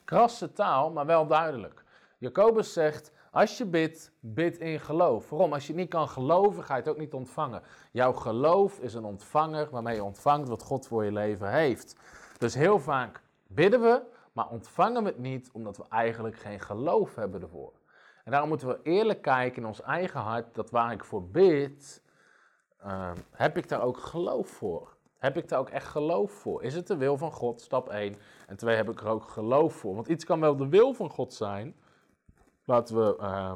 Krasse 0.06 0.54
taal, 0.54 0.92
maar 0.92 1.06
wel 1.06 1.28
duidelijk. 1.28 1.84
Jacobus 2.18 2.74
zegt, 2.74 3.12
als 3.32 3.58
je 3.58 3.66
bidt, 3.66 4.12
bid 4.20 4.58
in 4.58 4.80
geloof. 4.80 5.30
Waarom? 5.30 5.54
Als 5.54 5.68
je 5.68 5.74
niet 5.74 5.90
kan 5.90 6.10
geloven, 6.10 6.64
ga 6.64 6.76
je 6.76 6.82
het 6.82 6.90
ook 6.90 6.98
niet 6.98 7.14
ontvangen. 7.14 7.62
Jouw 7.92 8.14
geloof 8.14 8.80
is 8.80 8.94
een 8.94 9.04
ontvanger 9.04 9.70
waarmee 9.70 9.96
je 9.96 10.04
ontvangt 10.04 10.50
wat 10.50 10.64
God 10.64 10.88
voor 10.88 11.04
je 11.04 11.12
leven 11.12 11.52
heeft. 11.52 11.96
Dus 12.38 12.54
heel 12.54 12.80
vaak 12.80 13.22
bidden 13.48 13.82
we, 13.82 14.02
maar 14.32 14.48
ontvangen 14.50 15.04
we 15.04 15.10
het 15.10 15.20
niet 15.20 15.50
omdat 15.54 15.78
we 15.78 15.84
eigenlijk 15.90 16.36
geen 16.36 16.60
geloof 16.60 17.16
hebben 17.16 17.42
ervoor. 17.42 17.74
En 18.24 18.32
daarom 18.32 18.50
moeten 18.50 18.68
we 18.68 18.80
eerlijk 18.84 19.22
kijken 19.22 19.62
in 19.62 19.68
ons 19.68 19.82
eigen 19.82 20.20
hart, 20.20 20.56
dat 20.56 20.70
waar 20.70 20.92
ik 20.92 21.04
voor 21.04 21.24
bid, 21.24 22.02
uh, 22.86 23.12
heb 23.32 23.58
ik 23.58 23.70
daar 23.70 23.82
ook 23.82 23.98
geloof 23.98 24.48
voor? 24.48 24.97
Heb 25.18 25.38
ik 25.38 25.50
daar 25.50 25.60
ook 25.60 25.70
echt 25.70 25.88
geloof 25.88 26.32
voor? 26.32 26.64
Is 26.64 26.74
het 26.74 26.88
de 26.88 26.98
wil 26.98 27.18
van 27.18 27.32
God, 27.32 27.62
stap 27.62 27.90
1. 27.90 28.16
En 28.48 28.58
2, 28.58 28.76
heb 28.76 28.90
ik 28.90 29.02
er 29.02 29.08
ook 29.08 29.30
geloof 29.30 29.74
voor? 29.74 29.96
Want 29.96 30.08
iets 30.08 30.26
kan 30.26 30.40
wel 30.40 30.56
de 30.56 30.68
wil 30.68 30.94
van 30.94 31.10
God 31.10 31.34
zijn. 31.34 31.76
Laten 32.64 32.96
we 32.96 33.18
uh, 33.20 33.52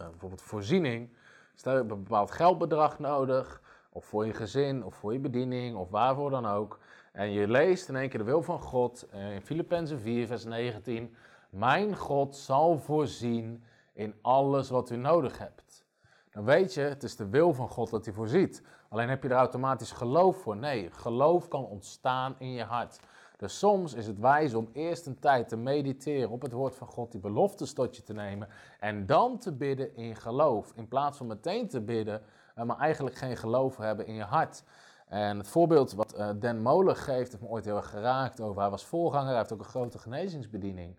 uh, 0.00 0.08
bijvoorbeeld 0.08 0.42
voorziening. 0.42 1.16
Stel 1.54 1.72
je 1.72 1.78
hebt 1.78 1.90
een 1.90 2.02
bepaald 2.02 2.30
geldbedrag 2.30 2.98
nodig, 2.98 3.62
of 3.90 4.04
voor 4.04 4.26
je 4.26 4.32
gezin, 4.32 4.84
of 4.84 4.94
voor 4.94 5.12
je 5.12 5.18
bediening, 5.18 5.76
of 5.76 5.90
waarvoor 5.90 6.30
dan 6.30 6.46
ook. 6.46 6.78
En 7.12 7.30
je 7.30 7.48
leest 7.48 7.88
in 7.88 7.96
één 7.96 8.08
keer 8.08 8.18
de 8.18 8.24
wil 8.24 8.42
van 8.42 8.60
God 8.60 9.06
in 9.12 9.42
Filippenzen 9.42 10.00
4, 10.00 10.26
vers 10.26 10.44
19. 10.44 11.16
Mijn 11.50 11.96
God 11.96 12.36
zal 12.36 12.78
voorzien 12.78 13.64
in 13.92 14.14
alles 14.22 14.70
wat 14.70 14.90
u 14.90 14.96
nodig 14.96 15.38
hebt. 15.38 15.84
Dan 16.30 16.44
weet 16.44 16.74
je, 16.74 16.80
het 16.80 17.02
is 17.02 17.16
de 17.16 17.28
wil 17.28 17.52
van 17.52 17.68
God 17.68 17.90
dat 17.90 18.04
hij 18.04 18.14
voorziet. 18.14 18.62
Alleen 18.88 19.08
heb 19.08 19.22
je 19.22 19.28
er 19.28 19.34
automatisch 19.34 19.92
geloof 19.92 20.36
voor? 20.36 20.56
Nee, 20.56 20.90
geloof 20.90 21.48
kan 21.48 21.64
ontstaan 21.64 22.34
in 22.38 22.52
je 22.52 22.64
hart. 22.64 23.00
Dus 23.36 23.58
soms 23.58 23.94
is 23.94 24.06
het 24.06 24.18
wijs 24.18 24.54
om 24.54 24.68
eerst 24.72 25.06
een 25.06 25.18
tijd 25.18 25.48
te 25.48 25.56
mediteren 25.56 26.30
op 26.30 26.42
het 26.42 26.52
woord 26.52 26.76
van 26.76 26.86
God, 26.86 27.12
die 27.12 27.20
beloftes 27.20 27.72
tot 27.72 27.96
je 27.96 28.02
te 28.02 28.12
nemen 28.12 28.48
en 28.80 29.06
dan 29.06 29.38
te 29.38 29.52
bidden 29.52 29.96
in 29.96 30.16
geloof. 30.16 30.72
In 30.74 30.88
plaats 30.88 31.18
van 31.18 31.26
meteen 31.26 31.68
te 31.68 31.80
bidden, 31.80 32.22
eh, 32.54 32.64
maar 32.64 32.78
eigenlijk 32.78 33.16
geen 33.16 33.36
geloof 33.36 33.76
hebben 33.76 34.06
in 34.06 34.14
je 34.14 34.22
hart. 34.22 34.62
En 35.06 35.38
het 35.38 35.48
voorbeeld 35.48 35.92
wat 35.92 36.12
eh, 36.12 36.28
Dan 36.36 36.62
Molen 36.62 36.96
geeft, 36.96 37.30
heeft 37.30 37.42
me 37.42 37.48
ooit 37.48 37.64
heel 37.64 37.76
erg 37.76 37.90
geraakt 37.90 38.40
over. 38.40 38.60
Hij 38.60 38.70
was 38.70 38.84
voorganger, 38.84 39.28
hij 39.28 39.36
heeft 39.36 39.52
ook 39.52 39.58
een 39.58 39.64
grote 39.64 39.98
genezingsbediening. 39.98 40.96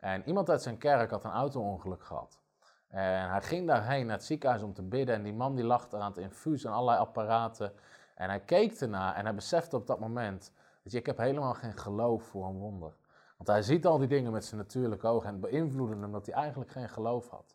En 0.00 0.22
iemand 0.26 0.50
uit 0.50 0.62
zijn 0.62 0.78
kerk 0.78 1.10
had 1.10 1.24
een 1.24 1.30
auto-ongeluk 1.30 2.02
gehad. 2.02 2.38
En 2.94 3.30
hij 3.30 3.42
ging 3.42 3.66
daarheen 3.66 4.06
naar 4.06 4.16
het 4.16 4.24
ziekenhuis 4.24 4.62
om 4.62 4.72
te 4.72 4.82
bidden. 4.82 5.14
En 5.14 5.22
die 5.22 5.32
man 5.32 5.54
die 5.54 5.64
lag 5.64 5.92
er 5.92 5.98
aan 5.98 6.10
het 6.10 6.18
infuus 6.18 6.64
en 6.64 6.72
allerlei 6.72 6.98
apparaten. 6.98 7.72
En 8.14 8.28
hij 8.28 8.40
keek 8.40 8.72
ernaar 8.72 9.14
en 9.14 9.24
hij 9.24 9.34
besefte 9.34 9.76
op 9.76 9.86
dat 9.86 10.00
moment: 10.00 10.52
dat 10.82 10.92
je, 10.92 10.98
ik 10.98 11.06
heb 11.06 11.18
helemaal 11.18 11.54
geen 11.54 11.78
geloof 11.78 12.22
voor 12.22 12.46
een 12.46 12.58
wonder. 12.58 12.96
Want 13.36 13.48
hij 13.48 13.62
ziet 13.62 13.86
al 13.86 13.98
die 13.98 14.08
dingen 14.08 14.32
met 14.32 14.44
zijn 14.44 14.60
natuurlijke 14.60 15.06
ogen 15.06 15.26
en 15.26 15.32
het 15.32 15.50
beïnvloedde 15.50 15.96
hem 15.96 16.12
dat 16.12 16.26
hij 16.26 16.34
eigenlijk 16.34 16.70
geen 16.70 16.88
geloof 16.88 17.28
had. 17.28 17.54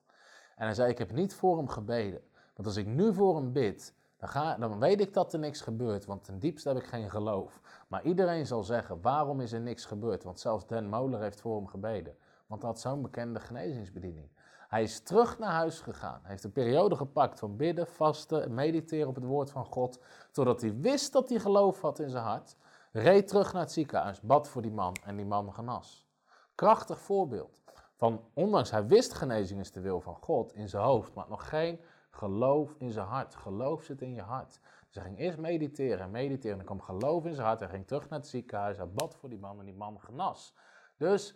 En 0.55 0.65
hij 0.65 0.73
zei: 0.73 0.91
Ik 0.91 0.97
heb 0.97 1.11
niet 1.11 1.33
voor 1.33 1.57
hem 1.57 1.67
gebeden. 1.67 2.21
Want 2.55 2.67
als 2.67 2.77
ik 2.77 2.85
nu 2.85 3.13
voor 3.13 3.35
hem 3.35 3.51
bid, 3.51 3.93
dan, 4.17 4.29
ga, 4.29 4.57
dan 4.57 4.79
weet 4.79 5.01
ik 5.01 5.13
dat 5.13 5.33
er 5.33 5.39
niks 5.39 5.61
gebeurt, 5.61 6.05
want 6.05 6.23
ten 6.23 6.39
diepste 6.39 6.67
heb 6.69 6.77
ik 6.77 6.87
geen 6.87 7.09
geloof. 7.09 7.61
Maar 7.87 8.03
iedereen 8.03 8.45
zal 8.45 8.63
zeggen: 8.63 9.01
Waarom 9.01 9.41
is 9.41 9.51
er 9.51 9.61
niks 9.61 9.85
gebeurd? 9.85 10.23
Want 10.23 10.39
zelfs 10.39 10.67
Dan 10.67 10.89
Moller 10.89 11.21
heeft 11.21 11.41
voor 11.41 11.55
hem 11.55 11.67
gebeden. 11.67 12.15
Want 12.49 12.61
hij 12.61 12.71
had 12.71 12.79
zo'n 12.79 13.01
bekende 13.01 13.39
genezingsbediening. 13.39 14.29
Hij 14.67 14.83
is 14.83 14.99
terug 14.99 15.39
naar 15.39 15.51
huis 15.51 15.79
gegaan. 15.79 16.19
Hij 16.21 16.29
heeft 16.31 16.43
een 16.43 16.51
periode 16.51 16.95
gepakt 16.95 17.39
van 17.39 17.55
bidden, 17.55 17.87
vasten 17.87 18.43
en 18.43 18.53
mediteren 18.53 19.07
op 19.07 19.15
het 19.15 19.23
woord 19.23 19.51
van 19.51 19.65
God. 19.65 19.99
Totdat 20.31 20.61
hij 20.61 20.75
wist 20.79 21.13
dat 21.13 21.29
hij 21.29 21.39
geloof 21.39 21.81
had 21.81 21.99
in 21.99 22.09
zijn 22.09 22.23
hart. 22.23 22.55
Reed 22.91 23.27
terug 23.27 23.53
naar 23.53 23.61
het 23.61 23.71
ziekenhuis, 23.71 24.21
bad 24.21 24.49
voor 24.49 24.61
die 24.61 24.71
man 24.71 24.95
en 25.05 25.15
die 25.15 25.25
man 25.25 25.53
genas. 25.53 26.07
Krachtig 26.55 26.99
voorbeeld. 26.99 27.61
Van, 27.95 28.23
ondanks 28.33 28.71
hij 28.71 28.87
wist 28.87 29.13
genezing 29.13 29.59
is 29.59 29.71
de 29.71 29.81
wil 29.81 30.01
van 30.01 30.15
God 30.15 30.53
in 30.53 30.69
zijn 30.69 30.83
hoofd, 30.83 31.13
maar 31.13 31.25
nog 31.29 31.49
geen 31.49 31.79
geloof 32.09 32.75
in 32.77 32.91
zijn 32.91 33.07
hart. 33.07 33.35
Geloof 33.35 33.83
zit 33.83 34.01
in 34.01 34.13
je 34.13 34.21
hart. 34.21 34.59
Dus 34.85 34.95
hij 34.95 35.03
ging 35.03 35.19
eerst 35.19 35.37
mediteren 35.37 35.99
en 35.99 36.11
mediteren. 36.11 36.53
En 36.53 36.59
er 36.59 36.65
kwam 36.65 36.81
geloof 36.81 37.25
in 37.25 37.33
zijn 37.33 37.47
hart. 37.47 37.59
Hij 37.59 37.69
ging 37.69 37.87
terug 37.87 38.09
naar 38.09 38.19
het 38.19 38.27
ziekenhuis. 38.27 38.77
Hij 38.77 38.89
bad 38.89 39.15
voor 39.15 39.29
die 39.29 39.39
man 39.39 39.59
en 39.59 39.65
die 39.65 39.75
man 39.75 39.99
genas. 39.99 40.53
Dus 40.97 41.35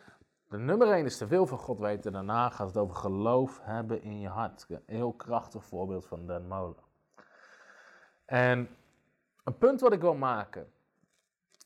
de 0.54 0.60
nummer 0.60 0.92
1 0.92 1.06
is 1.06 1.18
de 1.18 1.28
wil 1.28 1.46
van 1.46 1.58
God 1.58 1.80
weten. 1.80 2.12
Daarna 2.12 2.50
gaat 2.50 2.68
het 2.68 2.78
over 2.78 2.96
geloof 2.96 3.60
hebben 3.62 4.02
in 4.02 4.20
je 4.20 4.28
hart. 4.28 4.66
Een 4.70 4.82
heel 4.86 5.14
krachtig 5.14 5.66
voorbeeld 5.66 6.06
van 6.06 6.28
Den 6.28 6.48
Molen. 6.48 6.84
En 8.26 8.70
een 9.44 9.58
punt 9.58 9.82
wat 9.82 9.94
ik 9.94 10.02
wil 10.02 10.14
maken. 10.14 10.72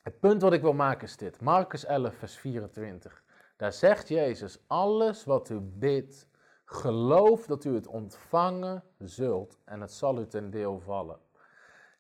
Het 0.02 0.20
punt 0.20 0.42
wat 0.42 0.54
ik 0.54 0.62
wil 0.62 0.74
maken 0.74 1.08
is 1.08 1.18
dit. 1.18 1.42
Marcus 1.42 1.86
11, 1.86 2.16
vers 2.16 2.38
24. 2.38 3.24
Daar 3.58 3.74
zegt 3.74 4.08
Jezus, 4.08 4.60
alles 4.68 5.24
wat 5.24 5.50
u 5.50 5.60
bidt, 5.60 6.28
geloof 6.66 7.46
dat 7.46 7.64
u 7.64 7.74
het 7.74 7.88
ontvangen 7.88 8.84
zult 8.98 9.58
en 9.66 9.82
het 9.82 9.92
zal 9.92 10.20
u 10.20 10.28
ten 10.28 10.50
deel 10.50 10.80
vallen. 10.80 11.20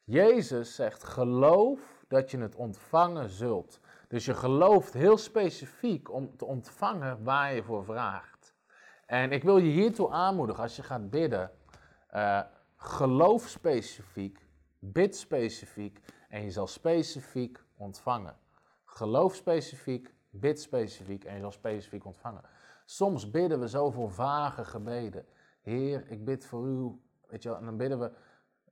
Jezus 0.03 0.75
zegt, 0.75 1.03
geloof 1.03 2.05
dat 2.07 2.31
je 2.31 2.37
het 2.37 2.55
ontvangen 2.55 3.29
zult. 3.29 3.79
Dus 4.07 4.25
je 4.25 4.33
gelooft 4.33 4.93
heel 4.93 5.17
specifiek 5.17 6.11
om 6.11 6.37
te 6.37 6.45
ontvangen 6.45 7.23
waar 7.23 7.53
je 7.53 7.63
voor 7.63 7.83
vraagt. 7.83 8.55
En 9.05 9.31
ik 9.31 9.43
wil 9.43 9.57
je 9.57 9.71
hiertoe 9.71 10.11
aanmoedigen 10.11 10.63
als 10.63 10.75
je 10.75 10.83
gaat 10.83 11.09
bidden. 11.09 11.51
Uh, 12.13 12.41
geloof 12.75 13.47
specifiek, 13.47 14.45
bid 14.79 15.15
specifiek 15.15 15.99
en 16.29 16.43
je 16.43 16.51
zal 16.51 16.67
specifiek 16.67 17.63
ontvangen. 17.77 18.35
Geloof 18.85 19.35
specifiek, 19.35 20.13
bid 20.29 20.61
specifiek 20.61 21.23
en 21.23 21.33
je 21.33 21.39
zal 21.39 21.51
specifiek 21.51 22.05
ontvangen. 22.05 22.41
Soms 22.85 23.31
bidden 23.31 23.59
we 23.59 23.67
zoveel 23.67 24.09
vage 24.09 24.65
gebeden. 24.65 25.25
Heer, 25.61 26.11
ik 26.11 26.25
bid 26.25 26.45
voor 26.45 26.67
u. 26.67 27.01
Weet 27.27 27.43
je 27.43 27.49
wel, 27.49 27.57
en 27.57 27.65
dan 27.65 27.77
bidden 27.77 27.99
we 27.99 28.11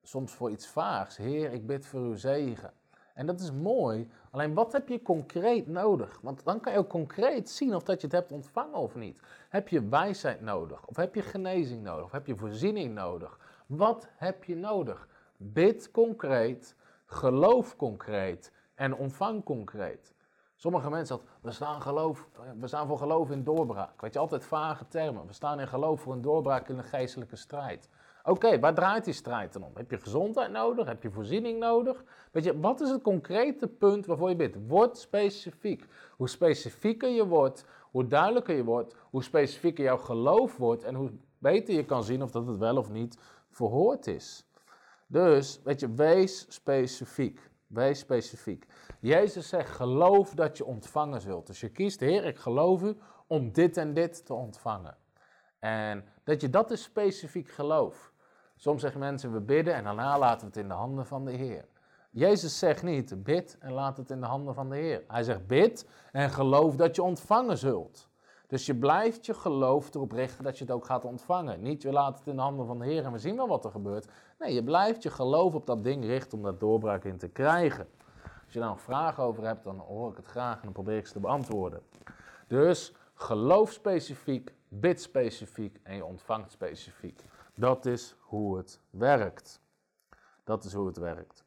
soms 0.02 0.34
voor 0.34 0.52
iets 0.52 0.68
vaags. 0.68 1.18
Heer, 1.18 1.52
ik 1.52 1.68
bid 1.68 1.86
voor 1.86 2.00
uw 2.00 2.16
zegen. 2.16 2.74
En 3.16 3.26
dat 3.26 3.40
is 3.40 3.52
mooi. 3.52 4.10
Alleen 4.32 4.54
wat 4.54 4.72
heb 4.72 4.88
je 4.88 5.02
concreet 5.02 5.68
nodig? 5.68 6.20
Want 6.22 6.44
dan 6.44 6.60
kan 6.60 6.74
je 6.74 6.80
ook 6.80 6.90
concreet 6.90 7.50
zien 7.50 7.76
of 7.76 7.84
dat 7.84 8.02
je 8.02 8.08
het 8.08 8.16
hebt 8.16 8.32
ontvangen 8.32 8.78
of 8.78 8.96
niet. 8.96 9.20
Heb 9.50 9.68
je 9.68 9.88
wijsheid 9.88 10.42
nodig? 10.42 10.86
Of 10.88 10.96
heb 10.96 11.16
je 11.16 11.22
genezing 11.22 11.84
nodig? 11.84 12.06
Of 12.06 12.12
heb 12.12 12.28
je 12.28 12.36
voorziening 12.36 12.94
nodig? 12.94 13.40
Wat 13.66 14.08
heb 14.16 14.44
je 14.44 14.56
nodig? 14.56 15.08
Bid 15.38 15.92
concreet, 15.92 16.76
geloof 17.06 17.76
concreet 17.76 18.52
en 18.76 18.96
ontvang 18.96 19.44
concreet. 19.44 20.14
Sommige 20.56 20.90
mensen 20.90 21.18
zeggen, 21.18 21.36
we 21.42 21.52
staan, 21.52 21.82
geloof, 21.82 22.30
we 22.60 22.68
staan 22.68 22.88
voor 22.88 22.98
geloof 22.98 23.32
in 23.32 23.44
doorbraak. 23.44 24.02
Weet 24.02 24.14
je, 24.14 24.20
altijd 24.20 24.46
vage 24.46 24.88
termen. 24.88 25.28
We 25.28 25.34
staan 25.34 25.60
in 25.60 25.68
geloof 25.68 26.02
voor 26.02 26.14
een 26.14 26.22
doorbraak 26.22 26.70
in 26.70 26.78
een 26.78 26.84
geestelijke 26.84 27.36
strijd. 27.36 27.90
Oké, 28.28 28.60
waar 28.60 28.74
draait 28.74 29.06
die 29.06 29.14
strijd 29.14 29.54
dan 29.54 29.64
om? 29.64 29.72
Heb 29.76 29.92
je 29.92 29.98
gezondheid 29.98 30.52
nodig? 30.52 30.88
Heb 30.88 31.04
je 31.04 31.12
voorziening 31.12 31.60
nodig? 31.60 32.04
Weet 32.32 32.44
je, 32.44 32.60
wat 32.60 32.82
is 32.82 32.90
het 32.90 33.02
concrete 33.02 33.68
punt 33.68 34.06
waarvoor 34.06 34.30
je 34.30 34.36
bidt? 34.36 34.58
Word 34.68 34.98
specifiek. 34.98 35.86
Hoe 36.12 36.30
specifieker 36.30 37.10
je 37.10 37.28
wordt, 37.28 37.66
hoe 37.92 38.08
duidelijker 38.08 38.56
je 38.56 38.64
wordt, 38.64 38.96
hoe 39.10 39.24
specifieker 39.24 39.84
jouw 39.84 39.98
geloof 39.98 40.58
wordt 40.58 40.84
en 40.84 40.96
hoe 40.96 41.12
beter 41.38 41.74
je 41.74 41.86
kan 41.86 42.04
zien 42.04 42.24
of 42.24 42.32
dat 42.32 42.48
het 42.48 42.58
wel 42.58 42.78
of 42.78 42.90
niet 42.90 43.18
verhoord 43.50 44.08
is. 44.08 44.46
Dus, 45.08 45.62
weet 45.64 45.80
je, 45.80 45.94
wees 45.94 46.46
specifiek. 46.50 47.50
Wees 47.68 48.00
specifiek. 48.00 48.66
Jezus 49.00 49.50
zegt, 49.50 49.70
geloof 49.70 50.34
dat 50.34 50.58
je 50.58 50.66
ontvangen 50.66 51.22
zult. 51.22 51.48
Dus 51.48 51.60
je 51.60 51.70
kiest, 51.70 52.00
Heer, 52.00 52.26
ik 52.26 52.38
geloof 52.38 52.84
u 52.84 52.98
om 53.28 53.52
dit 53.52 53.78
en 53.78 53.94
dit 53.94 54.26
te 54.26 54.34
ontvangen. 54.34 54.98
En 55.60 56.06
dat 56.24 56.42
je 56.42 56.50
dat 56.50 56.72
is 56.72 56.84
specifiek 56.84 57.50
geloof. 57.50 58.14
Soms 58.56 58.82
zeggen 58.82 59.00
mensen, 59.00 59.34
we 59.34 59.40
bidden 59.40 59.74
en 59.74 59.84
daarna 59.84 60.20
laten 60.20 60.40
we 60.40 60.46
het 60.46 60.58
in 60.58 60.68
de 60.68 60.74
handen 60.74 61.06
van 61.06 61.26
de 61.26 61.32
Heer. 61.32 61.66
Jezus 62.12 62.60
zegt 62.60 62.84
niet, 62.84 63.24
bid 63.24 63.58
en 63.60 63.72
laat 63.72 63.98
het 63.98 64.10
in 64.10 64.20
de 64.20 64.26
handen 64.26 64.54
van 64.54 64.70
de 64.70 64.76
Heer. 64.76 65.04
Hij 65.08 65.24
zegt, 65.24 65.48
bid 65.48 65.88
en 66.12 66.30
geloof 66.30 66.76
dat 66.76 66.96
je 66.96 67.04
ontvangen 67.04 67.58
zult. 67.58 68.10
Dus 68.48 68.66
je 68.66 68.76
blijft 68.76 69.26
je 69.26 69.34
geloof 69.34 69.94
erop 69.94 70.12
richten 70.12 70.44
dat 70.44 70.58
je 70.58 70.64
het 70.64 70.74
ook 70.74 70.86
gaat 70.86 71.06
ontvangen. 71.06 71.62
Niet, 71.62 71.82
je 71.82 71.92
laat 71.92 72.18
het 72.18 72.28
in 72.28 72.36
de 72.36 72.42
handen 72.42 72.66
van 72.66 72.80
de 72.80 72.86
Heer 72.86 73.06
en 73.06 73.12
we 73.12 73.18
zien 73.18 73.36
wel 73.36 73.48
wat 73.48 73.66
er 73.66 73.72
gebeurt. 73.72 74.08
Nee, 74.40 74.54
je 74.54 74.64
blijft 74.64 75.04
je 75.04 75.10
geloof 75.10 75.54
op 75.54 75.66
dat 75.66 75.84
ding 75.84 76.06
richten 76.06 76.38
om 76.38 76.44
daar 76.44 76.58
doorbraak 76.58 77.04
in 77.04 77.18
te 77.18 77.28
krijgen. 77.28 77.88
Als 78.44 78.54
je 78.54 78.60
daar 78.60 78.70
nog 78.70 78.82
vragen 78.82 79.24
over 79.24 79.46
hebt, 79.46 79.64
dan 79.64 79.80
hoor 79.80 80.12
ik 80.12 80.18
het 80.18 80.26
graag 80.26 80.56
en 80.56 80.64
dan 80.64 80.72
probeer 80.72 80.98
ik 80.98 81.08
ze 81.08 81.14
te 81.14 81.20
beantwoorden. 81.20 81.82
Dus 82.48 82.94
geloof 83.14 83.72
specifiek, 83.72 84.54
bid 84.68 85.02
specifiek 85.02 85.80
en 85.84 85.96
je 85.96 86.06
ontvangt 86.06 86.52
specifiek. 86.52 87.24
Dat 87.56 87.86
is 87.86 88.16
hoe 88.20 88.58
het 88.58 88.80
werkt. 88.90 89.62
Dat 90.44 90.64
is 90.64 90.74
hoe 90.74 90.88
het 90.88 90.98
werkt. 90.98 91.44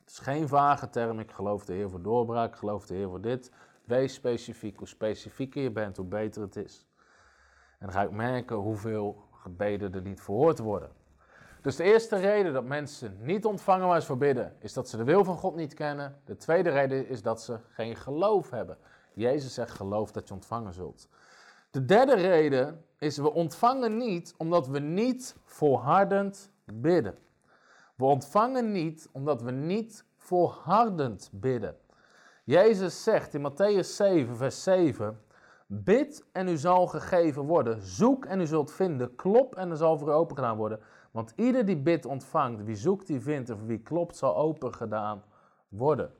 Het 0.00 0.10
is 0.10 0.18
geen 0.18 0.48
vage 0.48 0.90
term, 0.90 1.18
ik 1.18 1.30
geloof 1.30 1.64
de 1.64 1.72
Heer 1.72 1.90
voor 1.90 2.02
doorbraak, 2.02 2.52
ik 2.52 2.58
geloof 2.58 2.86
de 2.86 2.94
Heer 2.94 3.08
voor 3.08 3.20
dit. 3.20 3.50
Wees 3.84 4.14
specifiek. 4.14 4.78
Hoe 4.78 4.88
specifieker 4.88 5.62
je 5.62 5.70
bent, 5.70 5.96
hoe 5.96 6.06
beter 6.06 6.42
het 6.42 6.56
is. 6.56 6.86
En 7.78 7.86
dan 7.86 7.92
ga 7.92 8.02
ik 8.02 8.10
merken 8.10 8.56
hoeveel 8.56 9.28
gebeden 9.32 9.94
er 9.94 10.02
niet 10.02 10.20
verhoord 10.20 10.58
worden. 10.58 10.90
Dus 11.62 11.76
de 11.76 11.82
eerste 11.82 12.16
reden 12.16 12.52
dat 12.52 12.64
mensen 12.64 13.16
niet 13.20 13.44
ontvangen 13.44 13.86
waar 13.86 14.00
ze 14.00 14.06
voor 14.06 14.18
bidden, 14.18 14.56
is 14.58 14.72
dat 14.72 14.88
ze 14.88 14.96
de 14.96 15.04
wil 15.04 15.24
van 15.24 15.36
God 15.36 15.54
niet 15.54 15.74
kennen. 15.74 16.20
De 16.24 16.36
tweede 16.36 16.70
reden 16.70 17.08
is 17.08 17.22
dat 17.22 17.42
ze 17.42 17.58
geen 17.68 17.96
geloof 17.96 18.50
hebben. 18.50 18.78
Jezus 19.14 19.54
zegt 19.54 19.70
geloof 19.70 20.12
dat 20.12 20.28
je 20.28 20.34
ontvangen 20.34 20.72
zult. 20.72 21.08
De 21.70 21.84
derde 21.84 22.14
reden 22.14 22.84
is 22.98 23.16
we 23.16 23.32
ontvangen 23.32 23.96
niet 23.96 24.34
omdat 24.36 24.66
we 24.68 24.78
niet 24.78 25.36
volhardend 25.44 26.50
bidden. 26.64 27.18
We 27.94 28.04
ontvangen 28.04 28.72
niet 28.72 29.08
omdat 29.12 29.42
we 29.42 29.50
niet 29.50 30.04
volhardend 30.16 31.30
bidden. 31.32 31.76
Jezus 32.44 33.02
zegt 33.02 33.34
in 33.34 33.50
Matthäus 33.50 33.96
7, 33.96 34.36
vers 34.36 34.62
7: 34.62 35.20
Bid 35.66 36.24
en 36.32 36.48
u 36.48 36.56
zal 36.56 36.86
gegeven 36.86 37.42
worden. 37.42 37.82
Zoek 37.82 38.24
en 38.24 38.40
u 38.40 38.46
zult 38.46 38.72
vinden. 38.72 39.14
Klop 39.14 39.54
en 39.56 39.70
er 39.70 39.76
zal 39.76 39.98
voor 39.98 40.08
u 40.08 40.12
open 40.12 40.36
gedaan 40.36 40.56
worden. 40.56 40.80
Want 41.10 41.32
ieder 41.36 41.64
die 41.64 41.76
bidt 41.76 42.06
ontvangt. 42.06 42.64
Wie 42.64 42.76
zoekt 42.76 43.06
die 43.06 43.20
vindt. 43.20 43.50
Of 43.50 43.62
wie 43.62 43.78
klopt 43.78 44.16
zal 44.16 44.36
open 44.36 44.74
gedaan 44.74 45.22
worden. 45.68 46.10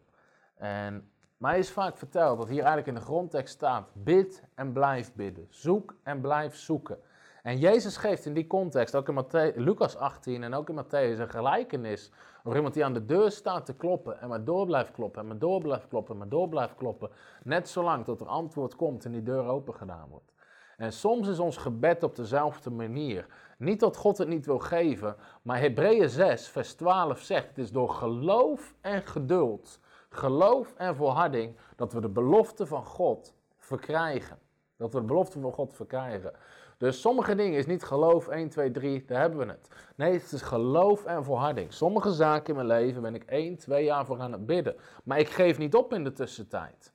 En 0.54 1.10
mij 1.38 1.58
is 1.58 1.70
vaak 1.70 1.96
verteld 1.96 2.38
dat 2.38 2.48
hier 2.48 2.58
eigenlijk 2.58 2.86
in 2.86 2.94
de 2.94 3.00
grondtekst 3.00 3.54
staat: 3.54 3.90
bid 3.92 4.42
en 4.54 4.72
blijf 4.72 5.14
bidden. 5.14 5.46
Zoek 5.50 5.94
en 6.02 6.20
blijf 6.20 6.56
zoeken. 6.56 6.98
En 7.42 7.58
Jezus 7.58 7.96
geeft 7.96 8.26
in 8.26 8.34
die 8.34 8.46
context, 8.46 8.94
ook 8.94 9.08
in 9.08 9.24
Matthäus, 9.24 9.56
Lucas 9.56 9.96
18 9.96 10.42
en 10.42 10.54
ook 10.54 10.68
in 10.68 10.84
Matthäus, 10.84 11.20
een 11.20 11.30
gelijkenis 11.30 12.10
over 12.42 12.56
iemand 12.56 12.74
die 12.74 12.84
aan 12.84 12.92
de 12.92 13.04
deur 13.04 13.30
staat 13.30 13.66
te 13.66 13.74
kloppen 13.74 14.20
en 14.20 14.28
maar 14.28 14.44
door 14.44 14.66
blijft 14.66 14.92
kloppen 14.92 15.20
en 15.20 15.26
maar 15.26 15.38
door 15.38 15.60
blijft 15.60 15.88
kloppen 15.88 16.12
en 16.12 16.18
maar 16.18 16.28
door 16.28 16.48
blijft 16.48 16.74
kloppen. 16.74 17.10
Net 17.42 17.68
zolang 17.68 18.04
tot 18.04 18.20
er 18.20 18.26
antwoord 18.26 18.76
komt 18.76 19.04
en 19.04 19.12
die 19.12 19.22
deur 19.22 19.44
open 19.44 19.74
gedaan 19.74 20.08
wordt. 20.08 20.32
En 20.76 20.92
soms 20.92 21.28
is 21.28 21.38
ons 21.38 21.56
gebed 21.56 22.02
op 22.02 22.16
dezelfde 22.16 22.70
manier. 22.70 23.26
Niet 23.58 23.80
dat 23.80 23.96
God 23.96 24.18
het 24.18 24.28
niet 24.28 24.46
wil 24.46 24.58
geven, 24.58 25.16
maar 25.42 25.58
Hebreeën 25.58 26.08
6, 26.08 26.48
vers 26.48 26.74
12 26.74 27.20
zegt: 27.20 27.48
Het 27.48 27.58
is 27.58 27.72
door 27.72 27.90
geloof 27.90 28.74
en 28.80 29.02
geduld, 29.02 29.80
geloof 30.08 30.74
en 30.76 30.96
volharding, 30.96 31.56
dat 31.76 31.92
we 31.92 32.00
de 32.00 32.08
belofte 32.08 32.66
van 32.66 32.84
God 32.84 33.34
verkrijgen. 33.56 34.38
Dat 34.76 34.92
we 34.92 35.00
de 35.00 35.06
belofte 35.06 35.40
van 35.40 35.52
God 35.52 35.74
verkrijgen. 35.74 36.32
Dus 36.78 37.00
sommige 37.00 37.34
dingen 37.34 37.58
is 37.58 37.66
niet 37.66 37.84
geloof 37.84 38.28
1, 38.28 38.48
2, 38.48 38.70
3, 38.70 39.04
daar 39.04 39.20
hebben 39.20 39.38
we 39.38 39.46
het. 39.46 39.68
Nee, 39.96 40.12
het 40.12 40.32
is 40.32 40.42
geloof 40.42 41.04
en 41.04 41.24
volharding. 41.24 41.72
Sommige 41.72 42.12
zaken 42.12 42.48
in 42.48 42.54
mijn 42.54 42.66
leven 42.66 43.02
ben 43.02 43.14
ik 43.14 43.24
1, 43.24 43.56
2 43.56 43.84
jaar 43.84 44.06
voor 44.06 44.20
aan 44.20 44.32
het 44.32 44.46
bidden. 44.46 44.76
Maar 45.04 45.18
ik 45.18 45.28
geef 45.28 45.58
niet 45.58 45.74
op 45.74 45.92
in 45.92 46.04
de 46.04 46.12
tussentijd. 46.12 46.92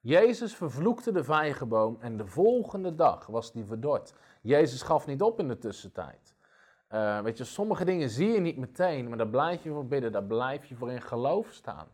Jezus 0.00 0.54
vervloekte 0.54 1.12
de 1.12 1.24
vijgenboom 1.24 1.96
en 2.00 2.16
de 2.16 2.26
volgende 2.26 2.94
dag 2.94 3.26
was 3.26 3.52
die 3.52 3.64
verdord. 3.64 4.14
Jezus 4.40 4.82
gaf 4.82 5.06
niet 5.06 5.22
op 5.22 5.38
in 5.38 5.48
de 5.48 5.58
tussentijd. 5.58 6.34
Uh, 6.92 7.20
weet 7.20 7.38
je, 7.38 7.44
sommige 7.44 7.84
dingen 7.84 8.10
zie 8.10 8.32
je 8.32 8.40
niet 8.40 8.56
meteen, 8.56 9.08
maar 9.08 9.18
daar 9.18 9.28
blijf 9.28 9.62
je 9.62 9.70
voor 9.70 9.86
bidden, 9.86 10.12
daar 10.12 10.24
blijf 10.24 10.64
je 10.64 10.74
voor 10.74 10.90
in 10.90 11.02
geloof 11.02 11.48
staan. 11.50 11.86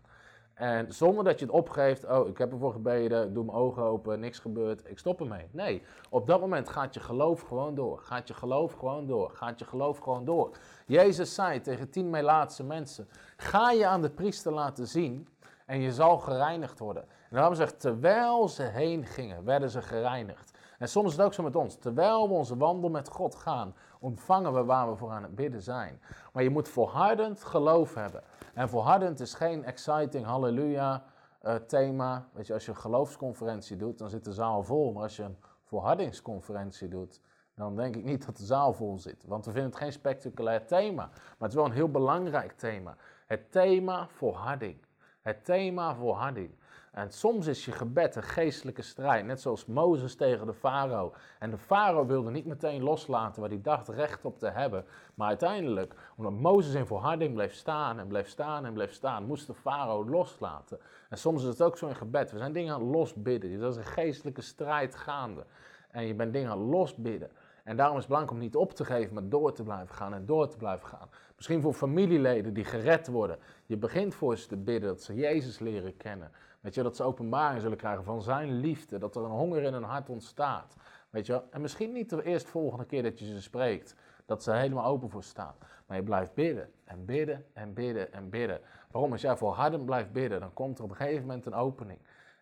En 0.62 0.92
zonder 0.92 1.24
dat 1.24 1.38
je 1.38 1.44
het 1.44 1.54
opgeeft, 1.54 2.04
oh, 2.04 2.28
ik 2.28 2.38
heb 2.38 2.52
ervoor 2.52 2.72
gebeden, 2.72 3.26
ik 3.26 3.34
doe 3.34 3.44
mijn 3.44 3.56
ogen 3.56 3.82
open, 3.82 4.20
niks 4.20 4.38
gebeurt, 4.38 4.82
ik 4.90 4.98
stop 4.98 5.20
ermee. 5.20 5.48
Nee, 5.50 5.82
op 6.10 6.26
dat 6.26 6.40
moment 6.40 6.68
gaat 6.68 6.94
je 6.94 7.00
geloof 7.00 7.40
gewoon 7.40 7.74
door. 7.74 7.98
Gaat 7.98 8.28
je 8.28 8.34
geloof 8.34 8.72
gewoon 8.72 9.06
door. 9.06 9.30
Gaat 9.30 9.58
je 9.58 9.64
geloof 9.64 9.98
gewoon 9.98 10.24
door. 10.24 10.50
Jezus 10.86 11.34
zei 11.34 11.60
tegen 11.60 11.90
tien 11.90 12.10
Melaatse 12.10 12.64
mensen, 12.64 13.08
ga 13.36 13.70
je 13.70 13.86
aan 13.86 14.02
de 14.02 14.10
priester 14.10 14.52
laten 14.52 14.86
zien 14.86 15.28
en 15.66 15.80
je 15.80 15.92
zal 15.92 16.18
gereinigd 16.18 16.78
worden. 16.78 17.02
En 17.02 17.36
daarom 17.36 17.54
zegt, 17.54 17.80
terwijl 17.80 18.48
ze 18.48 18.62
heen 18.62 19.06
gingen, 19.06 19.44
werden 19.44 19.70
ze 19.70 19.82
gereinigd. 19.82 20.51
En 20.82 20.88
soms 20.88 21.10
is 21.10 21.16
het 21.16 21.26
ook 21.26 21.34
zo 21.34 21.42
met 21.42 21.56
ons. 21.56 21.76
Terwijl 21.76 22.28
we 22.28 22.34
onze 22.34 22.56
wandel 22.56 22.90
met 22.90 23.08
God 23.08 23.34
gaan, 23.34 23.74
ontvangen 24.00 24.54
we 24.54 24.64
waar 24.64 24.90
we 24.90 24.96
voor 24.96 25.10
aan 25.10 25.22
het 25.22 25.34
bidden 25.34 25.62
zijn. 25.62 26.00
Maar 26.32 26.42
je 26.42 26.50
moet 26.50 26.68
volhardend 26.68 27.44
geloof 27.44 27.94
hebben. 27.94 28.22
En 28.54 28.68
volhardend 28.68 29.20
is 29.20 29.34
geen 29.34 29.64
exciting 29.64 30.26
halleluja 30.26 31.04
uh, 31.42 31.54
thema. 31.54 32.28
Weet 32.32 32.46
je, 32.46 32.52
als 32.52 32.64
je 32.64 32.70
een 32.70 32.76
geloofsconferentie 32.76 33.76
doet, 33.76 33.98
dan 33.98 34.08
zit 34.08 34.24
de 34.24 34.32
zaal 34.32 34.62
vol. 34.62 34.92
Maar 34.92 35.02
als 35.02 35.16
je 35.16 35.22
een 35.22 35.36
volhardingsconferentie 35.64 36.88
doet, 36.88 37.20
dan 37.54 37.76
denk 37.76 37.96
ik 37.96 38.04
niet 38.04 38.26
dat 38.26 38.36
de 38.36 38.44
zaal 38.44 38.72
vol 38.72 38.98
zit. 38.98 39.24
Want 39.26 39.44
we 39.44 39.50
vinden 39.52 39.70
het 39.70 39.80
geen 39.80 39.92
spectaculair 39.92 40.66
thema. 40.66 41.06
Maar 41.06 41.36
het 41.38 41.48
is 41.48 41.54
wel 41.54 41.64
een 41.64 41.72
heel 41.72 41.90
belangrijk 41.90 42.52
thema. 42.52 42.96
Het 43.26 43.52
thema 43.52 44.08
volharding. 44.08 44.86
Het 45.20 45.44
thema 45.44 45.94
volharding. 45.94 46.60
En 46.92 47.10
soms 47.10 47.46
is 47.46 47.64
je 47.64 47.72
gebed 47.72 48.16
een 48.16 48.22
geestelijke 48.22 48.82
strijd, 48.82 49.24
net 49.24 49.40
zoals 49.40 49.66
Mozes 49.66 50.14
tegen 50.14 50.46
de 50.46 50.54
farao. 50.54 51.12
En 51.38 51.50
de 51.50 51.58
farao 51.58 52.06
wilde 52.06 52.30
niet 52.30 52.46
meteen 52.46 52.82
loslaten 52.82 53.40
waar 53.40 53.50
hij 53.50 53.60
dacht 53.60 53.88
recht 53.88 54.24
op 54.24 54.38
te 54.38 54.48
hebben. 54.50 54.84
Maar 55.14 55.28
uiteindelijk, 55.28 55.94
omdat 56.16 56.32
Mozes 56.32 56.74
in 56.74 56.86
volharding 56.86 57.34
bleef 57.34 57.54
staan 57.54 57.98
en 57.98 58.06
bleef 58.08 58.28
staan 58.28 58.64
en 58.66 58.72
bleef 58.72 58.92
staan, 58.92 59.26
moest 59.26 59.46
de 59.46 59.54
farao 59.54 60.08
loslaten. 60.08 60.78
En 61.08 61.18
soms 61.18 61.42
is 61.42 61.48
het 61.48 61.62
ook 61.62 61.78
zo 61.78 61.86
in 61.86 61.96
gebed. 61.96 62.30
We 62.30 62.38
zijn 62.38 62.52
dingen 62.52 62.74
aan 62.74 62.80
het 62.80 62.90
losbidden. 62.90 63.60
Dat 63.60 63.72
is 63.72 63.78
een 63.78 63.92
geestelijke 63.92 64.42
strijd 64.42 64.94
gaande. 64.94 65.44
En 65.90 66.06
je 66.06 66.14
bent 66.14 66.32
dingen 66.32 66.50
aan 66.50 66.58
losbidden. 66.58 67.30
En 67.64 67.76
daarom 67.76 67.96
is 67.96 68.02
het 68.02 68.12
belangrijk 68.12 68.40
om 68.40 68.44
niet 68.44 68.56
op 68.56 68.72
te 68.72 68.84
geven, 68.84 69.14
maar 69.14 69.28
door 69.28 69.52
te 69.52 69.62
blijven 69.62 69.94
gaan 69.94 70.14
en 70.14 70.26
door 70.26 70.48
te 70.48 70.56
blijven 70.56 70.86
gaan. 70.86 71.08
Misschien 71.36 71.60
voor 71.60 71.72
familieleden 71.72 72.54
die 72.54 72.64
gered 72.64 73.08
worden. 73.08 73.38
Je 73.66 73.76
begint 73.76 74.14
voor 74.14 74.36
ze 74.36 74.46
te 74.48 74.56
bidden 74.56 74.88
dat 74.88 75.02
ze 75.02 75.14
Jezus 75.14 75.58
leren 75.58 75.96
kennen. 75.96 76.30
Weet 76.62 76.74
je, 76.74 76.82
dat 76.82 76.96
ze 76.96 77.02
openbaring 77.02 77.60
zullen 77.60 77.76
krijgen 77.76 78.04
van 78.04 78.22
zijn 78.22 78.52
liefde. 78.52 78.98
Dat 78.98 79.16
er 79.16 79.24
een 79.24 79.30
honger 79.30 79.62
in 79.62 79.72
hun 79.72 79.82
hart 79.82 80.08
ontstaat. 80.08 80.76
Weet 81.10 81.26
je, 81.26 81.42
en 81.50 81.60
misschien 81.60 81.92
niet 81.92 82.10
de 82.10 82.22
eerstvolgende 82.22 82.84
keer 82.84 83.02
dat 83.02 83.18
je 83.18 83.24
ze 83.24 83.42
spreekt, 83.42 83.94
dat 84.26 84.42
ze 84.42 84.52
helemaal 84.52 84.84
open 84.84 85.10
voor 85.10 85.22
staan. 85.22 85.54
Maar 85.86 85.96
je 85.96 86.02
blijft 86.02 86.34
bidden 86.34 86.70
en 86.84 87.04
bidden 87.04 87.44
en 87.52 87.72
bidden 87.72 88.12
en 88.12 88.30
bidden. 88.30 88.60
Waarom? 88.90 89.12
Als 89.12 89.20
jij 89.20 89.36
volhardend 89.36 89.84
blijft 89.84 90.12
bidden, 90.12 90.40
dan 90.40 90.52
komt 90.52 90.78
er 90.78 90.84
op 90.84 90.90
een 90.90 90.96
gegeven 90.96 91.20
moment 91.20 91.46
een 91.46 91.54
opening. 91.54 91.98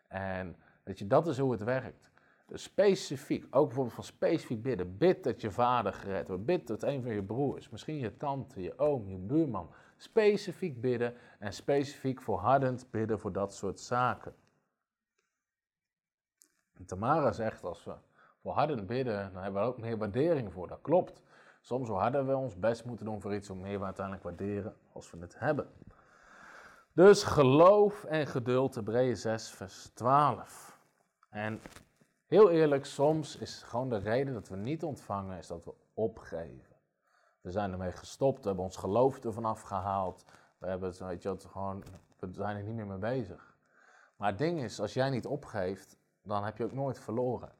En 0.09 0.57
weet 0.83 0.99
je, 0.99 1.07
dat 1.07 1.27
is 1.27 1.39
hoe 1.39 1.53
het 1.53 1.65
werkt. 1.65 2.11
Dus 2.47 2.63
specifiek, 2.63 3.47
ook 3.51 3.67
bijvoorbeeld 3.67 3.95
van 3.95 4.05
specifiek 4.05 4.63
bidden. 4.63 4.99
Bid 4.99 5.25
dat 5.25 5.41
je 5.41 5.51
vader 5.51 5.93
gered 5.93 6.29
wordt. 6.29 6.45
Bid 6.45 6.67
dat 6.67 6.83
een 6.83 7.03
van 7.03 7.13
je 7.13 7.23
broers, 7.23 7.69
misschien 7.69 7.99
je 7.99 8.17
tante, 8.17 8.63
je 8.63 8.79
oom, 8.79 9.09
je 9.09 9.17
buurman. 9.17 9.71
Specifiek 10.01 10.81
bidden 10.81 11.15
en 11.39 11.53
specifiek 11.53 12.23
volhardend 12.23 12.91
bidden 12.91 13.19
voor 13.19 13.33
dat 13.33 13.55
soort 13.55 13.81
zaken. 13.81 14.35
En 16.77 16.85
Tamara 16.87 17.33
zegt, 17.33 17.65
als 17.65 17.85
we 17.85 17.95
volhardend 18.43 18.87
bidden, 18.87 19.33
dan 19.33 19.43
hebben 19.43 19.63
we 19.63 19.69
ook 19.69 19.79
meer 19.79 19.99
waardering 19.99 20.53
voor. 20.53 20.69
Dat 20.69 20.79
klopt. 20.83 21.23
Soms 21.61 21.89
harder 21.89 22.27
we 22.27 22.37
ons 22.37 22.59
best 22.59 22.85
moeten 22.85 23.07
doen 23.07 23.21
voor 23.21 23.35
iets, 23.35 23.49
hoe 23.49 23.57
meer 23.57 23.79
we 23.79 23.85
uiteindelijk 23.85 24.25
waarderen 24.25 24.77
als 24.93 25.11
we 25.11 25.19
het 25.21 25.39
hebben. 25.39 25.69
Dus 26.93 27.23
geloof 27.23 28.05
en 28.05 28.27
geduld, 28.27 28.75
Hebreeën 28.75 29.17
6, 29.17 29.51
vers 29.51 29.91
12. 29.95 30.79
En 31.31 31.61
heel 32.27 32.51
eerlijk, 32.51 32.85
soms 32.85 33.37
is 33.37 33.63
gewoon 33.63 33.89
de 33.89 33.99
reden 33.99 34.35
dat 34.35 34.49
we 34.49 34.57
niet 34.57 34.83
ontvangen, 34.83 35.39
is 35.39 35.47
dat 35.47 35.65
we 35.65 35.75
opgeven. 35.95 36.70
We 37.41 37.51
zijn 37.51 37.73
ermee 37.73 37.93
gestopt, 37.93 38.41
we 38.41 38.47
hebben 38.47 38.65
ons 38.65 38.77
geloof 38.77 39.25
ervan 39.25 39.45
afgehaald. 39.45 40.25
We, 40.59 40.67
hebben, 40.67 41.07
weet 41.07 41.23
je, 41.23 41.37
gewoon, 41.39 41.85
we 42.19 42.29
zijn 42.33 42.57
er 42.57 42.63
niet 42.63 42.75
meer 42.75 42.87
mee 42.87 42.99
bezig. 42.99 43.57
Maar 44.17 44.29
het 44.29 44.39
ding 44.39 44.63
is, 44.63 44.81
als 44.81 44.95
jij 44.95 45.11
niet 45.11 45.27
opgeeft, 45.27 45.97
dan 46.23 46.45
heb 46.45 46.57
je 46.57 46.65
ook 46.65 46.73
nooit 46.73 46.99
verloren. 46.99 47.53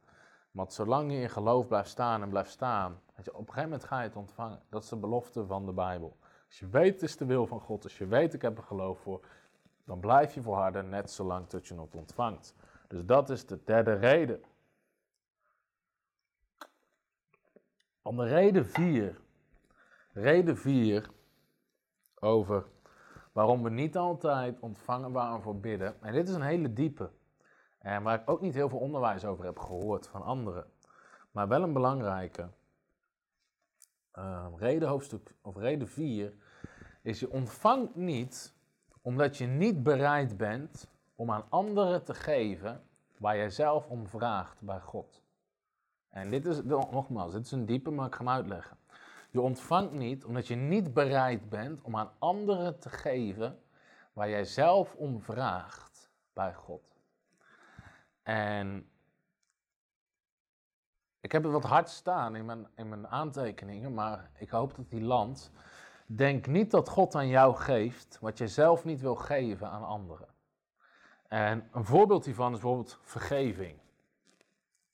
Want 0.51 0.73
zolang 0.73 1.13
je 1.13 1.21
in 1.21 1.31
geloof 1.31 1.67
blijft 1.67 1.91
staan 1.91 2.23
en 2.23 2.29
blijft 2.29 2.51
staan, 2.51 3.01
weet 3.15 3.25
je, 3.25 3.33
op 3.33 3.39
een 3.39 3.47
gegeven 3.47 3.71
moment 3.71 3.85
ga 3.85 3.99
je 3.99 4.09
het 4.09 4.17
ontvangen. 4.17 4.63
Dat 4.69 4.83
is 4.83 4.89
de 4.89 4.97
belofte 4.97 5.47
van 5.47 5.67
de 5.67 5.73
Bijbel. 5.73 6.17
Als 6.47 6.59
je 6.59 6.69
weet 6.69 6.93
het 6.93 7.03
is 7.03 7.17
de 7.17 7.25
wil 7.25 7.47
van 7.47 7.61
God, 7.61 7.85
als 7.85 7.99
je 7.99 8.07
weet 8.07 8.35
ik 8.35 8.43
heb 8.43 8.59
er 8.59 8.65
geloof 8.65 9.01
voor, 9.01 9.25
dan 9.85 10.01
blijf 10.01 10.35
je 10.35 10.43
volharden 10.43 10.89
net 10.89 11.11
zolang 11.11 11.49
tot 11.49 11.67
je 11.67 11.81
het 11.81 11.95
ontvangt. 11.95 12.55
Dus 12.89 13.05
dat 13.05 13.31
is 13.31 13.47
de 13.47 13.65
derde 13.65 13.95
reden. 13.95 14.43
Om 18.03 18.17
de 18.17 18.25
reden 18.25 18.67
4. 18.67 19.21
Reden 20.13 20.57
4 20.57 21.11
over 22.15 22.67
waarom 23.33 23.63
we 23.63 23.71
niet 23.71 23.97
altijd 23.97 24.61
ontvangen 24.61 25.13
waar 25.13 25.37
we 25.37 25.43
voor 25.43 25.61
bidden. 25.61 26.03
En 26.03 26.13
dit 26.13 26.29
is 26.29 26.35
een 26.35 26.43
hele 26.43 26.73
diepe. 26.73 27.11
En 27.79 28.03
waar 28.03 28.21
ik 28.21 28.31
ook 28.31 28.41
niet 28.41 28.55
heel 28.55 28.69
veel 28.69 28.79
onderwijs 28.79 29.25
over 29.25 29.45
heb 29.45 29.59
gehoord 29.59 30.07
van 30.09 30.23
anderen. 30.23 30.67
Maar 31.31 31.49
wel 31.49 31.63
een 31.63 31.73
belangrijke. 31.73 32.49
Uh, 34.15 34.47
reden 34.57 34.89
hoofdstuk, 34.89 35.35
of 35.43 35.57
reden 35.57 35.89
4, 35.89 36.35
is 37.03 37.21
je 37.21 37.31
ontvangt 37.31 37.95
niet 37.95 38.55
omdat 39.03 39.37
je 39.37 39.47
niet 39.47 39.83
bereid 39.83 40.37
bent 40.37 40.91
om 41.15 41.31
aan 41.31 41.45
anderen 41.49 42.05
te 42.05 42.15
geven 42.15 42.83
waar 43.19 43.37
jij 43.37 43.51
zelf 43.51 43.87
om 43.87 44.07
vraagt 44.07 44.63
bij 44.63 44.81
God. 44.81 45.23
En 46.09 46.31
dit 46.31 46.47
is, 46.47 46.63
nogmaals, 46.65 47.33
dit 47.33 47.45
is 47.45 47.53
een 47.53 47.67
diepe, 47.67 47.91
maar 47.91 48.07
ik 48.07 48.15
ga 48.15 48.25
hem 48.25 48.29
uitleggen. 48.29 48.77
Je 49.31 49.41
ontvangt 49.41 49.93
niet 49.93 50.25
omdat 50.25 50.47
je 50.47 50.55
niet 50.55 50.95
bereid 50.95 51.49
bent 51.49 51.83
om 51.83 51.97
aan 51.97 52.13
anderen 52.19 52.79
te 52.79 52.89
geven 52.89 53.63
waar 54.13 54.29
jij 54.29 54.45
zelf 54.45 54.95
om 54.95 55.21
vraagt 55.21 56.11
bij 56.33 56.55
God. 56.55 56.83
En 58.23 58.91
ik 61.21 61.33
heb 61.33 61.43
het 61.43 61.53
wat 61.53 61.65
hard 61.65 61.89
staan 61.89 62.37
in 62.37 62.45
mijn, 62.45 62.67
in 62.75 62.89
mijn 62.89 63.09
aantekeningen, 63.09 63.95
maar 63.95 64.31
ik 64.39 64.51
hoop 64.51 64.77
dat 64.77 64.91
die 64.91 65.03
landt. 65.03 65.51
Denk 66.07 66.47
niet 66.47 66.71
dat 66.71 66.89
God 66.89 67.15
aan 67.15 67.29
jou 67.29 67.55
geeft 67.55 68.19
wat 68.21 68.39
je 68.39 68.49
zelf 68.49 68.85
niet 68.85 69.01
wil 69.01 69.15
geven 69.15 69.71
aan 69.71 69.85
anderen. 69.85 70.29
En 71.29 71.69
een 71.73 71.85
voorbeeld 71.85 72.25
hiervan 72.25 72.53
is 72.53 72.61
bijvoorbeeld 72.61 72.99
vergeving. 73.03 73.79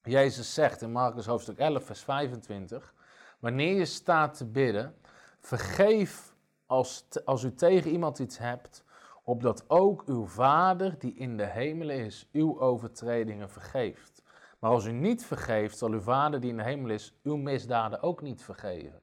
Jezus 0.02 0.54
zegt 0.54 0.82
in 0.82 0.92
Marcus 0.92 1.26
hoofdstuk 1.26 1.58
11, 1.58 1.84
vers 1.84 2.02
25: 2.02 2.94
Wanneer 3.38 3.74
je 3.74 3.84
staat 3.84 4.36
te 4.36 4.46
bidden, 4.46 4.94
vergeef 5.40 6.34
als, 6.66 7.06
als 7.24 7.42
u 7.42 7.54
tegen 7.54 7.90
iemand 7.90 8.18
iets 8.18 8.38
hebt, 8.38 8.84
opdat 9.22 9.70
ook 9.70 10.02
uw 10.06 10.26
Vader 10.26 10.98
die 10.98 11.14
in 11.14 11.36
de 11.36 11.46
hemelen 11.46 11.96
is, 11.96 12.28
uw 12.32 12.60
overtredingen 12.60 13.50
vergeeft. 13.50 14.22
Maar 14.58 14.70
als 14.70 14.84
u 14.84 14.92
niet 14.92 15.24
vergeeft, 15.24 15.78
zal 15.78 15.90
uw 15.90 16.00
Vader 16.00 16.40
die 16.40 16.50
in 16.50 16.56
de 16.56 16.62
hemel 16.62 16.90
is, 16.90 17.18
uw 17.22 17.36
misdaden 17.36 18.02
ook 18.02 18.22
niet 18.22 18.42
vergeven. 18.42 19.00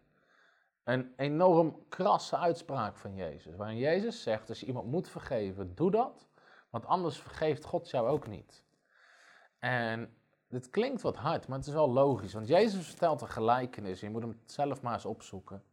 Een 0.84 1.14
enorm 1.18 1.86
krasse 1.90 2.38
uitspraak 2.38 2.98
van 2.98 3.16
Jezus, 3.16 3.56
waarin 3.56 3.78
Jezus 3.78 4.22
zegt, 4.22 4.50
als 4.50 4.60
je 4.60 4.66
iemand 4.66 4.92
moet 4.92 5.10
vergeven, 5.10 5.76
doe 5.76 5.92
dat, 5.92 6.28
want 6.70 6.86
anders 6.86 7.18
vergeeft 7.18 7.64
God 7.64 7.90
jou 7.90 8.08
ook 8.08 8.28
niet. 8.28 8.64
En 9.60 10.18
dit 10.54 10.70
klinkt 10.70 11.02
wat 11.02 11.16
hard, 11.16 11.48
maar 11.48 11.58
het 11.58 11.68
is 11.68 11.74
wel 11.74 11.90
logisch, 11.90 12.34
want 12.34 12.48
Jezus 12.48 12.88
vertelt 12.88 13.22
een 13.22 13.30
gelijkenis, 13.30 14.00
je 14.00 14.10
moet 14.10 14.22
hem 14.22 14.40
zelf 14.46 14.82
maar 14.82 14.94
eens 14.94 15.06
opzoeken, 15.06 15.64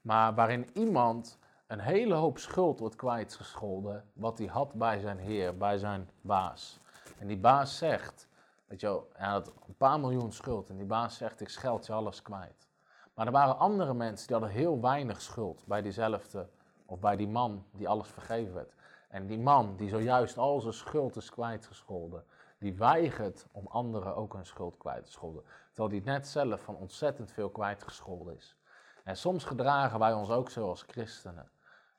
maar 0.00 0.34
waarin 0.34 0.68
iemand 0.72 1.38
een 1.66 1.80
hele 1.80 2.14
hoop 2.14 2.38
schuld 2.38 2.78
wordt 2.78 2.96
kwijtgescholden, 2.96 4.04
wat 4.12 4.38
hij 4.38 4.46
had 4.46 4.72
bij 4.72 5.00
zijn 5.00 5.18
heer, 5.18 5.56
bij 5.56 5.78
zijn 5.78 6.10
baas. 6.20 6.80
En 7.18 7.26
die 7.26 7.36
baas 7.36 7.78
zegt, 7.78 8.28
weet 8.66 8.80
je 8.80 9.00
hij 9.12 9.28
had 9.28 9.52
een 9.66 9.76
paar 9.76 10.00
miljoen 10.00 10.32
schuld 10.32 10.70
en 10.70 10.76
die 10.76 10.86
baas 10.86 11.16
zegt, 11.16 11.40
ik 11.40 11.48
scheld 11.48 11.86
je 11.86 11.92
alles 11.92 12.22
kwijt. 12.22 12.68
Maar 13.14 13.26
er 13.26 13.32
waren 13.32 13.58
andere 13.58 13.94
mensen 13.94 14.26
die 14.26 14.36
hadden 14.36 14.54
heel 14.54 14.80
weinig 14.80 15.20
schuld 15.20 15.66
bij 15.66 15.82
diezelfde, 15.82 16.48
of 16.86 16.98
bij 17.00 17.16
die 17.16 17.28
man 17.28 17.64
die 17.70 17.88
alles 17.88 18.08
vergeven 18.08 18.54
werd. 18.54 18.74
En 19.08 19.26
die 19.26 19.38
man 19.38 19.76
die 19.76 19.88
zojuist 19.88 20.38
al 20.38 20.60
zijn 20.60 20.74
schuld 20.74 21.16
is 21.16 21.30
kwijtgescholden, 21.30 22.24
die 22.58 22.76
weigert 22.76 23.46
om 23.52 23.66
anderen 23.66 24.16
ook 24.16 24.32
hun 24.32 24.46
schuld 24.46 24.76
kwijt 24.76 25.04
te 25.04 25.10
scholden. 25.10 25.44
Terwijl 25.72 25.88
die 25.88 26.02
net 26.02 26.28
zelf 26.28 26.60
van 26.60 26.76
ontzettend 26.76 27.32
veel 27.32 27.50
kwijtgescholden 27.50 28.34
is. 28.34 28.56
En 29.04 29.16
soms 29.16 29.44
gedragen 29.44 29.98
wij 29.98 30.12
ons 30.12 30.30
ook 30.30 30.50
zo 30.50 30.68
als 30.68 30.82
christenen. 30.82 31.50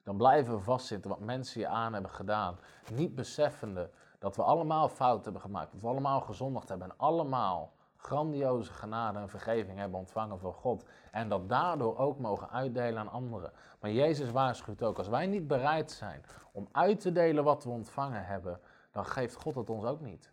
Dan 0.03 0.17
blijven 0.17 0.53
we 0.53 0.59
vastzitten 0.59 1.09
wat 1.09 1.19
mensen 1.19 1.61
je 1.61 1.67
aan 1.67 1.93
hebben 1.93 2.11
gedaan. 2.11 2.59
Niet 2.93 3.15
beseffende 3.15 3.89
dat 4.19 4.35
we 4.35 4.43
allemaal 4.43 4.89
fouten 4.89 5.23
hebben 5.23 5.41
gemaakt. 5.41 5.71
Dat 5.71 5.81
we 5.81 5.87
allemaal 5.87 6.21
gezondigd 6.21 6.69
hebben. 6.69 6.89
En 6.89 6.97
allemaal 6.97 7.73
grandioze 7.97 8.73
genade 8.73 9.19
en 9.19 9.29
vergeving 9.29 9.77
hebben 9.77 9.99
ontvangen 9.99 10.39
van 10.39 10.53
God. 10.53 10.85
En 11.11 11.29
dat 11.29 11.49
daardoor 11.49 11.97
ook 11.97 12.19
mogen 12.19 12.49
uitdelen 12.49 12.99
aan 12.99 13.11
anderen. 13.11 13.51
Maar 13.79 13.91
Jezus 13.91 14.31
waarschuwt 14.31 14.83
ook, 14.83 14.97
als 14.97 15.07
wij 15.07 15.27
niet 15.27 15.47
bereid 15.47 15.91
zijn 15.91 16.23
om 16.51 16.67
uit 16.71 16.99
te 16.99 17.11
delen 17.11 17.43
wat 17.43 17.63
we 17.63 17.69
ontvangen 17.69 18.25
hebben, 18.25 18.59
dan 18.91 19.05
geeft 19.05 19.35
God 19.35 19.55
het 19.55 19.69
ons 19.69 19.85
ook 19.85 20.01
niet. 20.01 20.31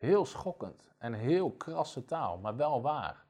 Heel 0.00 0.26
schokkend 0.26 0.90
en 0.98 1.12
heel 1.12 1.50
krasse 1.50 2.04
taal, 2.04 2.38
maar 2.38 2.56
wel 2.56 2.82
waar. 2.82 3.24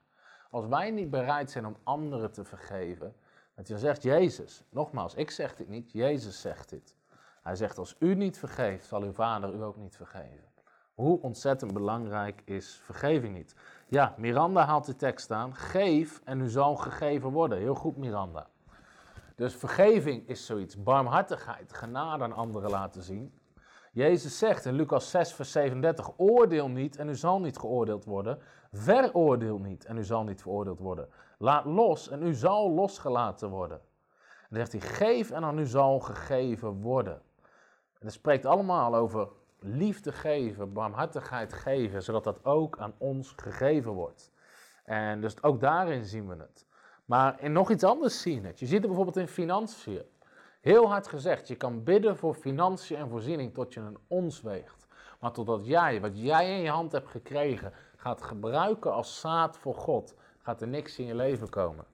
Als 0.51 0.67
wij 0.67 0.91
niet 0.91 1.11
bereid 1.11 1.51
zijn 1.51 1.67
om 1.67 1.77
anderen 1.83 2.33
te 2.33 2.45
vergeven, 2.45 3.15
want 3.55 3.69
je 3.69 3.79
zegt 3.79 4.03
Jezus, 4.03 4.65
nogmaals, 4.69 5.15
ik 5.15 5.31
zeg 5.31 5.57
dit 5.57 5.69
niet, 5.69 5.93
Jezus 5.93 6.41
zegt 6.41 6.69
dit. 6.69 6.95
Hij 7.43 7.57
zegt, 7.57 7.79
als 7.79 7.97
u 7.99 8.15
niet 8.15 8.39
vergeeft, 8.39 8.87
zal 8.87 9.03
uw 9.03 9.13
vader 9.13 9.55
u 9.55 9.63
ook 9.63 9.77
niet 9.77 9.97
vergeven. 9.97 10.49
Hoe 10.95 11.21
ontzettend 11.21 11.73
belangrijk 11.73 12.43
is 12.45 12.81
vergeving 12.85 13.35
niet? 13.35 13.55
Ja, 13.89 14.15
Miranda 14.17 14.65
haalt 14.65 14.87
de 14.87 14.97
tekst 14.97 15.31
aan. 15.31 15.55
Geef 15.55 16.21
en 16.25 16.41
u 16.41 16.49
zal 16.49 16.77
gegeven 16.77 17.31
worden. 17.31 17.59
Heel 17.59 17.75
goed, 17.75 17.97
Miranda. 17.97 18.47
Dus 19.35 19.55
vergeving 19.55 20.29
is 20.29 20.47
zoiets. 20.47 20.83
Barmhartigheid, 20.83 21.73
genade 21.73 22.25
aan 22.25 22.33
anderen 22.33 22.71
laten 22.71 23.03
zien. 23.03 23.40
Jezus 23.91 24.39
zegt 24.39 24.65
in 24.65 24.75
Lucas 24.75 25.11
6, 25.11 25.33
vers 25.33 25.53
37: 25.53 26.11
Oordeel 26.17 26.69
niet 26.69 26.97
en 26.97 27.09
u 27.09 27.15
zal 27.15 27.41
niet 27.41 27.59
geoordeeld 27.59 28.05
worden. 28.05 28.39
Veroordeel 28.73 29.59
niet 29.59 29.85
en 29.85 29.97
u 29.97 30.05
zal 30.05 30.25
niet 30.25 30.43
veroordeeld 30.43 30.79
worden. 30.79 31.09
Laat 31.39 31.65
los 31.65 32.09
en 32.09 32.23
u 32.23 32.35
zal 32.35 32.71
losgelaten 32.71 33.51
worden. 33.51 33.79
En 33.79 34.57
dan 34.57 34.67
zegt 34.67 34.73
hij: 34.73 34.81
Geef 34.81 35.31
en 35.31 35.45
aan 35.45 35.59
u 35.59 35.67
zal 35.67 36.01
gegeven 36.01 36.81
worden. 36.81 37.15
En 37.99 38.07
dat 38.07 38.13
spreekt 38.13 38.47
allemaal 38.47 38.95
over 38.95 39.29
liefde 39.59 40.13
geven, 40.13 40.73
barmhartigheid 40.73 41.53
geven, 41.53 42.03
zodat 42.03 42.25
dat 42.25 42.45
ook 42.45 42.79
aan 42.79 42.95
ons 42.99 43.33
gegeven 43.37 43.93
wordt. 43.93 44.33
En 44.85 45.21
dus 45.21 45.43
ook 45.43 45.61
daarin 45.61 46.05
zien 46.05 46.29
we 46.29 46.37
het. 46.37 46.67
Maar 47.05 47.43
in 47.43 47.53
nog 47.53 47.71
iets 47.71 47.85
anders 47.85 48.21
zien 48.21 48.45
het. 48.45 48.59
Je 48.59 48.67
ziet 48.67 48.79
het 48.79 48.87
bijvoorbeeld 48.87 49.17
in 49.17 49.29
financiën. 49.29 50.03
Heel 50.61 50.89
hard 50.89 51.09
gezegd, 51.09 51.49
je 51.49 51.55
kan 51.55 51.83
bidden 51.83 52.17
voor 52.17 52.35
financiën 52.35 52.97
en 52.97 53.09
voorziening 53.09 53.55
tot 53.55 53.75
je 53.75 53.81
een 53.81 53.99
ons 54.09 54.41
weegt. 54.41 54.87
Maar 55.21 55.33
totdat 55.33 55.67
jij, 55.67 56.01
wat 56.01 56.21
jij 56.21 56.57
in 56.57 56.63
je 56.63 56.71
hand 56.71 56.93
hebt 56.93 57.09
gekregen, 57.09 57.73
gaat 57.97 58.23
gebruiken 58.23 58.93
als 58.93 59.21
zaad 59.21 59.59
voor 59.59 59.75
God, 59.75 60.15
gaat 60.39 60.61
er 60.61 60.69
niks 60.69 60.99
in 60.99 61.07
je 61.07 61.15
leven 61.15 61.49
komen. 61.49 61.85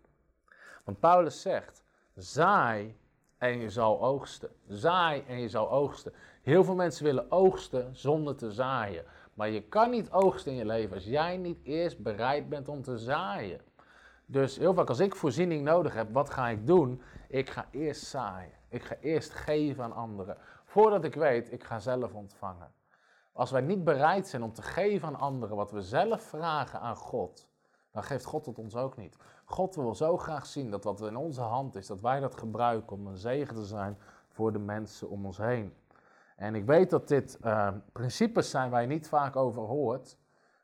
Want 0.84 1.00
Paulus 1.00 1.40
zegt, 1.40 1.82
zaai 2.14 2.96
en 3.38 3.58
je 3.58 3.70
zal 3.70 4.02
oogsten. 4.02 4.50
Zaai 4.68 5.24
en 5.26 5.40
je 5.40 5.48
zal 5.48 5.70
oogsten. 5.70 6.12
Heel 6.42 6.64
veel 6.64 6.74
mensen 6.74 7.04
willen 7.04 7.30
oogsten 7.30 7.96
zonder 7.96 8.36
te 8.36 8.50
zaaien. 8.52 9.04
Maar 9.34 9.48
je 9.48 9.62
kan 9.62 9.90
niet 9.90 10.10
oogsten 10.10 10.52
in 10.52 10.58
je 10.58 10.64
leven 10.64 10.94
als 10.94 11.04
jij 11.04 11.36
niet 11.36 11.58
eerst 11.62 11.98
bereid 12.02 12.48
bent 12.48 12.68
om 12.68 12.82
te 12.82 12.98
zaaien. 12.98 13.60
Dus 14.26 14.56
heel 14.56 14.74
vaak 14.74 14.88
als 14.88 14.98
ik 14.98 15.16
voorziening 15.16 15.64
nodig 15.64 15.94
heb, 15.94 16.12
wat 16.12 16.30
ga 16.30 16.48
ik 16.48 16.66
doen? 16.66 17.02
Ik 17.28 17.50
ga 17.50 17.68
eerst 17.70 18.02
zaaien. 18.04 18.55
Ik 18.68 18.84
ga 18.84 18.96
eerst 19.00 19.30
geven 19.30 19.84
aan 19.84 19.92
anderen. 19.92 20.36
Voordat 20.64 21.04
ik 21.04 21.14
weet, 21.14 21.52
ik 21.52 21.64
ga 21.64 21.78
zelf 21.78 22.14
ontvangen. 22.14 22.72
Als 23.32 23.50
wij 23.50 23.60
niet 23.60 23.84
bereid 23.84 24.28
zijn 24.28 24.42
om 24.42 24.52
te 24.52 24.62
geven 24.62 25.08
aan 25.08 25.18
anderen 25.18 25.56
wat 25.56 25.70
we 25.70 25.82
zelf 25.82 26.22
vragen 26.22 26.80
aan 26.80 26.96
God, 26.96 27.48
dan 27.90 28.02
geeft 28.02 28.24
God 28.24 28.46
het 28.46 28.58
ons 28.58 28.76
ook 28.76 28.96
niet. 28.96 29.16
God 29.44 29.74
wil 29.74 29.94
zo 29.94 30.16
graag 30.16 30.46
zien 30.46 30.70
dat 30.70 30.84
wat 30.84 31.00
in 31.00 31.16
onze 31.16 31.40
hand 31.40 31.74
is, 31.74 31.86
dat 31.86 32.00
wij 32.00 32.20
dat 32.20 32.36
gebruiken 32.36 32.96
om 32.96 33.06
een 33.06 33.16
zegen 33.16 33.54
te 33.54 33.64
zijn 33.64 33.98
voor 34.28 34.52
de 34.52 34.58
mensen 34.58 35.08
om 35.08 35.26
ons 35.26 35.38
heen. 35.38 35.74
En 36.36 36.54
ik 36.54 36.64
weet 36.64 36.90
dat 36.90 37.08
dit 37.08 37.38
uh, 37.44 37.68
principes 37.92 38.50
zijn 38.50 38.70
waar 38.70 38.80
je 38.80 38.86
niet 38.86 39.08
vaak 39.08 39.36
over 39.36 39.62
hoort, 39.62 40.16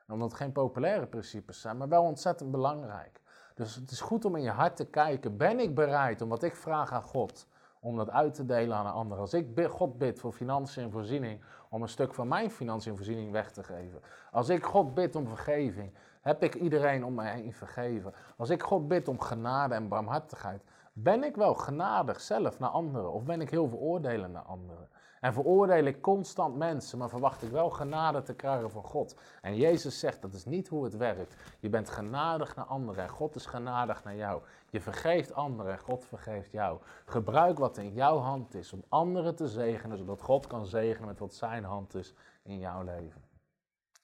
omdat 0.09 0.29
het 0.29 0.41
geen 0.41 0.53
populaire 0.53 1.07
principes 1.07 1.61
zijn, 1.61 1.77
maar 1.77 1.89
wel 1.89 2.03
ontzettend 2.03 2.51
belangrijk. 2.51 3.21
Dus 3.55 3.75
het 3.75 3.91
is 3.91 4.01
goed 4.01 4.25
om 4.25 4.37
in 4.37 4.43
je 4.43 4.51
hart 4.51 4.77
te 4.77 4.85
kijken, 4.85 5.37
ben 5.37 5.61
ik 5.61 5.75
bereid 5.75 6.23
om 6.23 6.29
wat 6.29 6.43
ik 6.43 6.57
vraag 6.57 6.93
aan 6.93 7.03
God, 7.03 7.47
om 7.85 7.97
dat 7.97 8.11
uit 8.11 8.35
te 8.35 8.45
delen 8.45 8.77
aan 8.77 8.87
een 8.87 8.93
ander. 8.93 9.19
Als 9.19 9.35
ik 9.35 9.69
God 9.69 9.99
bid 9.99 10.19
voor 10.19 10.33
financiën 10.33 10.83
en 10.83 10.91
voorziening, 10.91 11.41
om 11.69 11.83
een 11.83 11.89
stuk 11.89 12.15
van 12.15 12.29
mijn 12.29 12.51
financiën 12.51 12.91
en 12.91 12.97
voorziening 12.97 13.33
weg 13.33 13.51
te 13.51 13.63
geven. 13.63 14.01
Als 14.31 14.49
ik 14.49 14.65
God 14.65 14.95
bid 14.95 15.17
om 15.17 15.27
vergeving, 15.27 15.93
heb 16.21 16.43
ik 16.43 16.55
iedereen 16.55 17.05
om 17.05 17.15
mij 17.15 17.35
heen 17.35 17.53
vergeven. 17.53 18.15
Als 18.37 18.51
ik 18.51 18.63
God 18.63 18.89
bid 18.89 19.09
om 19.09 19.21
genade 19.21 19.75
en 19.75 19.89
barmhartigheid, 19.89 20.63
ben 20.93 21.25
ik 21.25 21.37
wel 21.37 21.55
genadig 21.55 22.21
zelf 22.21 22.59
naar 22.59 22.71
anderen 22.71 23.13
of 23.13 23.25
ben 23.25 23.41
ik 23.41 23.51
heel 23.51 23.69
veroordelend 23.69 24.33
naar 24.33 24.43
anderen? 24.43 24.89
En 25.23 25.33
veroordeel 25.33 25.85
ik 25.85 26.01
constant 26.01 26.57
mensen, 26.57 26.99
maar 26.99 27.09
verwacht 27.09 27.43
ik 27.43 27.51
wel 27.51 27.71
genade 27.71 28.23
te 28.23 28.35
krijgen 28.35 28.71
van 28.71 28.83
God. 28.83 29.15
En 29.41 29.57
Jezus 29.57 29.99
zegt, 29.99 30.23
dat 30.23 30.33
is 30.33 30.45
niet 30.45 30.69
hoe 30.69 30.85
het 30.85 30.97
werkt. 30.97 31.37
Je 31.61 31.69
bent 31.69 31.91
genadig 31.91 32.57
naar 32.57 32.65
anderen 32.65 33.03
en 33.03 33.09
God 33.09 33.35
is 33.35 33.47
genadig 33.47 34.05
naar 34.05 34.17
jou. 34.17 34.43
Je 34.71 34.81
vergeeft 34.81 35.35
anderen 35.35 35.73
en 35.73 35.79
God 35.79 36.05
vergeeft 36.05 36.53
jou. 36.53 36.81
Gebruik 37.05 37.59
wat 37.59 37.79
in 37.79 37.93
jouw 37.93 38.19
hand 38.19 38.55
is 38.55 38.73
om 38.73 38.85
anderen 38.89 39.35
te 39.35 39.49
zegenen, 39.49 39.99
zodat 39.99 40.23
God 40.23 40.47
kan 40.47 40.67
zegenen 40.67 41.09
met 41.09 41.19
wat 41.19 41.35
zijn 41.35 41.65
hand 41.65 41.95
is 41.95 42.15
in 42.43 42.59
jouw 42.59 42.83
leven. 42.83 43.23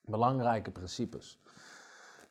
Belangrijke 0.01 0.71
principes. 0.71 1.41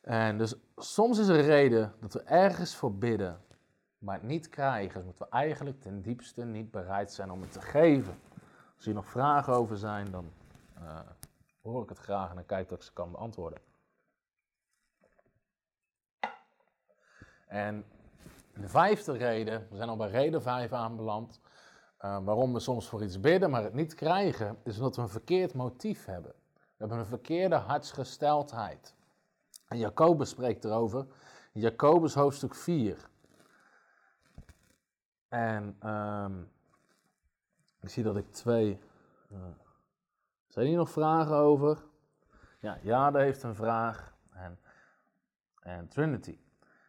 En 0.00 0.38
dus 0.38 0.54
soms 0.76 1.18
is 1.18 1.28
er 1.28 1.40
reden 1.40 1.94
dat 2.00 2.12
we 2.12 2.22
ergens 2.22 2.74
voor 2.74 2.94
bidden, 2.94 3.40
maar 3.98 4.14
het 4.14 4.22
niet 4.22 4.48
krijgen. 4.48 4.94
Dus 4.94 5.04
moeten 5.04 5.26
we 5.30 5.36
eigenlijk 5.36 5.80
ten 5.80 6.02
diepste 6.02 6.44
niet 6.44 6.70
bereid 6.70 7.12
zijn 7.12 7.30
om 7.30 7.40
het 7.40 7.52
te 7.52 7.60
geven. 7.60 8.14
Als 8.78 8.86
hier 8.86 8.96
nog 8.96 9.10
vragen 9.10 9.52
over 9.52 9.76
zijn, 9.76 10.10
dan 10.10 10.32
uh, 10.78 11.00
hoor 11.62 11.82
ik 11.82 11.88
het 11.88 11.98
graag 11.98 12.28
en 12.28 12.34
dan 12.34 12.46
kijk 12.46 12.64
ik 12.64 12.70
of 12.70 12.78
ik 12.78 12.84
ze 12.84 12.92
kan 12.92 13.10
beantwoorden. 13.10 13.60
En 17.46 17.84
de 18.54 18.68
vijfde 18.68 19.12
reden, 19.12 19.66
we 19.70 19.76
zijn 19.76 19.88
al 19.88 19.96
bij 19.96 20.10
reden 20.10 20.42
vijf 20.42 20.72
aanbeland, 20.72 21.40
uh, 22.00 22.18
waarom 22.24 22.52
we 22.52 22.60
soms 22.60 22.88
voor 22.88 23.02
iets 23.02 23.20
bidden, 23.20 23.50
maar 23.50 23.62
het 23.62 23.74
niet 23.74 23.94
krijgen, 23.94 24.58
is 24.64 24.76
omdat 24.76 24.96
we 24.96 25.02
een 25.02 25.08
verkeerd 25.08 25.54
motief 25.54 26.04
hebben. 26.04 26.32
We 26.50 26.74
hebben 26.76 26.98
een 26.98 27.06
verkeerde 27.06 27.56
hartsgesteldheid. 27.56 28.94
En 29.66 29.78
Jacobus 29.78 30.28
spreekt 30.28 30.64
erover, 30.64 31.06
Jacobus 31.52 32.14
hoofdstuk 32.14 32.54
4. 32.54 33.08
En 35.28 35.88
um, 35.90 36.50
ik 37.88 37.94
zie 37.94 38.02
dat 38.02 38.16
ik 38.16 38.32
twee. 38.32 38.78
Uh, 39.32 39.38
zijn 40.46 40.66
hier 40.66 40.76
nog 40.76 40.90
vragen 40.90 41.36
over? 41.36 41.84
Ja, 42.60 42.78
Jade 42.82 43.18
heeft 43.18 43.42
een 43.42 43.54
vraag. 43.54 44.14
En, 44.32 44.58
en 45.60 45.88
Trinity. 45.88 46.38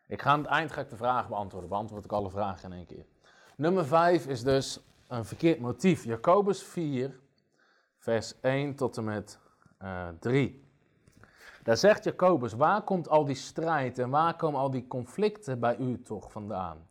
Ik 0.08 0.22
ga 0.22 0.32
aan 0.32 0.40
het 0.40 0.48
eind 0.48 0.72
ga 0.72 0.82
ik 0.82 0.90
de 0.90 0.96
vragen 0.96 1.30
beantwoorden. 1.30 1.70
Beantwoord 1.70 2.06
ik 2.06 2.12
alle 2.12 2.30
vragen 2.30 2.72
in 2.72 2.78
één 2.78 2.86
keer. 2.86 3.06
Nummer 3.58 3.86
5 3.86 4.26
is 4.26 4.44
dus 4.44 4.80
een 5.08 5.26
verkeerd 5.26 5.60
motief. 5.60 6.04
Jacobus 6.04 6.64
4, 6.64 7.20
vers 7.98 8.40
1 8.40 8.76
tot 8.76 8.98
en 8.98 9.04
met 9.04 9.40
uh, 9.82 10.08
eh, 10.08 10.16
3. 10.20 10.68
Daar 11.64 11.78
zegt 11.78 12.04
Jacobus: 12.04 12.54
Waar 12.54 12.82
komt 12.82 13.10
al 13.10 13.26
die 13.26 13.36
strijd 13.36 14.00
en 14.00 14.10
waar 14.10 14.36
komen 14.36 14.60
al 14.60 14.72
die 14.72 14.88
conflicten 14.88 15.60
bij 15.60 15.78
u 15.78 16.02
toch 16.02 16.32
vandaan? 16.32 16.89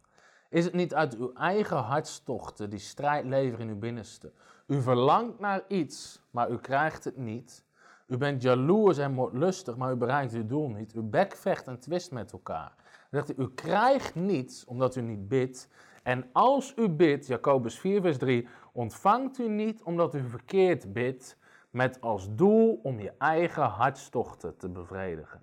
Is 0.48 0.64
het 0.64 0.74
niet 0.74 0.94
uit 0.94 1.16
uw 1.16 1.32
eigen 1.32 1.76
hartstochten 1.76 2.70
die 2.70 2.78
strijd 2.78 3.24
leveren 3.24 3.66
in 3.66 3.72
uw 3.72 3.78
binnenste? 3.78 4.32
U 4.66 4.82
verlangt 4.82 5.38
naar 5.38 5.62
iets, 5.68 6.22
maar 6.30 6.50
u 6.50 6.58
krijgt 6.58 7.04
het 7.04 7.16
niet. 7.16 7.64
U 8.06 8.16
bent 8.16 8.42
jaloers 8.42 8.98
en 8.98 9.12
moordlustig, 9.12 9.76
maar 9.76 9.92
u 9.92 9.96
bereikt 9.96 10.32
uw 10.32 10.46
doel 10.46 10.68
niet. 10.68 10.94
U 10.94 11.02
bekvecht 11.02 11.66
en 11.66 11.78
twist 11.78 12.12
met 12.12 12.32
elkaar. 12.32 12.74
Hij, 13.10 13.22
u 13.36 13.48
krijgt 13.54 14.14
niets 14.14 14.64
omdat 14.64 14.96
u 14.96 15.00
niet 15.00 15.28
bidt. 15.28 15.68
En 16.02 16.28
als 16.32 16.72
u 16.76 16.88
bidt, 16.88 17.26
Jacobus 17.26 17.78
4, 17.78 18.00
vers 18.00 18.18
3, 18.18 18.48
ontvangt 18.72 19.38
u 19.38 19.48
niet 19.48 19.82
omdat 19.82 20.14
u 20.14 20.28
verkeerd 20.28 20.92
bidt, 20.92 21.36
met 21.70 22.00
als 22.00 22.34
doel 22.34 22.80
om 22.82 23.00
je 23.00 23.12
eigen 23.18 23.62
hartstochten 23.62 24.56
te 24.56 24.68
bevredigen. 24.68 25.42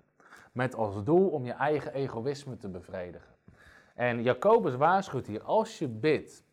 Met 0.52 0.74
als 0.74 1.04
doel 1.04 1.28
om 1.28 1.44
je 1.44 1.52
eigen 1.52 1.92
egoïsme 1.92 2.56
te 2.56 2.68
bevredigen. 2.68 3.35
En 3.96 4.22
Jacobus 4.22 4.74
waarschuwt 4.74 5.26
hier, 5.26 5.42
als 5.42 5.78
je 5.78 5.88
bidt, 5.88 6.44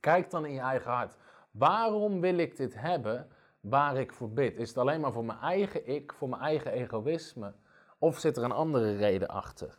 kijk 0.00 0.30
dan 0.30 0.46
in 0.46 0.52
je 0.52 0.60
eigen 0.60 0.90
hart. 0.90 1.16
Waarom 1.50 2.20
wil 2.20 2.38
ik 2.38 2.56
dit 2.56 2.80
hebben 2.80 3.28
waar 3.60 3.96
ik 3.96 4.12
voor 4.12 4.30
bid? 4.30 4.56
Is 4.56 4.68
het 4.68 4.78
alleen 4.78 5.00
maar 5.00 5.12
voor 5.12 5.24
mijn 5.24 5.38
eigen 5.38 5.88
ik, 5.88 6.12
voor 6.12 6.28
mijn 6.28 6.42
eigen 6.42 6.72
egoïsme? 6.72 7.52
Of 7.98 8.18
zit 8.18 8.36
er 8.36 8.42
een 8.42 8.52
andere 8.52 8.96
reden 8.96 9.28
achter? 9.28 9.78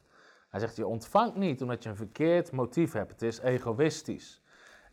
Hij 0.50 0.60
zegt, 0.60 0.76
je 0.76 0.88
ontvangt 0.88 1.36
niet 1.36 1.62
omdat 1.62 1.84
je 1.84 1.90
een 1.90 1.96
verkeerd 1.96 2.52
motief 2.52 2.94
hebt. 2.94 3.12
Het 3.12 3.22
is 3.22 3.40
egoïstisch. 3.40 4.42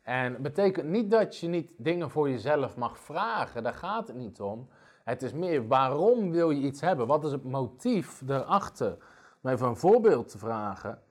En 0.02 0.32
het 0.32 0.42
betekent 0.42 0.88
niet 0.88 1.10
dat 1.10 1.36
je 1.36 1.48
niet 1.48 1.70
dingen 1.76 2.10
voor 2.10 2.30
jezelf 2.30 2.76
mag 2.76 2.98
vragen. 2.98 3.62
Daar 3.62 3.74
gaat 3.74 4.06
het 4.06 4.16
niet 4.16 4.40
om. 4.40 4.68
Het 5.04 5.22
is 5.22 5.32
meer 5.32 5.68
waarom 5.68 6.30
wil 6.30 6.50
je 6.50 6.60
iets 6.60 6.80
hebben? 6.80 7.06
Wat 7.06 7.24
is 7.24 7.32
het 7.32 7.44
motief 7.44 8.22
daarachter? 8.24 8.96
Om 9.42 9.50
even 9.50 9.66
een 9.66 9.76
voorbeeld 9.76 10.28
te 10.28 10.38
vragen. 10.38 11.02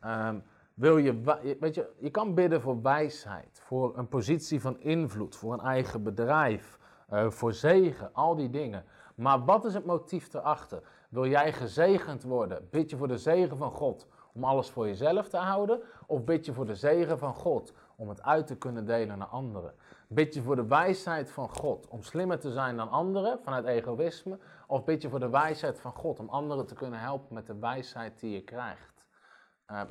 Ehm, 0.00 0.38
wil 0.74 0.96
je, 0.96 1.20
weet 1.60 1.74
je, 1.74 1.90
je 1.98 2.10
kan 2.10 2.34
bidden 2.34 2.60
voor 2.60 2.82
wijsheid, 2.82 3.60
voor 3.64 3.98
een 3.98 4.08
positie 4.08 4.60
van 4.60 4.80
invloed, 4.80 5.36
voor 5.36 5.52
een 5.52 5.60
eigen 5.60 6.02
bedrijf, 6.02 6.78
uh, 7.12 7.30
voor 7.30 7.52
zegen, 7.52 8.10
al 8.12 8.34
die 8.34 8.50
dingen. 8.50 8.84
Maar 9.14 9.44
wat 9.44 9.64
is 9.64 9.74
het 9.74 9.84
motief 9.84 10.34
erachter? 10.34 10.82
Wil 11.08 11.26
jij 11.26 11.52
gezegend 11.52 12.22
worden? 12.22 12.68
Bid 12.70 12.90
je 12.90 12.96
voor 12.96 13.08
de 13.08 13.18
zegen 13.18 13.56
van 13.56 13.70
God 13.70 14.06
om 14.32 14.44
alles 14.44 14.70
voor 14.70 14.86
jezelf 14.86 15.28
te 15.28 15.36
houden? 15.36 15.80
Of 16.06 16.24
bid 16.24 16.46
je 16.46 16.52
voor 16.52 16.66
de 16.66 16.74
zegen 16.74 17.18
van 17.18 17.34
God 17.34 17.72
om 17.96 18.08
het 18.08 18.22
uit 18.22 18.46
te 18.46 18.56
kunnen 18.56 18.86
delen 18.86 19.18
naar 19.18 19.26
anderen? 19.26 19.74
Bid 20.08 20.34
je 20.34 20.42
voor 20.42 20.56
de 20.56 20.66
wijsheid 20.66 21.30
van 21.30 21.48
God 21.48 21.88
om 21.88 22.02
slimmer 22.02 22.38
te 22.38 22.52
zijn 22.52 22.76
dan 22.76 22.90
anderen 22.90 23.38
vanuit 23.42 23.64
egoïsme? 23.64 24.38
Of 24.66 24.84
bid 24.84 25.02
je 25.02 25.08
voor 25.08 25.20
de 25.20 25.30
wijsheid 25.30 25.80
van 25.80 25.92
God 25.92 26.20
om 26.20 26.28
anderen 26.28 26.66
te 26.66 26.74
kunnen 26.74 27.00
helpen 27.00 27.34
met 27.34 27.46
de 27.46 27.58
wijsheid 27.58 28.20
die 28.20 28.32
je 28.32 28.42
krijgt? 28.42 28.99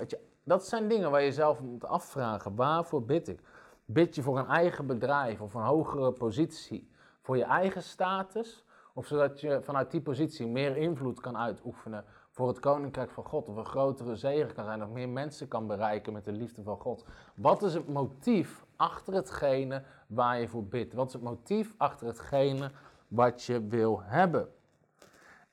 Je, 0.08 0.20
dat 0.44 0.68
zijn 0.68 0.88
dingen 0.88 1.12
waar 1.12 1.22
je 1.22 1.32
zelf 1.32 1.62
moet 1.62 1.86
afvragen. 1.86 2.56
Waarvoor 2.56 3.04
bid 3.04 3.28
ik? 3.28 3.42
Bid 3.86 4.16
je 4.16 4.22
voor 4.22 4.40
een 4.40 4.48
eigen 4.48 4.88
bedrijf 4.88 5.42
of 5.42 5.54
een 5.54 5.62
hogere 5.62 6.12
positie? 6.12 6.92
Voor 7.22 7.38
je 7.38 7.44
eigen 7.44 7.84
status? 7.84 8.66
Of 8.94 9.06
zodat 9.06 9.42
je 9.42 9.62
vanuit 9.62 9.92
die 9.92 10.02
positie 10.02 10.48
meer 10.48 10.78
invloed 10.78 11.20
kan 11.20 11.38
uitoefenen 11.38 12.06
voor 12.30 12.48
het 12.48 12.60
koninkrijk 12.60 13.12
van 13.12 13.24
God? 13.24 13.50
Of 13.50 13.56
een 13.56 13.66
grotere 13.66 14.16
zegen 14.16 14.54
kan 14.54 14.66
zijn, 14.66 14.84
of 14.84 14.90
meer 14.90 15.10
mensen 15.10 15.48
kan 15.48 15.68
bereiken 15.68 16.14
met 16.14 16.26
de 16.26 16.32
liefde 16.32 16.64
van 16.64 16.78
God? 16.80 17.06
Wat 17.36 17.64
is 17.64 17.74
het 17.74 17.88
motief 17.88 18.66
achter 18.76 19.14
hetgene 19.14 19.84
waar 20.08 20.40
je 20.40 20.48
voor 20.48 20.66
bidt? 20.66 20.94
Wat 20.94 21.08
is 21.08 21.14
het 21.14 21.22
motief 21.22 21.74
achter 21.78 22.08
hetgene 22.08 22.72
wat 23.08 23.44
je 23.44 23.68
wil 23.68 24.02
hebben? 24.04 24.50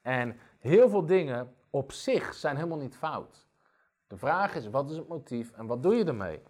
En 0.02 0.36
heel 0.58 0.88
veel 0.88 1.06
dingen 1.06 1.54
op 1.70 1.92
zich 1.92 2.34
zijn 2.34 2.56
helemaal 2.56 2.78
niet 2.78 2.96
fout. 2.96 3.45
De 4.06 4.16
vraag 4.16 4.54
is, 4.54 4.68
wat 4.68 4.90
is 4.90 4.96
het 4.96 5.08
motief 5.08 5.52
en 5.52 5.66
wat 5.66 5.82
doe 5.82 5.94
je 5.94 6.04
ermee? 6.04 6.40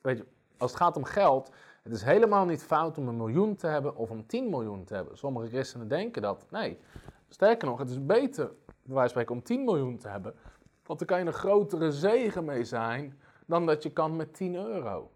Weet 0.00 0.18
je, 0.18 0.26
als 0.56 0.70
het 0.70 0.80
gaat 0.80 0.96
om 0.96 1.04
geld, 1.04 1.50
het 1.82 1.92
is 1.92 2.02
helemaal 2.02 2.44
niet 2.44 2.62
fout 2.62 2.98
om 2.98 3.08
een 3.08 3.16
miljoen 3.16 3.56
te 3.56 3.66
hebben 3.66 3.96
of 3.96 4.10
om 4.10 4.26
10 4.26 4.50
miljoen 4.50 4.84
te 4.84 4.94
hebben. 4.94 5.18
Sommige 5.18 5.48
christenen 5.48 5.88
denken 5.88 6.22
dat. 6.22 6.46
Nee, 6.50 6.78
sterker 7.28 7.68
nog, 7.68 7.78
het 7.78 7.90
is 7.90 8.06
beter, 8.06 8.52
bij 8.82 8.94
wijze 8.94 9.10
spreken, 9.10 9.34
om 9.34 9.42
10 9.42 9.64
miljoen 9.64 9.98
te 9.98 10.08
hebben. 10.08 10.34
Want 10.86 10.98
dan 10.98 11.08
kan 11.08 11.18
je 11.18 11.26
een 11.26 11.32
grotere 11.32 11.92
zegen 11.92 12.44
mee 12.44 12.64
zijn 12.64 13.20
dan 13.46 13.66
dat 13.66 13.82
je 13.82 13.90
kan 13.90 14.16
met 14.16 14.34
10 14.34 14.54
euro. 14.54 15.10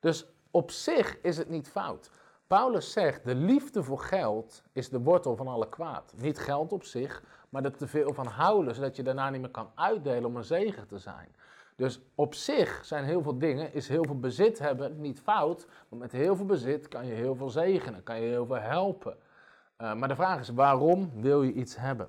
Dus 0.00 0.26
op 0.50 0.70
zich 0.70 1.20
is 1.20 1.36
het 1.36 1.48
niet 1.48 1.68
fout. 1.68 2.10
Paulus 2.46 2.92
zegt, 2.92 3.24
de 3.24 3.34
liefde 3.34 3.82
voor 3.82 3.98
geld 3.98 4.62
is 4.72 4.88
de 4.88 5.00
wortel 5.00 5.36
van 5.36 5.48
alle 5.48 5.68
kwaad. 5.68 6.12
Niet 6.16 6.38
geld 6.38 6.72
op 6.72 6.84
zich, 6.84 7.22
maar 7.50 7.64
er 7.64 7.76
te 7.76 7.86
veel 7.86 8.14
van 8.14 8.26
houden, 8.26 8.74
zodat 8.74 8.96
je 8.96 9.02
daarna 9.02 9.30
niet 9.30 9.40
meer 9.40 9.50
kan 9.50 9.70
uitdelen 9.74 10.24
om 10.24 10.36
een 10.36 10.44
zegen 10.44 10.86
te 10.86 10.98
zijn. 10.98 11.28
Dus 11.76 12.00
op 12.14 12.34
zich 12.34 12.80
zijn 12.84 13.04
heel 13.04 13.22
veel 13.22 13.38
dingen, 13.38 13.74
is 13.74 13.88
heel 13.88 14.04
veel 14.04 14.18
bezit 14.18 14.58
hebben 14.58 15.00
niet 15.00 15.20
fout, 15.20 15.66
want 15.88 16.02
met 16.02 16.12
heel 16.12 16.36
veel 16.36 16.46
bezit 16.46 16.88
kan 16.88 17.06
je 17.06 17.14
heel 17.14 17.34
veel 17.34 17.50
zegenen, 17.50 18.02
kan 18.02 18.20
je 18.20 18.28
heel 18.28 18.46
veel 18.46 18.60
helpen. 18.60 19.16
Uh, 19.78 19.94
maar 19.94 20.08
de 20.08 20.14
vraag 20.14 20.40
is, 20.40 20.48
waarom 20.48 21.10
wil 21.14 21.42
je 21.42 21.52
iets 21.52 21.76
hebben? 21.76 22.08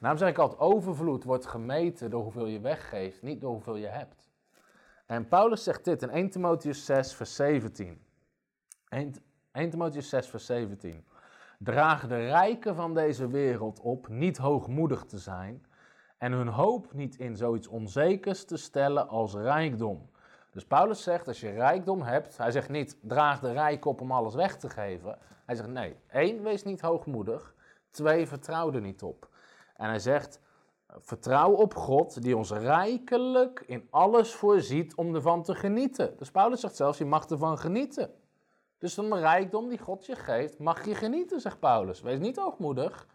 Daarom 0.00 0.18
zeg 0.18 0.28
ik 0.28 0.38
altijd, 0.38 0.60
overvloed 0.60 1.24
wordt 1.24 1.46
gemeten 1.46 2.10
door 2.10 2.22
hoeveel 2.22 2.46
je 2.46 2.60
weggeeft, 2.60 3.22
niet 3.22 3.40
door 3.40 3.52
hoeveel 3.52 3.76
je 3.76 3.86
hebt. 3.86 4.28
En 5.06 5.28
Paulus 5.28 5.62
zegt 5.62 5.84
dit 5.84 6.02
in 6.02 6.10
1 6.10 6.30
Timotheus 6.30 6.84
6, 6.84 7.14
vers 7.14 7.34
17. 7.34 8.02
1, 8.88 9.14
1 9.52 9.70
Timotheus 9.70 10.08
6, 10.08 10.28
vers 10.28 10.46
17. 10.46 11.04
Draag 11.62 12.06
de 12.06 12.16
rijken 12.16 12.74
van 12.74 12.94
deze 12.94 13.28
wereld 13.28 13.80
op 13.80 14.08
niet 14.08 14.36
hoogmoedig 14.36 15.04
te 15.04 15.18
zijn 15.18 15.66
en 16.18 16.32
hun 16.32 16.48
hoop 16.48 16.92
niet 16.92 17.16
in 17.16 17.36
zoiets 17.36 17.66
onzekers 17.66 18.44
te 18.44 18.56
stellen 18.56 19.08
als 19.08 19.34
rijkdom. 19.34 20.10
Dus 20.50 20.64
Paulus 20.64 21.02
zegt, 21.02 21.28
als 21.28 21.40
je 21.40 21.50
rijkdom 21.50 22.02
hebt, 22.02 22.36
hij 22.36 22.50
zegt 22.50 22.68
niet, 22.68 22.96
draag 23.02 23.40
de 23.40 23.52
rijk 23.52 23.84
op 23.84 24.00
om 24.00 24.12
alles 24.12 24.34
weg 24.34 24.56
te 24.56 24.68
geven. 24.68 25.18
Hij 25.44 25.54
zegt, 25.54 25.68
nee, 25.68 25.96
één, 26.10 26.42
wees 26.42 26.62
niet 26.64 26.80
hoogmoedig. 26.80 27.54
Twee, 27.90 28.26
vertrouw 28.26 28.72
er 28.72 28.80
niet 28.80 29.02
op. 29.02 29.28
En 29.76 29.88
hij 29.88 29.98
zegt, 29.98 30.40
vertrouw 30.98 31.52
op 31.52 31.74
God 31.74 32.22
die 32.22 32.36
ons 32.36 32.50
rijkelijk 32.50 33.62
in 33.66 33.86
alles 33.90 34.34
voorziet 34.34 34.94
om 34.94 35.14
ervan 35.14 35.42
te 35.42 35.54
genieten. 35.54 36.16
Dus 36.16 36.30
Paulus 36.30 36.60
zegt 36.60 36.76
zelfs, 36.76 36.98
je 36.98 37.04
mag 37.04 37.26
ervan 37.26 37.58
genieten. 37.58 38.10
Dus 38.80 38.94
van 38.94 39.10
de 39.10 39.18
rijkdom 39.18 39.68
die 39.68 39.78
God 39.78 40.06
je 40.06 40.16
geeft, 40.16 40.58
mag 40.58 40.84
je 40.84 40.94
genieten, 40.94 41.40
zegt 41.40 41.58
Paulus. 41.58 42.00
Wees 42.00 42.18
niet 42.18 42.36
hoogmoedig, 42.36 43.06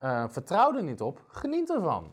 uh, 0.00 0.24
vertrouw 0.28 0.74
er 0.74 0.82
niet 0.82 1.00
op, 1.00 1.22
geniet 1.26 1.70
ervan. 1.70 2.12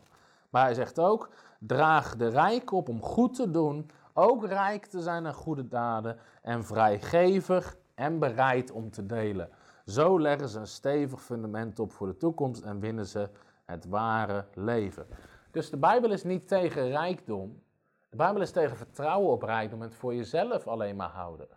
Maar 0.50 0.64
hij 0.64 0.74
zegt 0.74 0.98
ook, 0.98 1.30
draag 1.58 2.16
de 2.16 2.28
rijk 2.28 2.72
op 2.72 2.88
om 2.88 3.02
goed 3.02 3.34
te 3.34 3.50
doen, 3.50 3.90
ook 4.12 4.46
rijk 4.46 4.86
te 4.86 5.00
zijn 5.00 5.26
aan 5.26 5.34
goede 5.34 5.68
daden 5.68 6.18
en 6.42 6.64
vrijgevig 6.64 7.76
en 7.94 8.18
bereid 8.18 8.70
om 8.70 8.90
te 8.90 9.06
delen. 9.06 9.50
Zo 9.86 10.20
leggen 10.20 10.48
ze 10.48 10.58
een 10.58 10.66
stevig 10.66 11.22
fundament 11.22 11.78
op 11.78 11.92
voor 11.92 12.06
de 12.06 12.16
toekomst 12.16 12.62
en 12.62 12.80
winnen 12.80 13.06
ze 13.06 13.28
het 13.64 13.86
ware 13.88 14.44
leven. 14.54 15.06
Dus 15.50 15.70
de 15.70 15.76
Bijbel 15.76 16.10
is 16.10 16.24
niet 16.24 16.48
tegen 16.48 16.88
rijkdom. 16.88 17.62
De 18.08 18.16
Bijbel 18.16 18.42
is 18.42 18.50
tegen 18.50 18.76
vertrouwen 18.76 19.30
op 19.30 19.42
rijkdom 19.42 19.82
en 19.82 19.88
het 19.88 19.96
voor 19.96 20.14
jezelf 20.14 20.66
alleen 20.66 20.96
maar 20.96 21.10
houden. 21.10 21.48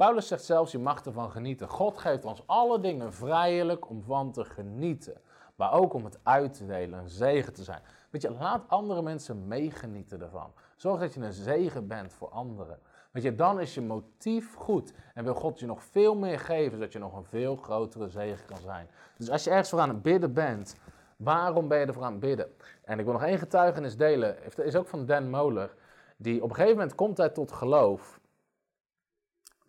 Paulus 0.00 0.26
zegt 0.26 0.44
zelfs, 0.44 0.72
je 0.72 0.78
mag 0.78 1.04
ervan 1.04 1.30
genieten. 1.30 1.68
God 1.68 1.98
geeft 1.98 2.24
ons 2.24 2.42
alle 2.46 2.80
dingen 2.80 3.12
vrijelijk 3.12 3.88
om 3.88 4.02
van 4.02 4.32
te 4.32 4.44
genieten. 4.44 5.20
Maar 5.56 5.72
ook 5.72 5.92
om 5.92 6.04
het 6.04 6.18
uit 6.22 6.54
te 6.54 6.66
delen, 6.66 6.98
een 6.98 7.08
zegen 7.08 7.52
te 7.52 7.62
zijn. 7.62 7.82
Weet 8.10 8.22
je, 8.22 8.30
laat 8.30 8.64
andere 8.68 9.02
mensen 9.02 9.46
meegenieten 9.46 10.20
ervan. 10.22 10.52
Zorg 10.76 11.00
dat 11.00 11.14
je 11.14 11.20
een 11.20 11.32
zegen 11.32 11.86
bent 11.86 12.12
voor 12.12 12.28
anderen. 12.28 12.78
Weet 13.10 13.22
je, 13.22 13.34
dan 13.34 13.60
is 13.60 13.74
je 13.74 13.80
motief 13.80 14.54
goed. 14.54 14.92
En 15.14 15.24
wil 15.24 15.34
God 15.34 15.60
je 15.60 15.66
nog 15.66 15.84
veel 15.84 16.14
meer 16.14 16.38
geven, 16.38 16.72
zodat 16.72 16.92
je 16.92 16.98
nog 16.98 17.16
een 17.16 17.24
veel 17.24 17.56
grotere 17.56 18.08
zegen 18.08 18.46
kan 18.46 18.60
zijn. 18.60 18.90
Dus 19.16 19.30
als 19.30 19.44
je 19.44 19.50
ergens 19.50 19.70
voor 19.70 19.80
aan 19.80 19.88
het 19.88 20.02
bidden 20.02 20.32
bent, 20.32 20.76
waarom 21.16 21.68
ben 21.68 21.78
je 21.78 21.86
ervoor 21.86 22.04
aan 22.04 22.12
het 22.12 22.20
bidden? 22.20 22.52
En 22.84 22.98
ik 22.98 23.04
wil 23.04 23.12
nog 23.12 23.24
één 23.24 23.38
getuigenis 23.38 23.96
delen. 23.96 24.36
Het 24.40 24.58
is 24.58 24.76
ook 24.76 24.88
van 24.88 25.06
Dan 25.06 25.30
Moller. 25.30 25.74
Die 26.16 26.42
op 26.42 26.48
een 26.48 26.54
gegeven 26.54 26.76
moment 26.76 26.94
komt 26.94 27.16
hij 27.16 27.28
tot 27.28 27.52
geloof. 27.52 28.19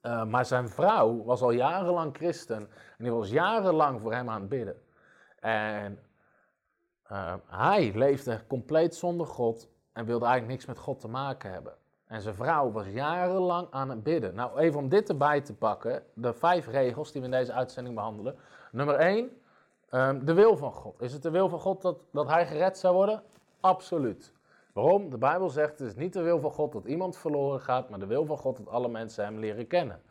Uh, 0.02 0.26
maar 0.26 0.46
zijn 0.46 0.70
vrouw 0.70 1.24
was 1.24 1.42
al 1.42 1.52
jarenlang 1.52 2.16
christen. 2.16 2.58
En 2.98 3.04
die 3.04 3.12
was 3.12 3.30
jarenlang 3.30 4.02
voor 4.02 4.14
hem 4.14 4.30
aan 4.30 4.40
het 4.40 4.50
bidden. 4.50 4.82
En 5.40 6.00
uh, 7.12 7.34
hij 7.48 7.92
leefde 7.96 8.42
compleet 8.48 8.96
zonder 8.96 9.28
God 9.28 9.70
en 9.94 10.06
wilde 10.06 10.26
eigenlijk 10.26 10.54
niks 10.54 10.66
met 10.66 10.78
God 10.78 11.00
te 11.00 11.08
maken 11.08 11.52
hebben. 11.52 11.74
En 12.08 12.22
zijn 12.22 12.36
vrouw 12.36 12.72
was 12.72 12.86
jarenlang 12.88 13.68
aan 13.72 13.90
het 13.90 14.04
bidden. 14.04 14.36
Nou, 14.36 14.60
even 14.60 14.80
om 14.80 14.90
dit 14.90 15.10
erbij 15.10 15.42
te 15.42 15.54
pakken, 15.54 16.04
de 16.14 16.34
vijf 16.34 16.68
regels 16.68 17.12
die 17.12 17.22
we 17.22 17.28
in 17.28 17.34
deze 17.34 17.54
uitzending 17.54 17.96
behandelen. 17.96 18.36
Nummer 18.72 18.96
één, 18.96 19.42
um, 19.92 20.26
de 20.26 20.34
wil 20.34 20.58
van 20.58 20.72
God. 20.72 21.02
Is 21.02 21.14
het 21.14 21.24
de 21.24 21.30
wil 21.30 21.50
van 21.50 21.60
God 21.60 21.82
dat, 21.82 21.98
dat 22.12 22.28
hij 22.28 22.48
gered 22.48 22.78
zou 22.78 22.96
worden? 22.96 23.24
Absoluut. 23.60 24.32
Waarom? 24.74 25.10
De 25.10 25.18
Bijbel 25.18 25.50
zegt 25.50 25.80
het 25.80 25.88
is 25.88 25.96
niet 25.96 26.14
de 26.14 26.22
wil 26.22 26.40
van 26.40 26.52
God 26.52 26.72
dat 26.72 26.86
iemand 26.86 27.18
verloren 27.18 27.60
gaat, 27.60 27.90
maar 27.90 28.00
de 28.00 28.06
wil 28.06 28.26
van 28.26 28.38
God 28.38 28.58
dat 28.58 28.68
alle 28.68 28.88
mensen 28.88 29.24
hem 29.24 29.40
leren 29.40 29.68
kennen. 29.68 30.02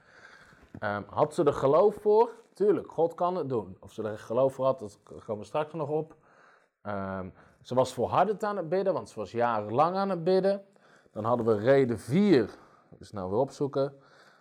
Um, 0.81 1.05
had 1.09 1.35
ze 1.35 1.45
er 1.45 1.53
geloof 1.53 1.95
voor? 1.95 2.31
Tuurlijk, 2.53 2.93
God 2.93 3.15
kan 3.15 3.37
het 3.37 3.49
doen. 3.49 3.77
Of 3.81 3.93
ze 3.93 4.03
er 4.03 4.19
geloof 4.19 4.55
voor 4.55 4.65
had, 4.65 4.79
dat 4.79 4.99
komen 5.05 5.39
we 5.39 5.45
straks 5.45 5.73
nog 5.73 5.89
op. 5.89 6.17
Um, 6.83 7.33
ze 7.63 7.75
was 7.75 7.95
volhardend 7.95 8.45
aan 8.45 8.57
het 8.57 8.69
bidden, 8.69 8.93
want 8.93 9.09
ze 9.09 9.19
was 9.19 9.31
jarenlang 9.31 9.97
aan 9.97 10.11
het 10.11 10.25
bidden. 10.25 10.65
Dan 11.11 11.25
hadden 11.25 11.47
we 11.47 11.57
reden 11.57 11.99
4, 11.99 12.51
dus 12.99 13.13
nou 13.13 13.31
weer 13.31 13.39
opzoeken. 13.39 13.93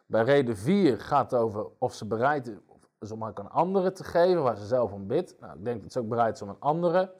Bij 0.05 0.23
reden 0.23 0.57
4 0.57 0.99
gaat 0.99 1.31
het 1.31 1.39
over 1.39 1.67
of 1.77 1.93
ze 1.93 2.05
bereid 2.05 2.51
is 2.99 3.11
om 3.11 3.25
ook 3.25 3.39
aan 3.39 3.51
anderen 3.51 3.93
te 3.93 4.03
geven, 4.03 4.43
waar 4.43 4.57
ze 4.57 4.65
zelf 4.65 4.91
om 4.91 5.07
bidt. 5.07 5.35
Nou, 5.39 5.57
ik 5.57 5.65
denk 5.65 5.81
dat 5.81 5.91
ze 5.91 5.99
ook 5.99 6.09
bereid 6.09 6.35
is 6.35 6.41
om 6.41 6.49
een 6.49 6.59
andere 6.59 7.11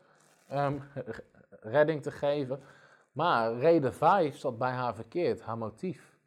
um, 0.54 0.84
redding 1.76 2.02
te 2.02 2.12
geven. 2.12 2.62
Maar 3.12 3.57
reden 3.57 3.93
5 3.93 4.38
zat 4.38 4.57
bij 4.57 4.72
haar 4.72 4.95
verkeerd, 4.95 5.41
haar 5.41 5.57
motief. 5.57 6.18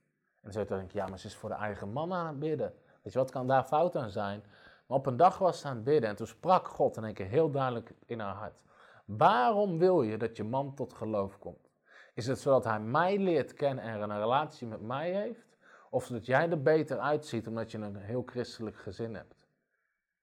En 0.40 0.50
dan 0.50 0.62
je 0.62 0.68
denken, 0.68 0.98
ja, 0.98 1.06
maar 1.06 1.18
ze 1.18 1.26
is 1.26 1.36
voor 1.36 1.48
de 1.48 1.54
eigen 1.54 1.92
man 1.92 2.12
aan 2.12 2.26
het 2.26 2.38
bidden. 2.38 2.74
Weet 3.02 3.12
je, 3.12 3.18
wat 3.18 3.30
kan 3.30 3.46
daar 3.46 3.64
fout 3.64 3.96
aan 3.96 4.10
zijn? 4.10 4.42
Maar 4.86 4.98
op 4.98 5.06
een 5.06 5.16
dag 5.16 5.38
was 5.38 5.60
ze 5.60 5.68
aan 5.68 5.74
het 5.74 5.84
bidden 5.84 6.10
en 6.10 6.16
toen 6.16 6.26
sprak 6.26 6.68
God 6.68 6.96
in 6.96 7.04
één 7.04 7.14
keer 7.14 7.26
heel 7.26 7.50
duidelijk 7.50 7.94
in 8.06 8.20
haar 8.20 8.34
hart. 8.34 8.62
Waarom 9.04 9.78
wil 9.78 10.02
je 10.02 10.16
dat 10.16 10.36
je 10.36 10.44
man 10.44 10.74
tot 10.74 10.92
geloof 10.92 11.38
komt? 11.38 11.70
Is 12.14 12.26
het 12.26 12.40
zodat 12.40 12.64
hij 12.64 12.80
mij 12.80 13.18
leert 13.18 13.52
kennen 13.52 13.84
en 13.84 14.10
een 14.10 14.18
relatie 14.18 14.66
met 14.66 14.80
mij 14.80 15.12
heeft? 15.12 15.56
Of 15.90 16.04
zodat 16.04 16.26
jij 16.26 16.50
er 16.50 16.62
beter 16.62 16.98
uitziet 16.98 17.46
omdat 17.46 17.70
je 17.70 17.78
een 17.78 17.96
heel 17.96 18.22
christelijk 18.26 18.76
gezin 18.76 19.14
hebt? 19.14 19.34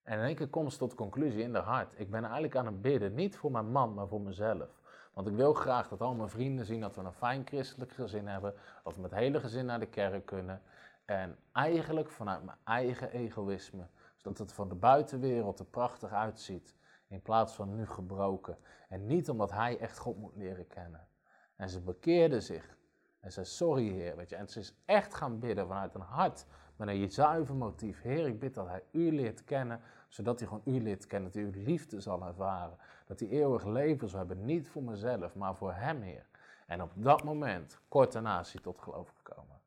En 0.03 0.19
in 0.19 0.25
één 0.25 0.35
keer 0.35 0.49
komt 0.49 0.71
ze 0.71 0.77
tot 0.77 0.89
de 0.89 0.95
conclusie 0.95 1.41
in 1.41 1.55
haar 1.55 1.63
hart. 1.63 1.99
Ik 1.99 2.09
ben 2.09 2.23
eigenlijk 2.23 2.55
aan 2.55 2.65
het 2.65 2.81
bidden, 2.81 3.13
niet 3.13 3.37
voor 3.37 3.51
mijn 3.51 3.71
man, 3.71 3.93
maar 3.93 4.07
voor 4.07 4.21
mezelf. 4.21 4.78
Want 5.19 5.31
ik 5.31 5.37
wil 5.37 5.53
graag 5.53 5.87
dat 5.87 6.01
al 6.01 6.15
mijn 6.15 6.29
vrienden 6.29 6.65
zien 6.65 6.81
dat 6.81 6.95
we 6.95 7.01
een 7.01 7.13
fijn 7.13 7.45
christelijk 7.45 7.91
gezin 7.91 8.27
hebben. 8.27 8.53
Dat 8.83 8.95
we 8.95 9.01
met 9.01 9.11
het 9.11 9.19
hele 9.19 9.39
gezin 9.39 9.65
naar 9.65 9.79
de 9.79 9.85
kerk 9.85 10.25
kunnen. 10.25 10.61
En 11.05 11.37
eigenlijk 11.51 12.09
vanuit 12.09 12.43
mijn 12.43 12.57
eigen 12.63 13.11
egoïsme. 13.11 13.87
Zodat 14.15 14.37
het 14.37 14.53
van 14.53 14.69
de 14.69 14.75
buitenwereld 14.75 15.59
er 15.59 15.65
prachtig 15.65 16.11
uitziet. 16.11 16.75
In 17.07 17.21
plaats 17.21 17.53
van 17.53 17.75
nu 17.75 17.85
gebroken. 17.85 18.57
En 18.89 19.05
niet 19.05 19.29
omdat 19.29 19.51
hij 19.51 19.79
echt 19.79 19.97
God 19.97 20.17
moet 20.17 20.35
leren 20.35 20.67
kennen. 20.67 21.07
En 21.55 21.69
ze 21.69 21.81
bekeerde 21.81 22.41
zich. 22.41 22.77
En 23.19 23.31
zei, 23.31 23.45
sorry 23.45 23.91
Heer, 23.91 24.15
weet 24.15 24.29
je. 24.29 24.35
En 24.35 24.47
ze 24.47 24.59
is 24.59 24.75
echt 24.85 25.13
gaan 25.13 25.39
bidden 25.39 25.67
vanuit 25.67 25.95
een 25.95 26.01
hart, 26.01 26.45
met 26.75 26.87
een 26.87 27.11
zuiver 27.11 27.55
motief. 27.55 28.01
Heer, 28.01 28.27
ik 28.27 28.39
bid 28.39 28.53
dat 28.53 28.67
hij 28.67 28.83
u 28.91 29.11
leert 29.11 29.43
kennen, 29.43 29.81
zodat 30.09 30.39
hij 30.39 30.47
gewoon 30.47 30.63
u 30.65 30.81
leert 30.81 31.07
kennen. 31.07 31.31
Dat 31.31 31.41
hij 31.41 31.51
uw 31.51 31.63
liefde 31.63 32.01
zal 32.01 32.25
ervaren. 32.25 32.77
Dat 33.05 33.19
hij 33.19 33.29
eeuwig 33.29 33.65
leven 33.65 34.09
zal 34.09 34.19
hebben, 34.19 34.45
niet 34.45 34.69
voor 34.69 34.83
mezelf, 34.83 35.35
maar 35.35 35.55
voor 35.55 35.73
hem, 35.73 36.01
Heer. 36.01 36.25
En 36.67 36.81
op 36.81 36.91
dat 36.95 37.23
moment, 37.23 37.79
kort 37.87 38.11
daarna, 38.11 38.39
is 38.39 38.53
hij 38.53 38.61
tot 38.61 38.79
geloof 38.79 39.13
gekomen. 39.15 39.59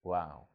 Wauw. 0.00 0.46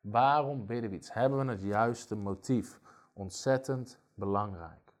Waarom 0.00 0.66
bidden 0.66 0.90
we 0.90 0.96
iets? 0.96 1.12
Hebben 1.12 1.46
we 1.46 1.52
het 1.52 1.62
juiste 1.62 2.16
motief? 2.16 2.80
Ontzettend 3.12 3.98
belangrijk. 4.14 4.92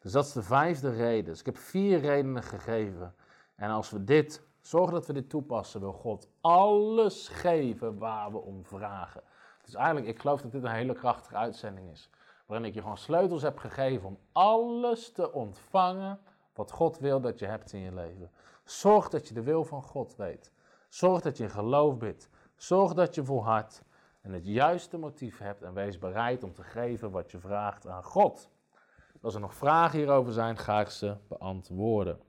Dus 0.00 0.12
dat 0.12 0.24
is 0.24 0.32
de 0.32 0.42
vijfde 0.42 0.90
reden. 0.90 1.24
Dus 1.24 1.40
ik 1.40 1.46
heb 1.46 1.56
vier 1.56 2.00
redenen 2.00 2.42
gegeven. 2.42 3.14
En 3.54 3.70
als 3.70 3.90
we 3.90 4.04
dit, 4.04 4.42
zorgen 4.60 4.92
dat 4.92 5.06
we 5.06 5.12
dit 5.12 5.30
toepassen, 5.30 5.80
wil 5.80 5.92
God 5.92 6.28
alles 6.40 7.28
geven 7.28 7.98
waar 7.98 8.32
we 8.32 8.38
om 8.38 8.64
vragen. 8.64 9.22
Dus 9.64 9.74
eigenlijk, 9.74 10.06
ik 10.06 10.20
geloof 10.20 10.42
dat 10.42 10.52
dit 10.52 10.62
een 10.62 10.70
hele 10.70 10.94
krachtige 10.94 11.36
uitzending 11.36 11.90
is. 11.90 12.10
Waarin 12.48 12.66
ik 12.66 12.74
je 12.74 12.80
gewoon 12.80 12.98
sleutels 12.98 13.42
heb 13.42 13.58
gegeven 13.58 14.08
om 14.08 14.18
alles 14.32 15.12
te 15.12 15.32
ontvangen 15.32 16.20
wat 16.54 16.70
God 16.70 16.98
wil 16.98 17.20
dat 17.20 17.38
je 17.38 17.46
hebt 17.46 17.72
in 17.72 17.80
je 17.80 17.94
leven. 17.94 18.30
Zorg 18.64 19.08
dat 19.08 19.28
je 19.28 19.34
de 19.34 19.42
wil 19.42 19.64
van 19.64 19.82
God 19.82 20.16
weet. 20.16 20.52
Zorg 20.88 21.20
dat 21.20 21.36
je 21.36 21.42
in 21.42 21.50
geloof 21.50 21.96
bidt. 21.96 22.28
Zorg 22.56 22.94
dat 22.94 23.14
je 23.14 23.24
volhardt 23.24 23.82
en 24.20 24.32
het 24.32 24.46
juiste 24.46 24.98
motief 24.98 25.38
hebt 25.38 25.62
en 25.62 25.74
wees 25.74 25.98
bereid 25.98 26.44
om 26.44 26.52
te 26.52 26.62
geven 26.62 27.10
wat 27.10 27.30
je 27.30 27.38
vraagt 27.38 27.86
aan 27.86 28.04
God. 28.04 28.48
Als 29.20 29.34
er 29.34 29.40
nog 29.40 29.54
vragen 29.54 29.98
hierover 29.98 30.32
zijn, 30.32 30.56
ga 30.56 30.80
ik 30.80 30.88
ze 30.88 31.16
beantwoorden. 31.28 32.20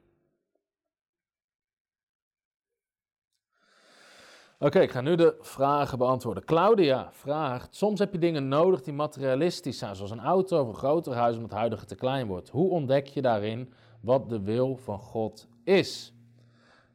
Oké, 4.62 4.80
ik 4.80 4.92
ga 4.92 5.02
nu 5.02 5.16
de 5.16 5.38
vragen 5.40 5.98
beantwoorden. 5.98 6.46
Claudia 6.46 7.10
vraagt: 7.12 7.76
Soms 7.76 8.00
heb 8.00 8.14
je 8.14 8.20
dingen 8.20 8.48
nodig 8.48 8.82
die 8.82 8.94
materialistisch 8.94 9.78
zijn, 9.78 9.96
zoals 9.96 10.12
een 10.12 10.20
auto 10.20 10.62
of 10.62 10.68
een 10.68 10.76
groter 10.76 11.14
huis, 11.14 11.36
omdat 11.36 11.50
het 11.50 11.60
huidige 11.60 11.86
te 11.86 11.96
klein 11.96 12.28
wordt. 12.28 12.50
Hoe 12.50 12.70
ontdek 12.70 13.08
je 13.08 13.22
daarin 13.22 13.74
wat 14.02 14.30
de 14.30 14.42
wil 14.42 14.78
van 14.78 15.00
God 15.00 15.48
is? 15.64 16.14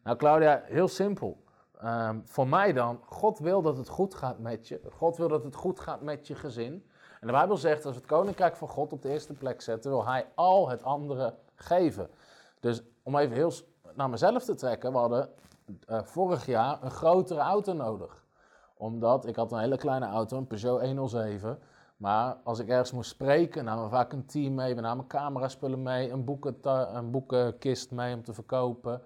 Nou, 0.02 0.16
Claudia, 0.16 0.62
heel 0.64 0.88
simpel. 0.88 1.42
Um, 1.84 2.22
voor 2.24 2.48
mij 2.48 2.72
dan, 2.72 3.00
God 3.04 3.38
wil 3.38 3.62
dat 3.62 3.76
het 3.76 3.88
goed 3.88 4.14
gaat 4.14 4.38
met 4.38 4.68
je. 4.68 4.80
God 4.90 5.16
wil 5.16 5.28
dat 5.28 5.44
het 5.44 5.54
goed 5.54 5.80
gaat 5.80 6.02
met 6.02 6.26
je 6.26 6.34
gezin. 6.34 6.72
En 7.20 7.26
de 7.26 7.32
Bijbel 7.32 7.56
zegt, 7.56 7.84
als 7.84 7.94
we 7.94 8.00
het 8.00 8.10
koninkrijk 8.10 8.56
van 8.56 8.68
God 8.68 8.92
op 8.92 9.02
de 9.02 9.08
eerste 9.08 9.32
plek 9.32 9.60
zetten, 9.60 9.90
wil 9.90 10.06
hij 10.06 10.26
al 10.34 10.68
het 10.68 10.82
andere 10.82 11.34
geven. 11.54 12.10
Dus 12.60 12.82
om 13.02 13.16
even 13.16 13.36
heel 13.36 13.52
naar 13.94 14.10
mezelf 14.10 14.44
te 14.44 14.54
trekken, 14.54 14.92
we 14.92 14.98
hadden 14.98 15.28
uh, 15.88 16.02
vorig 16.02 16.46
jaar 16.46 16.82
een 16.82 16.90
grotere 16.90 17.40
auto 17.40 17.72
nodig. 17.72 18.24
Omdat 18.76 19.26
ik 19.26 19.36
had 19.36 19.52
een 19.52 19.58
hele 19.58 19.76
kleine 19.76 20.06
auto, 20.06 20.36
een 20.36 20.46
Peugeot 20.46 20.82
107. 20.82 21.58
Maar 21.96 22.36
als 22.44 22.58
ik 22.58 22.68
ergens 22.68 22.92
moest 22.92 23.10
spreken, 23.10 23.64
namen 23.64 23.84
we 23.84 23.90
vaak 23.90 24.12
een 24.12 24.26
team 24.26 24.54
mee. 24.54 24.74
We 24.74 24.80
namen 24.80 25.06
cameraspullen 25.06 25.82
mee, 25.82 26.10
een, 26.10 26.40
een 26.94 27.10
boekenkist 27.10 27.90
mee 27.90 28.14
om 28.14 28.22
te 28.22 28.34
verkopen. 28.34 29.02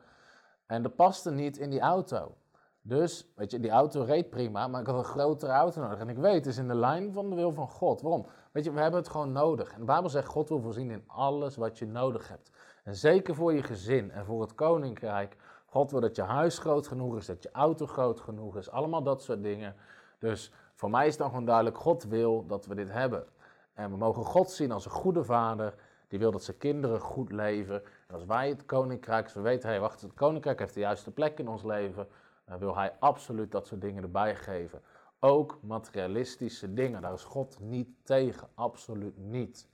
En 0.66 0.82
dat 0.82 0.96
paste 0.96 1.30
niet 1.30 1.58
in 1.58 1.70
die 1.70 1.80
auto. 1.80 2.34
Dus, 2.82 3.32
weet 3.36 3.50
je, 3.50 3.60
die 3.60 3.70
auto 3.70 4.02
reed 4.02 4.30
prima, 4.30 4.68
maar 4.68 4.80
ik 4.80 4.86
had 4.86 4.98
een 4.98 5.04
grotere 5.04 5.52
auto 5.52 5.80
nodig. 5.80 5.98
En 5.98 6.08
ik 6.08 6.16
weet, 6.16 6.34
het 6.34 6.46
is 6.46 6.58
in 6.58 6.68
de 6.68 6.74
lijn 6.74 7.12
van 7.12 7.30
de 7.30 7.36
wil 7.36 7.52
van 7.52 7.68
God. 7.68 8.00
Waarom? 8.00 8.26
Weet 8.52 8.64
je, 8.64 8.72
we 8.72 8.80
hebben 8.80 9.00
het 9.00 9.08
gewoon 9.08 9.32
nodig. 9.32 9.72
En 9.72 9.78
de 9.78 9.84
Bijbel 9.84 10.10
zegt, 10.10 10.26
God 10.26 10.48
wil 10.48 10.60
voorzien 10.60 10.90
in 10.90 11.04
alles 11.06 11.56
wat 11.56 11.78
je 11.78 11.86
nodig 11.86 12.28
hebt. 12.28 12.50
En 12.84 12.94
zeker 12.94 13.34
voor 13.34 13.52
je 13.52 13.62
gezin 13.62 14.10
en 14.10 14.24
voor 14.24 14.40
het 14.40 14.54
koninkrijk. 14.54 15.36
God 15.70 15.90
wil 15.90 16.00
dat 16.00 16.16
je 16.16 16.22
huis 16.22 16.58
groot 16.58 16.86
genoeg 16.86 17.16
is, 17.16 17.26
dat 17.26 17.42
je 17.42 17.50
auto 17.52 17.86
groot 17.86 18.20
genoeg 18.20 18.56
is. 18.56 18.70
Allemaal 18.70 19.02
dat 19.02 19.22
soort 19.22 19.42
dingen. 19.42 19.74
Dus 20.18 20.52
voor 20.74 20.90
mij 20.90 21.06
is 21.06 21.16
dan 21.16 21.28
gewoon 21.28 21.44
duidelijk, 21.44 21.78
God 21.78 22.04
wil 22.04 22.46
dat 22.46 22.66
we 22.66 22.74
dit 22.74 22.92
hebben. 22.92 23.26
En 23.74 23.90
we 23.90 23.96
mogen 23.96 24.24
God 24.24 24.50
zien 24.50 24.72
als 24.72 24.84
een 24.84 24.90
goede 24.90 25.24
vader, 25.24 25.74
die 26.08 26.18
wil 26.18 26.30
dat 26.30 26.42
zijn 26.42 26.56
kinderen 26.56 27.00
goed 27.00 27.32
leven. 27.32 27.82
En 28.06 28.14
als 28.14 28.24
wij 28.24 28.48
het 28.48 28.66
koninkrijk, 28.66 29.24
als 29.24 29.34
we 29.34 29.40
weten, 29.40 29.68
hey, 29.68 29.80
wacht, 29.80 30.00
het 30.00 30.14
koninkrijk 30.14 30.58
heeft 30.58 30.74
de 30.74 30.80
juiste 30.80 31.10
plek 31.10 31.38
in 31.38 31.48
ons 31.48 31.62
leven, 31.62 32.08
dan 32.44 32.58
wil 32.58 32.76
hij 32.76 32.92
absoluut 32.98 33.52
dat 33.52 33.66
soort 33.66 33.80
dingen 33.80 34.02
erbij 34.02 34.36
geven. 34.36 34.80
Ook 35.20 35.58
materialistische 35.62 36.72
dingen, 36.74 37.02
daar 37.02 37.12
is 37.12 37.24
God 37.24 37.58
niet 37.60 37.88
tegen, 38.02 38.48
absoluut 38.54 39.16
niet. 39.16 39.68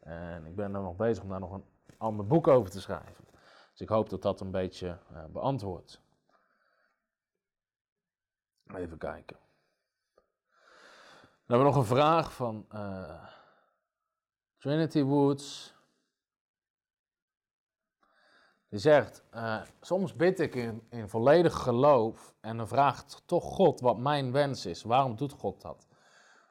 En 0.00 0.46
ik 0.46 0.56
ben 0.56 0.74
er 0.74 0.82
nog 0.82 0.96
bezig 0.96 1.22
om 1.22 1.28
daar 1.28 1.40
nog 1.40 1.52
een 1.52 1.64
ander 1.98 2.26
boek 2.26 2.48
over 2.48 2.70
te 2.70 2.80
schrijven. 2.80 3.24
Dus 3.80 3.88
ik 3.88 3.94
hoop 3.94 4.10
dat 4.10 4.22
dat 4.22 4.40
een 4.40 4.50
beetje 4.50 4.98
uh, 5.12 5.24
beantwoordt. 5.24 6.00
Even 8.74 8.98
kijken. 8.98 9.36
Dan 11.46 11.58
hebben 11.58 11.66
we 11.66 11.72
nog 11.72 11.76
een 11.76 11.96
vraag 11.96 12.32
van 12.32 12.66
uh, 12.74 13.24
Trinity 14.56 15.02
Woods. 15.02 15.74
Die 18.68 18.78
zegt, 18.78 19.24
uh, 19.34 19.62
soms 19.80 20.16
bid 20.16 20.40
ik 20.40 20.54
in, 20.54 20.86
in 20.90 21.08
volledig 21.08 21.54
geloof 21.54 22.34
en 22.40 22.56
dan 22.56 22.68
vraagt 22.68 23.22
toch 23.26 23.44
God 23.44 23.80
wat 23.80 23.98
mijn 23.98 24.32
wens 24.32 24.66
is. 24.66 24.82
Waarom 24.82 25.16
doet 25.16 25.32
God 25.32 25.60
dat? 25.60 25.86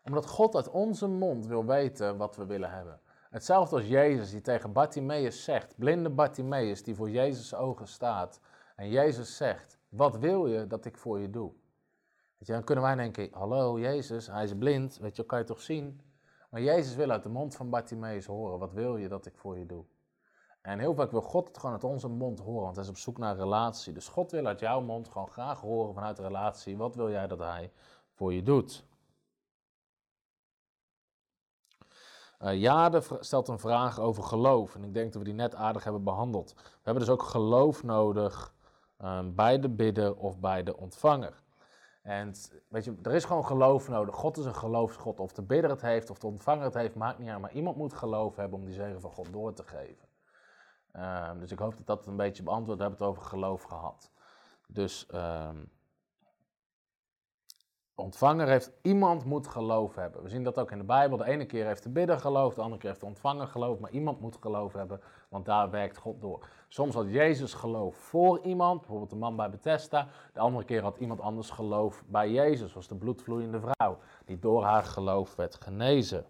Omdat 0.04 0.26
God 0.26 0.56
uit 0.56 0.70
onze 0.70 1.08
mond 1.08 1.46
wil 1.46 1.66
weten 1.66 2.18
wat 2.18 2.36
we 2.36 2.46
willen 2.46 2.72
hebben. 2.72 3.02
Hetzelfde 3.30 3.76
als 3.76 3.86
Jezus 3.86 4.32
die 4.32 4.42
tegen 4.42 4.74
Bartimaeus 4.74 5.44
zegt, 5.44 5.78
blinde 5.78 6.10
Bartimaeus 6.10 6.84
die 6.84 6.96
voor 6.96 7.10
Jezus' 7.10 7.54
ogen 7.54 7.88
staat. 7.88 8.40
En 8.76 8.90
Jezus 8.90 9.38
zegt, 9.38 9.78
wat 9.90 10.18
wil 10.18 10.48
je 10.48 10.68
dat 10.68 10.86
ik 10.86 10.98
voor 10.98 11.20
je 11.20 11.30
doe? 11.30 11.52
Weet 12.38 12.48
je, 12.48 12.54
dan 12.54 12.64
kunnen 12.64 12.84
wij 12.84 12.96
denken, 12.96 13.30
hallo 13.32 13.80
Jezus, 13.80 14.28
hij 14.28 14.44
is 14.44 14.58
blind, 14.58 14.98
weet 14.98 15.16
je, 15.16 15.26
kan 15.26 15.40
je 15.40 15.46
toch 15.46 15.62
zien? 15.62 16.02
Maar 16.50 16.62
Jezus 16.62 16.96
wil 16.96 17.10
uit 17.10 17.24
de 17.24 17.30
mond 17.30 17.56
van 17.56 17.70
Bartimaeus 17.70 18.26
horen, 18.26 18.60
wat 18.60 18.74
wil 18.74 18.98
je 18.98 19.08
dat 19.08 19.26
ik 19.26 19.38
voor 19.38 19.58
je 19.58 19.66
doe? 19.66 19.84
En 20.62 20.80
heel 20.80 20.94
vaak 20.94 21.12
wil 21.12 21.22
God 21.22 21.48
het 21.48 21.58
gewoon 21.58 21.76
uit 21.76 21.84
onze 21.84 22.08
mond 22.08 22.40
horen, 22.40 22.64
want 22.64 22.76
hij 22.76 22.84
is 22.84 22.90
op 22.90 22.98
zoek 22.98 23.18
naar 23.18 23.32
een 23.32 23.40
relatie. 23.40 23.94
Dus 23.94 24.08
God 24.08 24.32
wil 24.32 24.46
uit 24.46 24.60
jouw 24.60 24.82
mond 24.82 25.10
gewoon 25.10 25.30
graag 25.30 25.62
horen 25.62 25.94
vanuit 25.94 26.16
de 26.16 26.24
relatie, 26.24 26.78
wat 26.78 26.96
wil 26.96 27.10
jij 27.10 27.28
dat 27.28 27.40
hij 27.40 27.72
voor 28.14 28.34
je 28.34 28.44
doet? 28.44 28.88
Uh, 32.44 32.62
Jade 32.62 33.02
stelt 33.20 33.48
een 33.48 33.60
vraag 33.60 34.00
over 34.00 34.24
geloof. 34.24 34.76
En 34.76 34.84
ik 34.84 34.94
denk 34.94 35.14
dat 35.14 35.22
we 35.22 35.28
die 35.28 35.38
net 35.38 35.56
aardig 35.56 35.84
hebben 35.84 36.04
behandeld. 36.04 36.54
We 36.56 36.62
hebben 36.84 37.04
dus 37.04 37.14
ook 37.14 37.24
geloof 37.24 37.84
nodig 37.84 38.54
um, 39.04 39.36
bij 39.36 39.60
de 39.60 39.70
bidder 39.70 40.16
of 40.16 40.40
bij 40.40 40.64
de 40.64 40.78
ontvanger. 40.78 41.42
En 42.02 42.34
weet 42.68 42.86
je, 42.86 42.96
er 43.04 43.14
is 43.14 43.26
gewoon 43.26 43.46
geloof 43.46 43.90
nodig. 43.90 44.16
God 44.16 44.38
is 44.38 44.46
een 44.46 44.56
geloofsgod. 44.56 45.20
Of 45.20 45.32
de 45.32 45.42
bidder 45.42 45.70
het 45.70 45.82
heeft 45.82 46.10
of 46.10 46.20
de 46.20 46.28
ontvanger 46.28 46.64
het 46.64 46.74
heeft, 46.74 46.96
maakt 46.96 47.20
niet 47.20 47.30
uit. 47.30 47.42
Maar 47.42 47.54
iemand 47.54 47.76
moet 47.78 47.94
geloof 47.94 48.36
hebben 48.36 48.60
om 48.60 48.66
die 48.66 48.74
zegen 48.74 49.02
van 49.02 49.12
God 49.12 49.32
door 49.32 49.54
te 49.54 49.64
geven. 49.64 50.08
Um, 50.94 51.40
dus 51.40 51.52
ik 51.52 51.60
hoop 51.60 51.78
dat 51.78 51.86
dat 51.86 52.06
een 52.06 52.16
beetje 52.16 52.44
beantwoord. 52.44 52.78
We 52.78 52.84
hebben 52.84 53.00
het 53.00 53.10
over 53.10 53.30
geloof 53.30 53.64
gehad. 53.64 54.12
Dus 54.68 55.08
um, 55.14 55.72
ontvanger 58.00 58.48
heeft, 58.48 58.72
iemand 58.82 59.26
moet 59.26 59.48
geloof 59.48 59.96
hebben. 59.96 60.24
We 60.24 60.30
zien 60.30 60.44
dat 60.44 60.60
ook 60.60 60.72
in 60.72 60.78
de 60.78 60.84
Bijbel. 60.84 61.18
De 61.18 61.26
ene 61.26 61.46
keer 61.46 61.66
heeft 61.66 61.84
de 61.84 61.90
bidder 61.90 62.20
geloof, 62.20 62.54
de 62.54 62.62
andere 62.62 62.80
keer 62.80 62.90
heeft 62.90 63.02
de 63.02 63.08
ontvanger 63.08 63.48
geloof, 63.48 63.80
maar 63.80 63.92
iemand 63.92 64.20
moet 64.20 64.38
geloof 64.42 64.74
hebben, 64.74 65.02
want 65.30 65.46
daar 65.46 65.70
werkt 65.70 65.98
God 65.98 66.22
door. 66.22 66.48
Soms 66.68 66.96
had 66.96 67.10
Jezus 67.10 67.54
geloof 67.54 67.96
voor 67.96 68.40
iemand, 68.40 68.80
bijvoorbeeld 68.80 69.10
de 69.10 69.16
man 69.16 69.36
bij 69.36 69.50
Bethesda. 69.50 70.08
De 70.34 70.40
andere 70.40 70.66
keer 70.66 70.82
had 70.82 70.98
iemand 70.98 71.22
anders 71.22 71.50
geloof 71.50 72.04
bij 72.08 72.32
Jezus, 72.32 72.72
zoals 72.72 72.88
de 72.88 72.96
bloedvloeiende 72.96 73.60
vrouw, 73.60 73.98
die 74.26 74.40
door 74.40 74.64
haar 74.64 74.84
geloof 74.84 75.36
werd 75.36 75.56
genezen. 75.62 76.26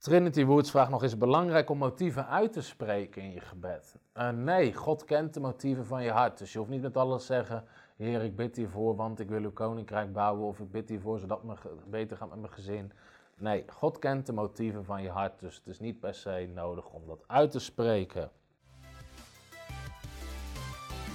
Trinity 0.00 0.44
Woods 0.44 0.70
vraagt 0.70 0.90
nog, 0.90 1.02
is 1.02 1.10
het 1.10 1.20
belangrijk 1.20 1.70
om 1.70 1.78
motieven 1.78 2.26
uit 2.26 2.52
te 2.52 2.62
spreken 2.62 3.22
in 3.22 3.32
je 3.32 3.40
gebed? 3.40 3.96
Uh, 4.14 4.28
nee, 4.28 4.74
God 4.74 5.04
kent 5.04 5.34
de 5.34 5.40
motieven 5.40 5.86
van 5.86 6.02
je 6.02 6.10
hart, 6.10 6.38
dus 6.38 6.52
je 6.52 6.58
hoeft 6.58 6.70
niet 6.70 6.82
met 6.82 6.96
alles 6.96 7.20
te 7.20 7.32
zeggen, 7.32 7.64
Heer, 8.00 8.22
ik 8.22 8.36
bid 8.36 8.56
hiervoor, 8.56 8.96
want 8.96 9.20
ik 9.20 9.28
wil 9.28 9.42
uw 9.42 9.52
koninkrijk 9.52 10.12
bouwen. 10.12 10.46
Of 10.46 10.58
ik 10.58 10.70
bid 10.70 10.88
hiervoor, 10.88 11.18
zodat 11.18 11.42
het 11.42 11.90
beter 11.90 12.16
gaat 12.16 12.28
met 12.28 12.40
mijn 12.40 12.52
gezin. 12.52 12.92
Nee, 13.38 13.64
God 13.66 13.98
kent 13.98 14.26
de 14.26 14.32
motieven 14.32 14.84
van 14.84 15.02
je 15.02 15.08
hart. 15.08 15.40
Dus 15.40 15.56
het 15.56 15.66
is 15.66 15.80
niet 15.80 16.00
per 16.00 16.14
se 16.14 16.50
nodig 16.54 16.90
om 16.90 17.06
dat 17.06 17.24
uit 17.26 17.50
te 17.50 17.58
spreken. 17.58 18.30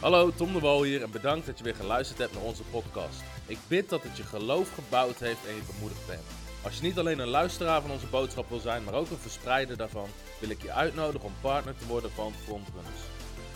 Hallo, 0.02 0.32
Tom 0.32 0.54
de 0.54 0.60
Wol 0.60 0.84
hier 0.84 1.04
en 1.04 1.12
bedankt 1.12 1.46
dat 1.46 1.58
je 1.58 1.64
weer 1.64 1.76
geluisterd 1.76 2.20
hebt 2.20 2.34
naar 2.34 2.44
onze 2.44 2.64
podcast. 2.64 3.24
Ik 3.48 3.60
bid 3.68 3.90
dat 3.90 4.04
het 4.04 4.18
je 4.18 4.24
geloof 4.24 4.74
gebouwd 4.74 5.20
heeft 5.20 5.48
en 5.48 5.56
je 5.56 5.74
bemoedigd 5.74 6.08
bent. 6.08 6.26
Als 6.64 6.78
je 6.78 6.84
niet 6.84 7.00
alleen 7.00 7.20
een 7.20 7.28
luisteraar 7.28 7.82
van 7.82 7.92
onze 7.92 8.08
boodschap 8.08 8.50
wil 8.50 8.60
zijn, 8.60 8.84
maar 8.84 8.94
ook 8.94 9.10
een 9.10 9.18
verspreider 9.18 9.78
daarvan, 9.78 10.08
wil 10.40 10.50
ik 10.50 10.62
je 10.62 10.72
uitnodigen 10.72 11.28
om 11.28 11.34
partner 11.42 11.78
te 11.78 11.88
worden 11.88 12.12
van 12.12 12.32
Frontrunners. 12.32 13.15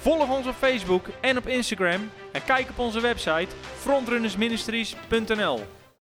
Volg 0.00 0.28
ons 0.28 0.46
op 0.46 0.54
Facebook 0.54 1.06
en 1.20 1.36
op 1.36 1.46
Instagram 1.46 2.10
en 2.32 2.44
kijk 2.44 2.70
op 2.70 2.78
onze 2.78 3.00
website 3.00 3.48
frontrunnersministries.nl. 3.78 5.79